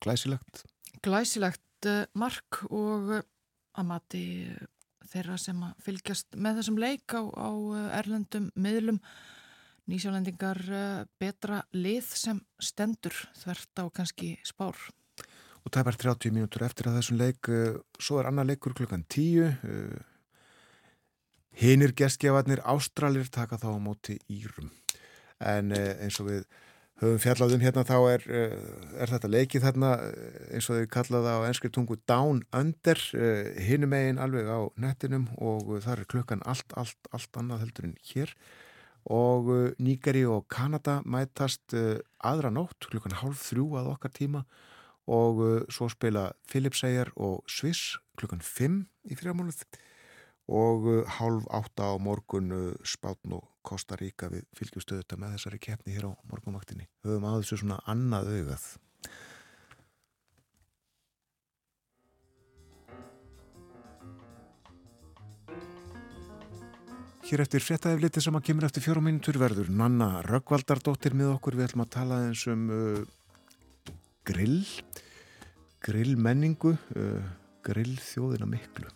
[0.00, 0.64] Glæsilegt.
[1.02, 3.22] Glæsilegt eh, mark og
[3.76, 4.56] að mati
[5.06, 7.50] þeirra sem að fylgjast með þessum leik á, á
[8.00, 9.00] erlendum miðlum.
[9.86, 10.58] Nýsjálendingar
[11.20, 14.74] betra lið sem stendur þvert á kannski spár.
[15.62, 17.50] Og það er bara 30 mínútur eftir að þessum leik
[18.02, 20.15] svo er annar leikur klukkan 10 uh,
[21.56, 24.70] hinnir gestgefarnir Ástralir taka þá á móti Írum.
[25.40, 26.46] En uh, eins og við
[27.00, 28.22] höfum fjallaðum hérna þá er,
[28.96, 29.90] er þetta leikið þarna
[30.56, 33.02] eins og þau kallaða á enskri tungu Down Under
[33.60, 37.98] hinnum megin alveg á nettinum og það er klukkan allt, allt, allt annað heldur en
[38.00, 38.32] hér.
[39.12, 44.46] Og Nýgeri og Kanada mætast aðra nótt klukkan hálf þrjú að okkar tíma
[45.04, 48.80] og svo spila Philipsæjar og Sviss klukkan 5
[49.12, 49.62] í fyrramánuð
[50.46, 55.58] og uh, hálf átta á morgun uh, Spátn og Kosta Ríka við fylgjumstöðuta með þessari
[55.62, 56.86] keppni hér á morgunvaktinni.
[57.06, 58.66] Höfum að þessu svona annað augað.
[67.26, 71.56] Hér eftir fréttaefliti sem að kemur eftir fjórum mínutur verður Nanna Röggvaldardóttir með okkur.
[71.58, 73.00] Við ætlum að tala eins um uh,
[74.22, 74.62] grill
[75.82, 77.26] grillmenningu uh,
[77.66, 78.94] grillþjóðina miklu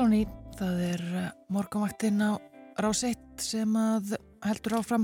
[0.00, 0.22] Salóni,
[0.56, 2.40] það er eh, morgumvaktinn á
[2.80, 4.14] ráseitt sem að
[4.46, 5.02] heldur áfram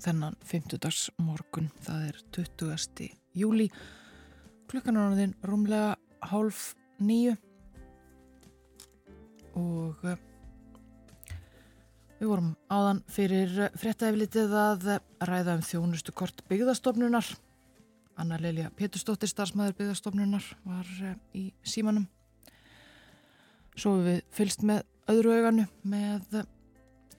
[0.00, 1.10] þennan 50.
[1.20, 3.10] morgun, það er 20.
[3.36, 3.66] júli,
[4.72, 5.98] klukkan orðin rúmlega
[6.30, 6.62] hálf
[7.04, 7.36] nýju
[9.60, 10.16] og uh,
[12.16, 14.90] við vorum áðan fyrir fréttaeflitið að
[15.20, 17.28] ræða um þjónustu kort byggðastofnunar.
[18.16, 22.08] Anna Lelja Pétursdóttir, starfsmæður byggðastofnunar, var uh, í símanum.
[23.74, 26.44] Svo við fylst með öðru auganu með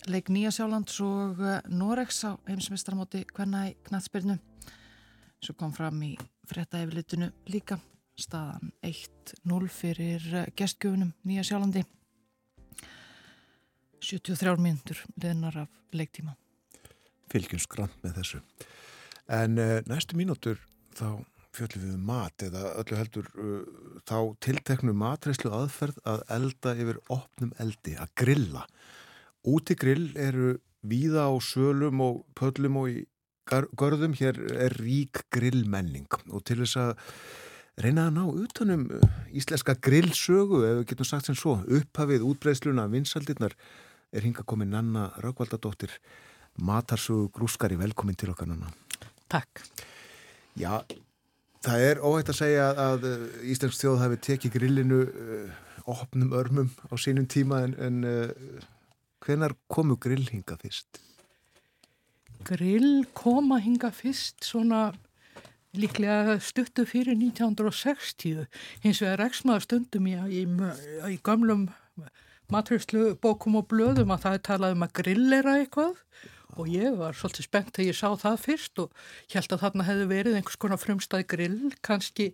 [0.07, 4.37] leik Nýjasjálands og Norex á heimsmeistramóti hvenna í knatsbyrnu.
[5.43, 6.13] Svo kom fram í
[6.47, 7.79] fréttaeflitinu líka
[8.15, 10.25] staðan 1-0 fyrir
[10.55, 11.83] gestgjöfunum Nýjasjálandi.
[14.05, 16.35] 73 myndur leðnar af leiktíma.
[17.31, 18.41] Fylgjum skrant með þessu.
[19.33, 20.61] En uh, næstu mínútur
[20.95, 21.19] þá
[21.55, 23.63] fjöldum við um mat eða öllu heldur uh,
[24.07, 28.65] þá tilteknu matreyslu aðferð að elda yfir opnum eldi, að grilla.
[29.45, 30.55] Úti grill eru
[30.85, 33.03] víða á sölum og pöllum og í
[33.77, 34.15] görðum.
[34.17, 36.93] Hér er rík grillmenning og til þess að
[37.81, 38.85] reyna að ná utanum
[39.35, 43.55] íslenska grillsögu, ef við getum sagt sem svo, upphafið útbreysluna, vinsaldirnar,
[44.15, 45.91] er hinga komið Nanna Raukvaldadóttir,
[46.55, 48.71] matarsögu grúskari, velkomin til okkar Nanna.
[49.31, 49.65] Takk.
[50.55, 50.79] Já,
[51.65, 53.07] það er óhægt að segja að
[53.51, 58.67] Íslensk þjóð hafi tekið grillinu uh, opnum örmum á sínum tíma en, en uh,
[59.25, 61.01] hvenar komu grill hinga fyrst?
[62.45, 64.91] Grill koma hinga fyrst svona
[65.75, 68.45] líklega stuttu fyrir 1960
[68.85, 70.45] hins vegar eksmaður stundum í, í,
[71.11, 71.67] í gamlum
[72.51, 75.97] maturinslu bókum og blöðum að það er talað um að grillera eitthvað
[76.55, 80.05] og ég var svolítið spennt þegar ég sá það fyrst og held að þarna hefði
[80.11, 82.27] verið einhvers konar frumstæð grill, kannski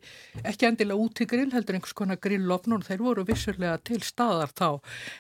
[0.44, 4.54] ekki endilega út í grill, heldur einhvers konar grillofn og þeir voru vissurlega til staðar
[4.54, 4.70] þá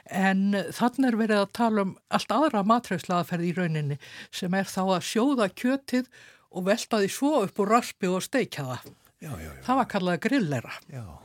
[0.06, 0.44] en
[0.76, 3.98] þarna er verið að tala um allt aðra maturinslu í rauninni
[4.30, 6.12] sem er þá að sjóða kjötið
[6.52, 8.92] og velta því svo upp úr raspi og steikja það.
[9.22, 9.62] Já, já, já.
[9.66, 10.72] Það var kallað grillera.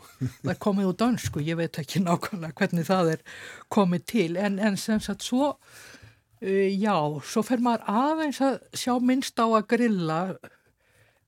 [0.43, 3.23] það er komið úr dansku, ég veit ekki nákvæmlega hvernig það er
[3.73, 5.55] komið til en, en sem sagt svo
[6.47, 6.97] já,
[7.27, 10.21] svo fer maður aðeins að sjá minnst á að grilla.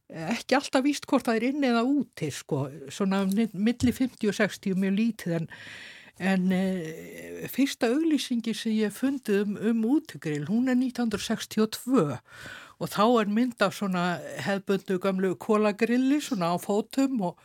[0.08, 4.78] Ekki alltaf víst hvort það er inn eða úti sko, svona milli 50 og 60
[4.78, 5.48] mjög lítið en
[6.18, 12.16] En e, fyrsta auglýsingi sem ég fundið um, um útigrill, hún er 1962
[12.78, 14.02] og þá er mynd af svona
[14.42, 17.38] hefbundu gamlu kólagrilli svona á fótum og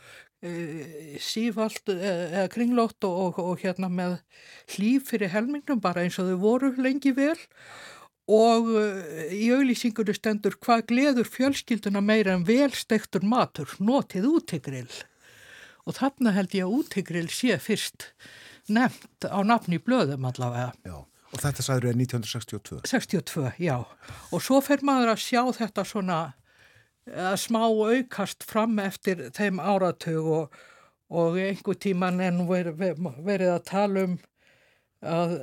[0.44, 4.18] e, sífald eða e, kringlótt og, og, og hérna með
[4.74, 7.38] hlýf fyrir helmingnum bara eins og þau voru lengi vel
[8.30, 8.84] og e,
[9.36, 15.02] í auðlýsingunni stendur hvað gleður fjölskylduna meira en velstektur matur, notið útigrill
[15.84, 18.12] og þarna held ég að útigrill sé fyrst
[18.72, 20.72] nefnt á nafni blöðum allavega.
[20.86, 21.02] Já.
[21.34, 22.80] Og þetta sagður er 1962?
[22.86, 23.76] 62, já.
[24.30, 26.18] Og svo fer maður að sjá þetta svona
[27.10, 30.58] að smá aukast fram eftir þeim áratug og,
[31.12, 32.80] og einhver tíman en verið,
[33.24, 34.18] verið að tala um
[35.04, 35.38] að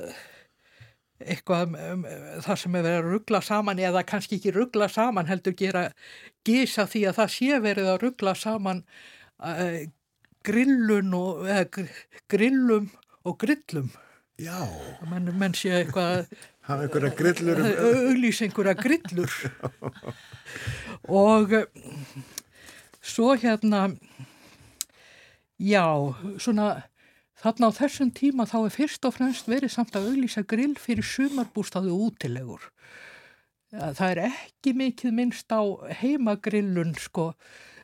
[1.22, 2.04] eitthvað um,
[2.42, 5.84] það sem er verið að ruggla saman eða kannski ekki ruggla saman heldur gera
[6.46, 8.82] gísa því að það sé verið að ruggla saman
[9.38, 9.82] uh,
[10.46, 11.84] grillun og uh,
[12.32, 12.90] grillum
[13.22, 13.92] og grillum
[14.42, 14.64] Já.
[15.06, 16.24] Menn, menn sé eitthvað
[16.66, 19.36] hafa einhverja grillur auðlýs einhverja grillur
[21.08, 21.66] og eh,
[23.02, 23.88] svo hérna
[25.58, 25.86] já,
[26.38, 26.82] svona
[27.42, 31.06] þarna á þessum tíma þá er fyrst og fremst verið samt að auðlýsa grill fyrir
[31.06, 32.68] sumarbústaðu útilegur.
[33.72, 35.62] Það er ekki mikið minnst á
[36.02, 37.30] heimagrillun sko.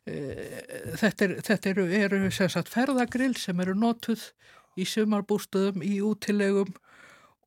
[0.09, 0.61] Eh,
[1.01, 4.29] þetta, er, þetta eru, eru sagt, ferðagrill sem eru notuð
[4.79, 6.71] í sumarbústöðum í útilegum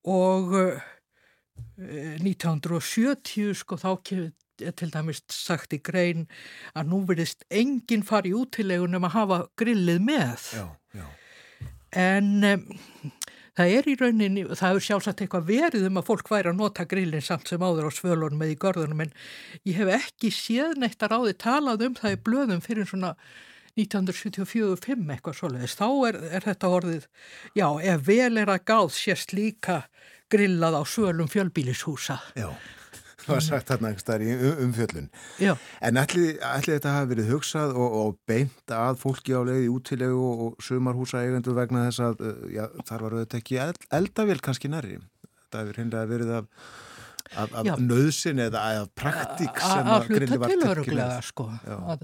[0.10, 0.82] og uh,
[1.78, 3.92] eh, 1970 sko þá
[4.78, 6.28] til dæmis sagt í grein
[6.76, 10.66] að nú verðist enginn fari í útilegun um að hafa grillið með já,
[10.98, 11.06] já.
[12.04, 12.66] en um,
[13.58, 16.88] það er í rauninni, það hefur sjálfsagt eitthvað verið um að fólk væri að nota
[16.90, 19.16] grillin samt sem áður á svölunum eða í görðunum en
[19.68, 23.16] ég hef ekki séð neitt að ráði talað um það í blöðum fyrir svona
[23.80, 27.08] 1974-5 eitthvað svoleiðis, þá er, er þetta orðið,
[27.56, 29.78] já, ef vel er að gáð sérst líka
[30.32, 32.20] grillað á svölum fjölbílishúsa.
[32.36, 32.50] Já,
[33.26, 35.10] það var sagt þarna í um, umfjöllun.
[35.42, 35.54] Já.
[35.82, 36.38] En allir
[36.68, 41.58] þetta hafi verið hugsað og, og beint að fólki á leiði útilegu og, sumarhúsa eigendur
[41.58, 42.24] vegna þess að,
[42.54, 43.60] já, þar var auðvitað ekki
[44.02, 45.00] eldavél kannski nærri.
[45.52, 46.72] Það hefur hinnlega verið af
[47.32, 52.02] af, af nöðsin eða af praktík sem að grilli var tilkynlega sko að,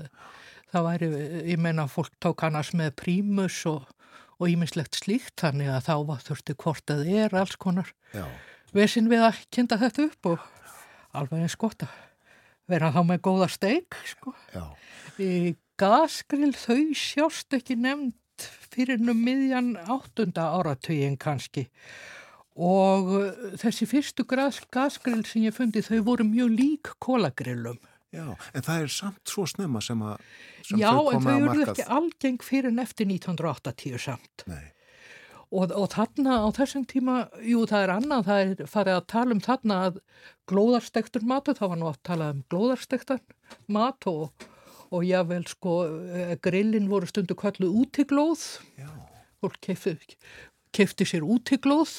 [0.72, 1.10] það væri,
[1.52, 3.84] ég meina fólk tók annars með prímus og
[4.38, 7.89] og ímislegt slíkt þannig að þá var þurfti hvort að er alls konar
[8.76, 10.45] vesin við að kynna þetta upp og
[11.18, 11.95] alveg eins gott að
[12.68, 14.34] vera þá með góða steik sko.
[15.22, 21.65] Í gasgrill þau sjást ekki nefnd fyrir nú miðjan áttunda áratugin kannski
[22.57, 23.27] og uh,
[23.61, 27.77] þessi fyrstu gasgrill sem ég fundi þau voru mjög lík kólagrillum.
[28.15, 29.99] Já, en það er samt svo snemma sem,
[30.65, 31.44] sem Já, þau koma að markað.
[31.44, 34.45] Já, en þau eru ekki algeng fyrir en eftir 1980 samt.
[34.49, 34.65] Nei.
[35.47, 39.35] Og, og þarna á þessum tíma, jú það er annað, það er farið að tala
[39.35, 39.99] um þarna að
[40.51, 43.21] glóðarstektur matu, þá var nú að tala um glóðarstektar
[43.71, 44.47] mat og,
[44.91, 48.43] og jável sko eh, grillin voru stundu kallu útiglóð,
[49.39, 50.17] fólk kefti,
[50.75, 51.95] kefti sér útiglóð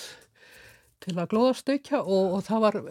[1.07, 2.83] til að glóðarstekja og, og það var...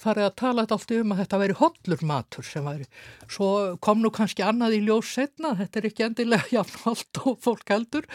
[0.00, 2.86] Farið að tala allt um að þetta væri hollur matur sem væri.
[3.28, 3.50] Svo
[3.84, 8.08] kom nú kannski annað í ljós setna, þetta er ekki endilega jafnvalt og fólk heldur.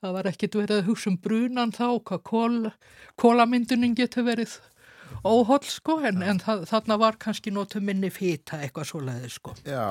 [0.00, 2.56] Það var ekkit verið að hugsa um brunan þá, hvað kól,
[3.20, 4.56] kólamyndunin getur verið
[5.26, 9.54] óholl sko, en, en það, þarna var kannski nótu minni fýta eitthvað svo leiði sko.
[9.66, 9.86] Já,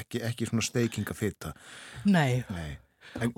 [0.00, 1.52] ekki, ekki svona steikingafýta.
[2.08, 2.42] Nei.
[2.54, 2.76] Nei.
[3.22, 3.32] En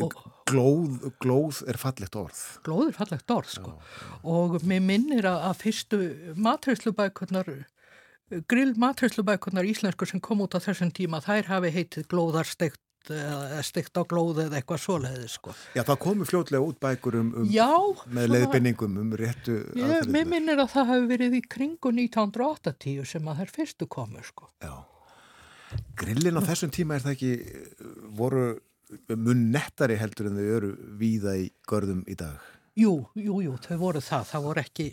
[0.49, 2.43] glóð, glóð er fallegt orð.
[2.67, 3.77] Glóð er fallegt orð, sko.
[3.77, 4.19] Já.
[4.35, 6.01] Og mér minnir að, að fyrstu
[6.49, 7.53] matræslubækurnar,
[8.51, 12.83] grill matræslubækurnar íslenskur sem kom út á þessum tíma, þær hafi heitið glóðarstegt
[13.65, 15.55] stegt á glóð eða eitthvað svoleiði sko.
[15.77, 17.71] Já, það komu fljótlega út bækur um, um Já,
[18.13, 20.13] með leiðbinningum um réttu aðferðinu.
[20.13, 24.51] Mér minnir að það hefur verið í kringu 1980 sem að þær fyrstu komu sko.
[24.65, 24.75] Já.
[26.01, 27.33] Grillin á þessum tíma er það ekki
[28.17, 28.45] voru
[29.17, 30.71] mun nettari heldur en þau eru
[31.01, 32.39] víða í görðum í dag?
[32.79, 34.29] Jú, jú, jú, þau voru það.
[34.31, 34.87] Það voru ekki,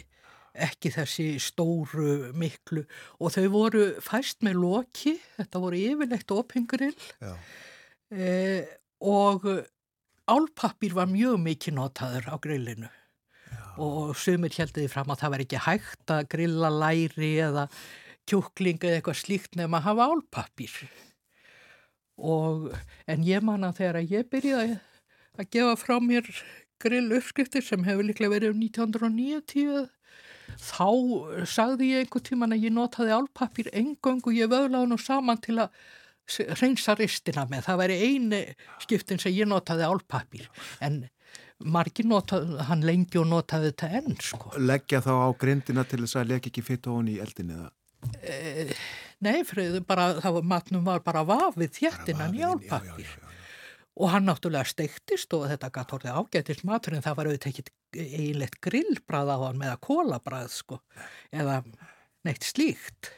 [0.67, 2.85] ekki þessi stóru miklu.
[3.19, 6.97] Og þau voru fæst með loki, þetta voru yfirlegt opingrill.
[8.15, 8.65] Eh,
[9.05, 9.45] og
[10.25, 12.89] álpappir var mjög mikið notaður á grillinu.
[13.81, 17.67] Og sumir heldiði fram að það var ekki hægt að grilla læri eða
[18.25, 20.77] kjúkling eða eitthvað slíkt nefn að hafa álpappir
[22.17, 22.69] og
[23.11, 24.77] en ég man að þegar ég byrjaði
[25.35, 26.29] að gefa frá mér
[26.81, 29.89] grill uppskriftir sem hefur líklega verið um 1990
[30.61, 30.89] þá
[31.49, 35.59] sagði ég einhver tíman að ég notaði álpappir engöng og ég vöðlaði nú saman til
[35.63, 35.75] að
[36.59, 38.41] reynsa ristina með það væri eini
[38.81, 40.47] skiptin sem ég notaði álpappir
[40.85, 41.03] en
[41.59, 44.53] margir notaði hann lengi og notaði þetta enn sko.
[44.59, 47.69] Leggja þá á grindina til þess að leggja ekki fitt og honi í eldin eða?
[48.21, 48.73] Eh,
[49.23, 53.15] nei, friðu, bara, það var, matnum var bara vafið þjettinan í álpappir.
[53.95, 57.65] Og hann náttúrulega steiktist og þetta gæti orðið ágætist matur en það var auðvitað ekki
[57.95, 60.81] eiginlegt grillbrað á hann með að kólabrað sko
[61.31, 61.61] eða
[62.25, 63.13] neitt slíkt.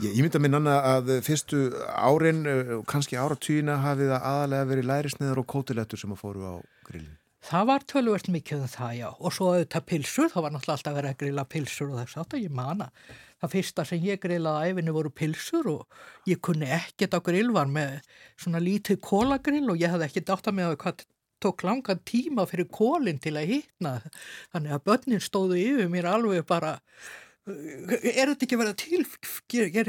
[0.00, 4.70] Ég, ég myndi að minna Anna að fyrstu árin, eh, kannski áratýna hafið að aðalega
[4.70, 6.54] verið lærisniður og kótilettur sem að fóru á
[6.88, 7.18] grillin.
[7.44, 10.94] Það var tölvöld mikið um það já og svo auðvitað pilsur, það var náttúrulega alltaf
[10.96, 12.86] verið að grilla pilsur og þess að ég mana
[13.42, 17.50] það fyrsta sem ég grillaði á æfinu voru pilsur og ég kunni ekkert á grill
[17.54, 17.98] var með
[18.36, 21.04] svona lítið kólagrill og ég hafði ekkert átt að með að hvað
[21.44, 23.98] tók langan tíma fyrir kólinn til að hittna
[24.54, 26.78] þannig að börnin stóðu yfir mér alveg bara
[27.44, 29.00] er þetta ekki verið til?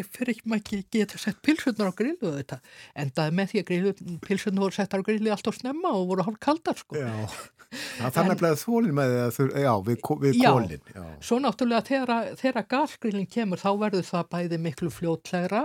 [0.04, 2.58] Fer ekki maður geta sett pilsunar á grillu þetta
[3.00, 6.40] endaði með því að pilsunar voru settar á grilli allt á snemma og voru hálf
[6.44, 7.00] kaldar sko.
[7.00, 12.68] Já, er bleið þólinn með því já, við, við kólinn Já, svo náttúrulega þegar, þegar
[12.76, 15.64] gasgrillin kemur þá verður það bæði miklu fljótlegra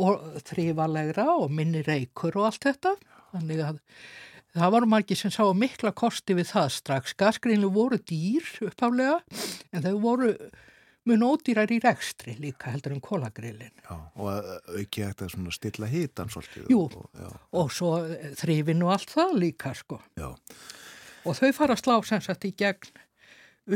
[0.00, 2.96] og þrývalegra og minni reykur og allt þetta.
[3.36, 3.78] Þannig að
[4.50, 7.12] Það varum margir sem sá mikla kosti við það strax.
[7.14, 9.20] Gasgrinu voru dýr uppháflega
[9.70, 10.32] en þau voru
[11.10, 13.74] mun ódýrar í rekstri líka heldur en kólagrillin.
[13.84, 16.70] Já, og auki þetta svona stilla hitan svolítið.
[16.72, 20.00] Jú, og, og svo eh, þrifin og allt það líka sko.
[20.20, 20.30] Já.
[21.28, 23.02] Og þau fara að slá sem sagt í gegn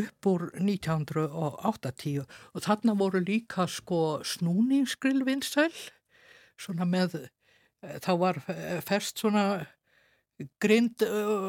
[0.00, 5.70] upp úr 1980 og þarna voru líka sko snúningsgrillvinnsæl
[6.58, 7.18] svona með,
[7.84, 8.40] eh, þá var
[8.86, 9.66] fest svona
[10.62, 11.04] grind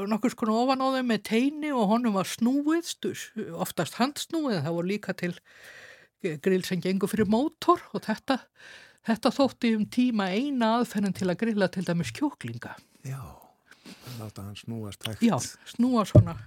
[0.09, 2.91] nokkur skonu ofan á þeim með teini og honum var snúið,
[3.57, 5.33] oftast handsnúið, það voru líka til
[6.43, 8.39] grill sem gengur fyrir mótor og þetta,
[9.05, 12.75] þetta þótti um tíma eina aðferðin til að grilla til dæmis kjóklinga.
[13.05, 13.21] Já,
[14.19, 15.23] láta hann snúast hægt.
[15.25, 15.37] Já,
[15.69, 16.37] snúa svona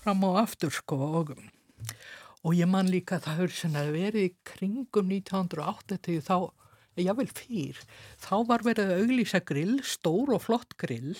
[0.00, 1.32] fram og aftur sko og,
[2.42, 6.36] og ég man líka að það hefur verið í kringum 1980 þá,
[6.94, 7.84] vil fyrr,
[8.22, 11.14] þá var verið að auglýsa grill, stór og flott grill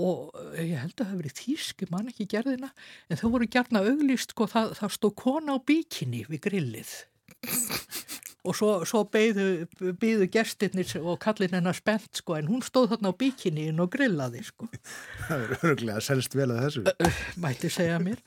[0.00, 2.70] og eh, ég held að það hefur verið þýski mann ekki gerðina
[3.08, 6.94] en þau voru gerna auglýst sko það, það stó kona á bíkinni við grillið.
[8.42, 13.20] Og svo, svo beigðu, gestirnir og kallin hennar spennt sko en hún stóð þarna á
[13.20, 14.66] bíkinni inn og grillaði sko.
[15.28, 17.12] Það er öruglega selst vel að þessu.
[17.38, 18.18] Mætti segja mér.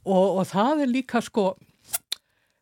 [0.00, 1.50] Og, og það er líka sko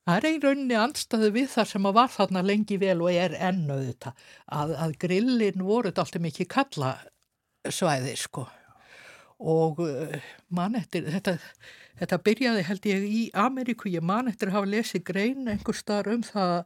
[0.09, 3.35] Það er ein rauninni andstaði við þar sem að var þarna lengi vel og er
[3.37, 4.13] ennöðu þetta
[4.57, 6.93] að, að grillin voru alltaf mikið kalla
[7.75, 8.47] svæði sko.
[9.39, 11.37] Og uh, mann eftir þetta,
[12.01, 16.11] þetta byrjaði held ég í Ameríku, ég mann eftir að hafa lesið grein einhver starf
[16.11, 16.57] um það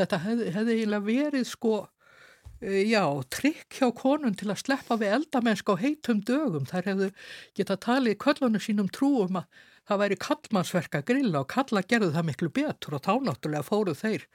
[0.00, 5.14] þetta hefði, hefði eiginlega verið sko uh, já, trikk hjá konun til að sleppa við
[5.20, 7.10] eldamensk á heitum dögum, þar hefðu
[7.56, 9.48] geta talið köllunum sínum trúum að
[9.88, 13.94] það væri kallmannsverk að grilla og kalla gerðu það miklu betur og þá náttúrulega fóru
[13.96, 14.26] þeir,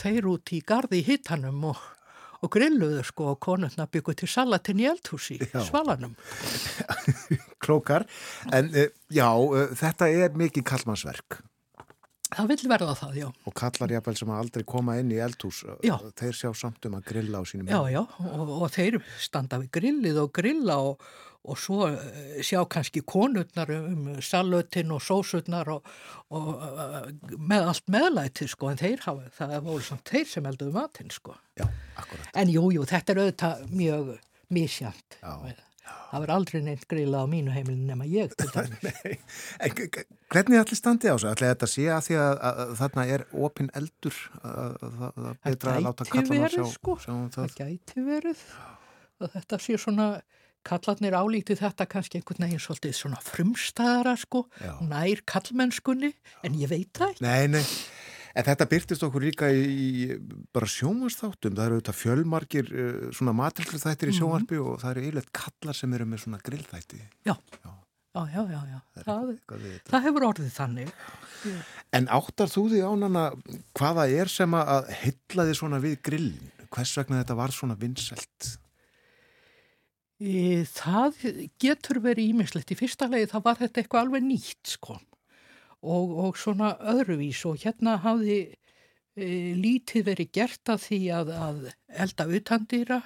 [0.00, 1.82] þeir út í gardi í hittanum og,
[2.42, 6.14] og grilluðu sko og konurna byggu til salatin í eldhúsi í svalanum.
[7.64, 8.06] Klókar,
[8.54, 11.42] en uh, já, uh, þetta er mikið kallmannsverk.
[12.28, 13.28] Það vil verða það, já.
[13.48, 15.94] Og kallar jáfnvel sem að aldrei koma inn í eldhús, já.
[16.20, 17.70] þeir sjá samt um að grilla á sínum.
[17.72, 21.06] Já, já, og, og þeir standa við grillið og grilla og,
[21.48, 21.88] og svo
[22.44, 25.88] sjá kannski konurnar um salötin og sósutnar og,
[26.36, 26.52] og
[27.40, 31.38] með allt meðlæti, sko, en þeir hafa, það voru samt þeir sem elduðu matinn, sko.
[31.56, 31.64] Já,
[32.02, 32.28] akkurat.
[32.38, 34.12] En jú, jú, þetta er auðvitað mjög
[34.54, 35.18] misjant.
[35.22, 35.32] Já.
[36.08, 39.20] Það verður aldrei neitt grila á mínu heimilin nema ég til dæmis.
[40.28, 41.30] Hvernig allir standi á þessu?
[41.32, 45.76] Ætlaði þetta sé að því að, að, að þarna er opinn eldur að, að betra
[45.76, 46.96] að láta kallan að sjá, sko.
[47.04, 47.46] sjá um það?
[47.54, 48.44] Það gæti verið
[49.36, 50.08] þetta sé svona
[50.68, 54.74] kallarnir álítið þetta kannski einhvern veginn svolítið svona frumstæðara sko, Já.
[54.84, 56.12] nær kallmennskunni
[56.44, 57.24] en ég veit það ekki.
[57.24, 57.64] Nei, nei.
[58.36, 63.34] En þetta byrtist okkur líka í, í bara sjómanstáttum, það eru auðvitað fjölmarkir uh, svona
[63.36, 64.18] matrillu þættir í mhm.
[64.20, 64.72] sjómarfi mm -hmm.
[64.72, 67.00] og það eru yfirleitt kallar sem eru með svona grillþætti.
[67.24, 67.34] Já,
[67.64, 67.72] já,
[68.14, 68.78] já, já, já, já.
[69.02, 70.94] Það, það, það hefur orðið þannig.
[71.94, 73.24] En áttar þú því ánana
[73.78, 76.54] hvaða er sem að hylla þið svona við grillin?
[76.68, 78.58] Hvers vegna þetta var svona vinnselt?
[80.18, 81.20] Það
[81.62, 82.72] getur verið ímislegt.
[82.74, 84.98] Í fyrsta legi það var þetta eitthvað alveg nýtt sko
[85.82, 88.38] og, og svona öðruvís og hérna hafði
[89.14, 91.60] e, lítið verið gert að því að, að
[92.04, 93.00] elda utandýra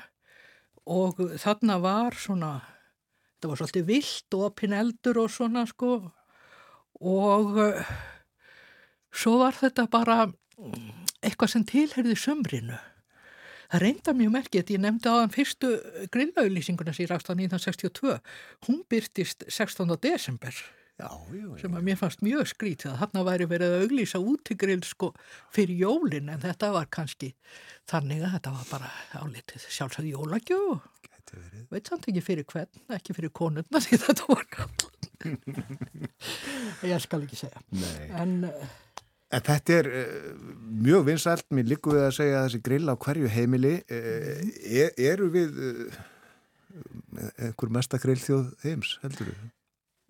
[0.93, 2.53] og þarna var svona,
[3.35, 5.99] þetta var svolítið vilt og opinn eldur og svona sko
[7.03, 7.69] og e,
[9.12, 10.23] svo var þetta bara
[11.23, 12.78] eitthvað sem tilherði sömrinu.
[13.73, 15.69] Það reynda mjög merkið, ég nefndi á þann fyrstu
[16.12, 18.19] grillauðlýsinguna sér aftan 1962,
[18.66, 19.94] hún byrtist 16.
[20.03, 20.59] desember
[21.01, 24.82] Já, jú, sem að mér fannst mjög skrítið að hann væri verið að auglýsa útigrill
[24.86, 25.12] sko
[25.55, 27.32] fyrir jólin en þetta var kannski
[27.90, 28.90] þannig að þetta var bara
[29.23, 30.60] álitið sjálfsagt jólagjú
[31.73, 34.47] veit samt ekki fyrir hvern, ekki fyrir konurna því þetta var
[36.90, 37.62] ég skal ekki segja.
[38.19, 38.32] En,
[39.32, 40.05] en þetta er uh,
[40.82, 41.48] mjög vinsælt.
[41.55, 45.60] Mér líku við að segja að þessi grill á hverju heimili uh, er, eru við
[45.70, 45.98] uh,
[47.39, 49.43] einhver mestakrill þjóð heims heldur við?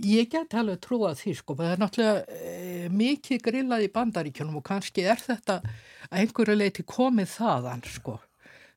[0.01, 4.65] Ég get alveg trúa því sko, það er náttúrulega e, mikið grillað í bandaríkjunum og
[4.67, 8.17] kannski er þetta að einhverju leiti komið þaðan sko.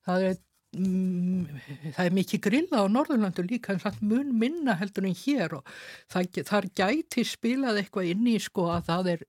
[0.06, 0.38] Það er,
[0.76, 1.64] mm,
[1.96, 5.74] það er mikið grillað á Norðurlandu líka en samt mun minna heldur en hér og
[6.12, 9.28] það, þar gæti spilað eitthvað inn í sko að það er,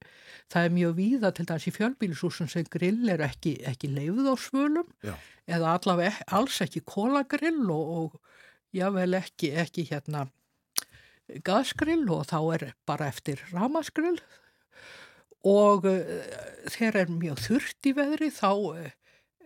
[0.53, 4.35] það er mjög víða til dæs í fjölbílisúsum sem grill er ekki, ekki leifð á
[4.35, 5.15] svölum Já.
[5.49, 10.27] eða allavega alls ekki kólagrill og, og jável ekki, ekki hérna
[11.45, 14.19] gasgrill og þá er bara eftir ramaskrill
[15.47, 16.05] og uh,
[16.71, 18.87] þegar er mjög þurft í veðri þá uh,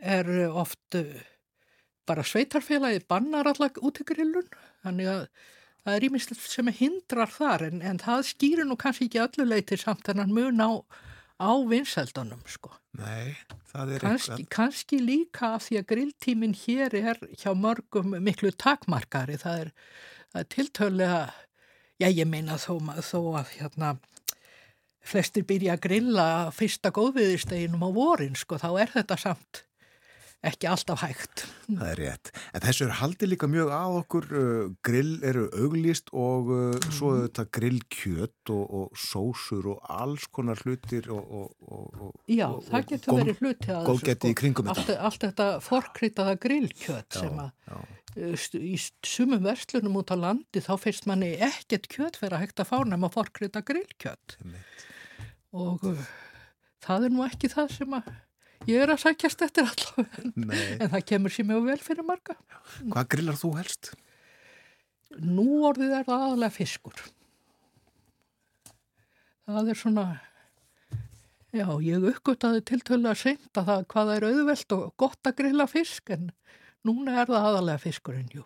[0.02, 1.18] er oft uh,
[2.10, 4.48] bara sveitarfélagi bannar allar út í grillun
[4.84, 5.26] þannig að
[5.82, 9.82] það er ímislegt sem hindrar þar en, en það skýrir nú kannski ekki öllu leitir
[9.82, 10.72] samt en hann mun á,
[11.42, 12.74] á vinseldunum sko.
[13.00, 13.38] Nei,
[13.72, 14.50] það er kannski, eitthvað.
[14.58, 19.72] Kannski líka af því að grilltímin hér er hjá mörgum miklu takmarkari það er,
[20.38, 21.22] er tiltöðlega
[22.02, 23.90] Já, ég meina þó, þó að hérna,
[25.06, 29.62] flestir byrja að grilla fyrsta góðviðisteginum á vorin, sko, þá er þetta samt
[30.46, 31.46] ekki alltaf hægt.
[31.68, 32.32] Það er rétt.
[32.56, 34.28] En þessu er haldið líka mjög að okkur.
[34.32, 36.90] Uh, grill eru auglist og uh, mm.
[36.98, 42.92] svo er þetta grillkjött og, og sósur og alls konar hlutir og, og, Já, það
[42.94, 44.68] getur verið hluti að sko.
[44.74, 47.82] Allt, allt þetta forkritaða grillkjött sem að já
[48.12, 48.76] í
[49.08, 52.78] sumum verslunum út á landi þá feist manni ekkert kjött fyrir að hægt að fá
[52.84, 54.36] nefn að forkrita grillkjött
[55.56, 56.04] og uh,
[56.84, 58.12] það er nú ekki það sem að
[58.70, 62.38] ég er að sækjast eftir allavega en það kemur sér mjög vel fyrir marga
[62.82, 63.94] Hvað grillar þú helst?
[65.22, 67.06] Nú orðið er það aðalega fiskur
[69.52, 70.06] það er svona
[71.52, 76.14] já, ég uppgöttaði tiltölu að senda það hvað er auðvelt og gott að grilla fisk
[76.16, 76.30] en
[76.88, 78.44] Núna er það aðalega fiskurinn, jú.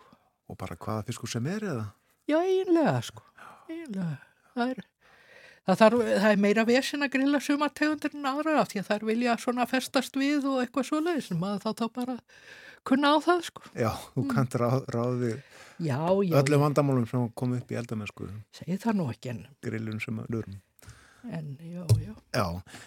[0.51, 1.85] Og bara hvaða fiskur sem er eða?
[2.27, 3.23] Já, eiginlega, sko.
[3.69, 4.17] Eiginlega.
[4.55, 4.81] Það er,
[5.65, 9.07] það, þarf, það er meira vesin að grilla sumartegundir en aðra af því að þær
[9.09, 12.17] vilja svona festast við og eitthvað svoleiðis að þá þá bara
[12.85, 13.65] kunna á það sko.
[13.73, 15.33] Já, þú kannt ráð, ráði
[15.81, 19.99] Já, já, öllum vandamálum sem kom upp í eldamennsku segi það nú ekki en, grillun
[19.99, 20.61] sem að lurum.
[21.25, 22.13] en já, já.
[22.37, 22.45] Já,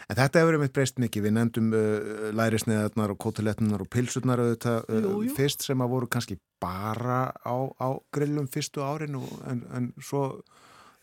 [0.08, 1.24] en þetta hefur einmitt breyst mikið.
[1.26, 5.34] Við nefndum uh, lærisneðarnar og kótilettunar og pilsurnar auðvitað uh, Jú, jú.
[5.36, 10.22] fyrst sem að voru kannski bara á, á grillum fyrstu árin og, en, en svo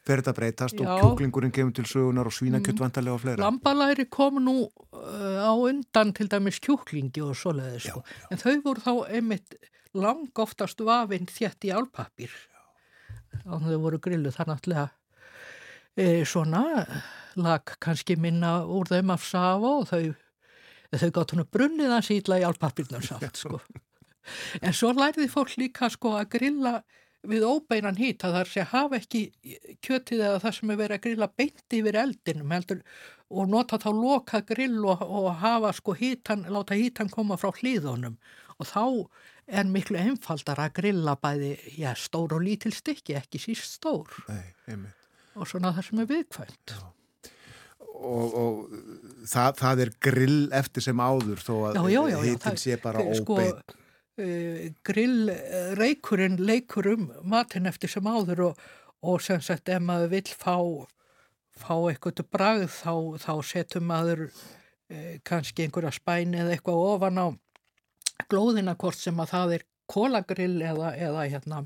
[0.06, 0.88] fer þetta breytast Já.
[0.88, 3.42] og kjúklingurinn kemur til sögunar og svínakjött vantarlega og fleira.
[3.42, 8.04] Lambalæri kom nú uh, á undan til dæmis kjúklingi og svoleiði sko.
[8.30, 9.58] En þau voru þá einmitt
[9.96, 12.34] lang oftast vafinn þétt í álpapir.
[13.46, 14.86] Þannig að þau voru grillu það náttúrulega
[15.96, 16.64] e, svona
[17.40, 20.14] lag kannski minna úr þeim af safa og þau,
[20.96, 23.60] þau gátt hún að brunnið að sýtla í álpapirnum samt sko.
[24.62, 26.80] En svo lærði fólk líka sko að grilla
[27.30, 29.22] við óbeinan hít að það sé hafa ekki
[29.86, 32.82] kjötið eða það sem er verið að grilla beint yfir eldinum heldur
[33.36, 38.18] og nota þá loka grill og, og hafa sko hítan, láta hítan koma frá hlýðunum
[38.60, 38.84] og þá
[39.46, 44.78] er miklu einfaldar að grilla bæði, já, stór og lítil stykki, ekki síst stór Nei,
[45.36, 46.76] og svona það sem er viðkvæmt.
[47.96, 48.62] Og, og
[49.30, 52.78] það, það er grill eftir sem áður þó að Já, já, já, já, það- sé
[52.84, 53.62] bara sko, óbeinn.
[54.22, 58.66] Uh, grill uh, reykurinn leikur um matinn eftir sem áður og,
[59.06, 60.58] og sem sagt ef maður vill fá,
[61.56, 67.28] fá eitthvað bragð þá, þá setur maður uh, kannski einhverja spæni eða eitthvað ofan á
[68.32, 71.62] glóðina hvort sem að það er kólagrill eða, eða hérna,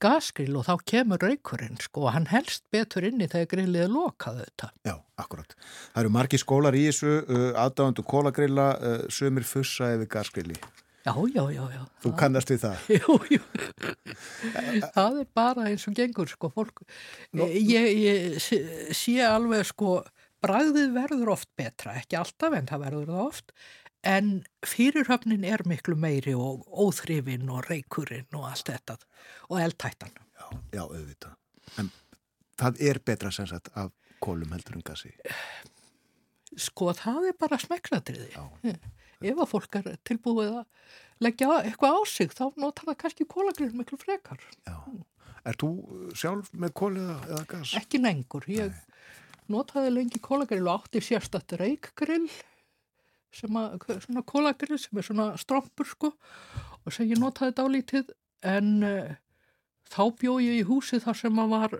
[0.00, 4.42] gasgrill og þá kemur reykurinn sko og hann helst betur inni þegar grillið er lokað
[4.44, 4.70] þetta.
[4.88, 5.56] Já, akkurat.
[5.92, 10.56] Það eru margi skólar í þessu, uh, aðdáðandu kólagrilla, uh, sömur fussa yfir gasgrilli.
[11.08, 11.82] Já, já, já, já.
[12.02, 12.88] Þú kannast við það.
[12.98, 13.40] Jú, jú.
[14.92, 16.82] það er bara eins og gengur, sko, fólk.
[17.38, 18.58] Ég, ég sé,
[18.96, 20.02] sé alveg, sko,
[20.44, 23.54] bragðið verður oft betra, ekki alltaf en það verður það oft,
[24.08, 24.28] en
[24.68, 28.98] fyrirhöfnin er miklu meiri og óþrifin og reykurinn og allt þetta
[29.48, 30.12] og eldtættan.
[30.36, 31.34] Já, já, auðvitað.
[31.80, 31.90] En
[32.60, 33.90] það er betra sem sagt af
[34.24, 35.14] kólum heldur en gasi.
[36.58, 38.30] Sko, það er bara smeknatriði.
[38.36, 38.76] Já.
[39.18, 40.90] Ef að fólk er tilbúið að
[41.24, 44.42] leggja eitthvað á sig, þá notar það kannski kólagrill miklu frekar.
[44.68, 44.76] Já.
[45.48, 45.70] Er þú
[46.18, 47.72] sjálf með kól eða, gas?
[47.78, 48.46] Ekki lengur.
[48.50, 48.74] Ég
[49.50, 52.28] notaði lengi kólagrill og átti sérstatt reykgrill
[53.34, 56.12] sem að, svona kólagrill sem er svona strompur sko
[56.84, 58.12] og sem ég notaði dálítið
[58.48, 59.14] en uh,
[59.88, 61.78] þá bjó ég í húsi þar sem að var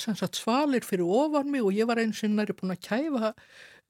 [0.00, 3.32] sem sagt svalir fyrir ofan mig og ég var eins og næri búin að kæfa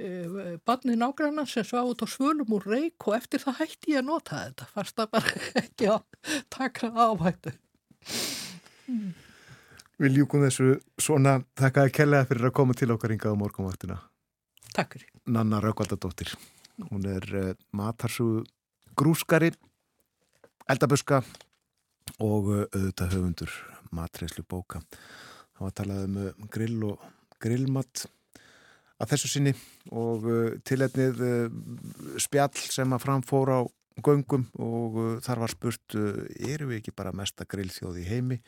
[0.02, 4.02] uh, barnið nágrannan sem svá út á svölum úr reik og eftir það hætti ég
[4.02, 7.54] að nota þetta fannst það bara ekki að taka áhættu.
[9.96, 13.96] Við ljúkum þessu svona þakkaði kellega fyrir að koma til okkar ringað á morgunvaktina.
[14.76, 15.08] Takk fyrir.
[15.32, 16.34] Nanna Raukvaldadóttir.
[16.90, 18.44] Hún er uh, matarsugu
[18.96, 19.48] grúskari,
[20.68, 21.22] eldabuska
[22.20, 23.54] og uh, auðvitað höfundur
[23.96, 24.82] matreyslu bóka.
[25.56, 27.08] Það var talað um uh, grill og
[27.40, 28.04] grillmatt
[28.96, 29.52] að þessu sinni
[29.92, 31.56] og uh, tilhetnið uh,
[32.22, 33.60] spjall sem að framfór á
[34.04, 38.40] göngum og uh, þar var spurt uh, eru við ekki bara mesta grillþjóð í heimi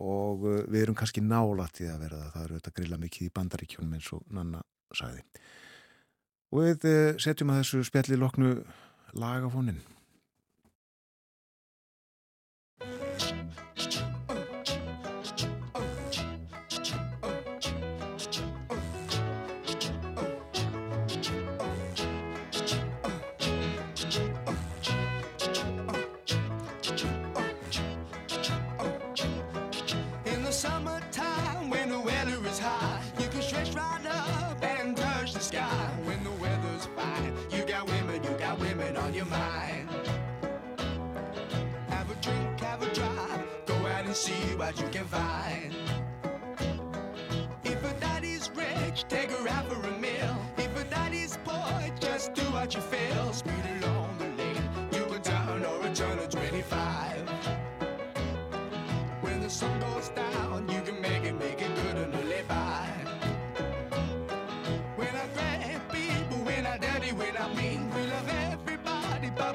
[0.00, 2.44] og uh, við erum kannski nálætt í að vera það.
[2.44, 4.62] Eru auðvitað grilla mikið í bandaríkjónum eins og Nanna
[4.96, 5.24] sagði.
[6.52, 8.54] Og við uh, setjum að þessu spjalli loknu
[9.20, 9.80] lagafónin.
[39.22, 39.88] Your mind.
[41.88, 45.74] Have a drink, have a drive, go out and see what you can find.
[47.64, 50.36] If a daddy's rich, take her out for a meal.
[50.56, 53.32] If a daddy's poor, just do what you feel.
[53.32, 53.81] Speed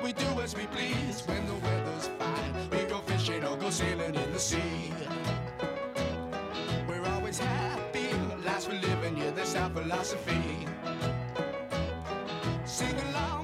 [0.04, 1.22] we do as we please.
[1.26, 4.94] When the weather's fine, we go fishing or go sailing in the sea.
[6.88, 8.10] We're always happy,
[8.46, 10.68] lives we live in, yeah, that's our philosophy.
[12.66, 13.37] Sing along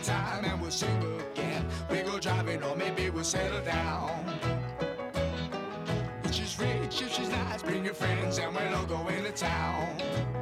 [0.00, 1.66] be summertime and we'll sing again.
[1.90, 4.24] We go driving or maybe we'll settle down.
[6.24, 10.39] If she's rich, if she's nice, bring your friends and we'll all go into town.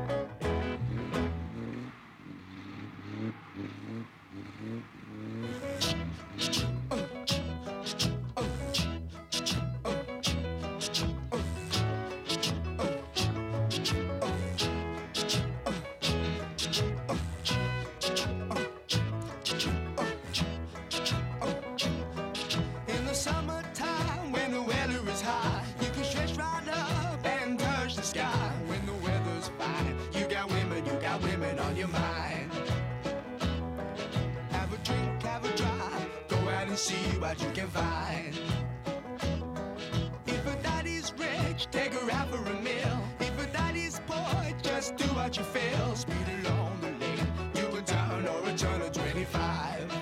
[45.28, 45.94] What you feel.
[45.94, 49.92] Speed along the lane, you can turn or a turn of 25.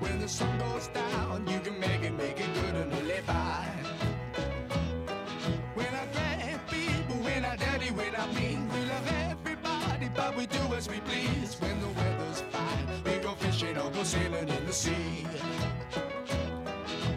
[0.00, 3.66] When the sun goes down, you can make it, make it good and live by.
[5.74, 8.66] When I grab people, we're not dirty, we're not mean.
[8.72, 11.60] We love everybody, but we do as we please.
[11.60, 15.26] When the weather's fine, we go fishing or go sailing in the sea.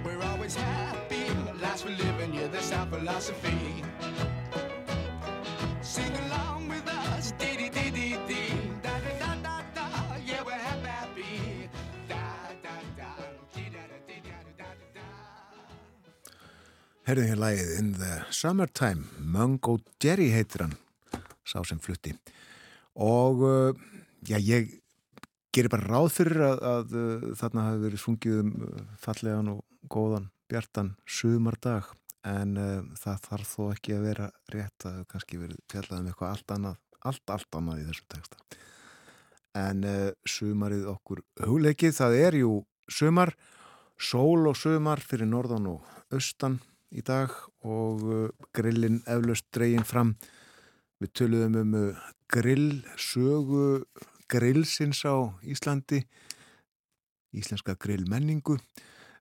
[0.03, 1.23] We're always happy,
[1.61, 3.66] last we're living, yeah, that's our philosophy.
[17.07, 20.73] Herðið hér lagið In the Summertime, Mungo Jerry heitir hann,
[21.47, 22.11] sá sem flutti.
[22.99, 23.85] Og uh,
[24.27, 24.73] já, ég
[25.55, 29.63] gerir bara ráð fyrir að, að uh, þarna hafi verið sungið um uh, fallegan og
[29.87, 31.87] góðan bjartan sumardag
[32.27, 36.35] en uh, það þarf þó ekki að vera rétt að kannski verið fjallað um eitthvað
[36.35, 38.63] allt annað, allt, allt annað í þessu texta.
[39.63, 39.91] En
[40.27, 42.55] sumarið okkur hugleikið, það er jú
[42.91, 43.37] sumar,
[43.95, 46.59] sól og sumar fyrir norðan og austan
[46.95, 47.33] í dag
[47.67, 50.15] og uh, grillin eflaust dregin fram.
[51.01, 53.83] Við töluðum um uh, grill, sögu
[54.31, 56.03] grillsins á Íslandi,
[57.35, 58.57] íslenska grillmenningu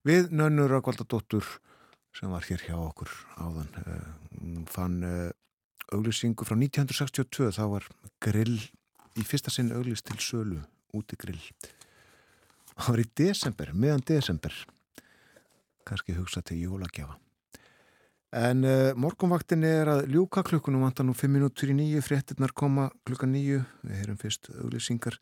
[0.07, 1.47] við nönnur Akvaldadóttur
[2.17, 3.13] sem var hér hjá okkur
[3.43, 3.73] áðan.
[3.83, 5.03] Uh, fann
[5.95, 7.87] auglýsingu frá 1962, þá var
[8.23, 8.59] grill
[9.17, 10.63] í fyrsta sinn auglýst til sölu
[10.97, 11.43] úti grill.
[12.77, 14.57] Það var í desember, meðan desember,
[15.87, 17.17] kannski hugsa til jólagjafa.
[18.35, 22.89] En uh, morgunvaktin er að ljúka klukkunum vantar nú 5 minútur í nýju, fréttinnar koma
[23.07, 25.21] klukkan nýju, við heyrum fyrst auglýsingar.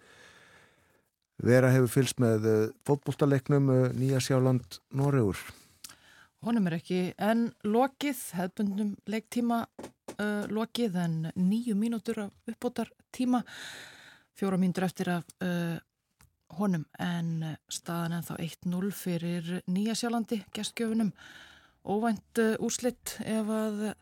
[1.45, 2.57] Vera hefur fylst með uh,
[2.89, 5.37] fótboltaleiknum uh, Nýja Sjáland Noregur.
[6.45, 9.65] Honum er ekki en lokið, hefðbundnum leiktíma
[10.53, 13.41] lokið en nýju mínútur af uppbótar tíma,
[14.37, 15.25] fjóra mínútur eftir af
[16.59, 21.15] honum en staðan en þá 1-0 fyrir Nýja Sjálandi gestgjöfunum.
[21.85, 23.51] Óvænt uh, úrslitt ef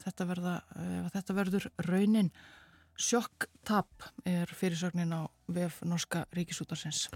[0.05, 0.55] þetta, verða,
[1.03, 2.31] ef þetta verður raunin.
[2.95, 7.09] Sjokktap er fyrirsögnin á VF Norska Ríkisútarsins.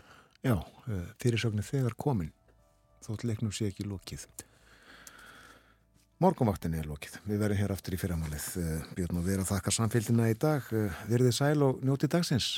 [0.43, 2.33] Já, uh, fyrirsögnin þegar komin,
[3.07, 4.27] þótt leiknum sé ekki lokið.
[6.19, 7.21] Morgunvaktin er lokið.
[7.29, 8.47] Við verðum hér aftur í fyrramálið.
[8.59, 10.67] Uh, Björn og vera að þakka samfélgina í dag.
[11.07, 12.57] Verðið sæl og njóti dagsins.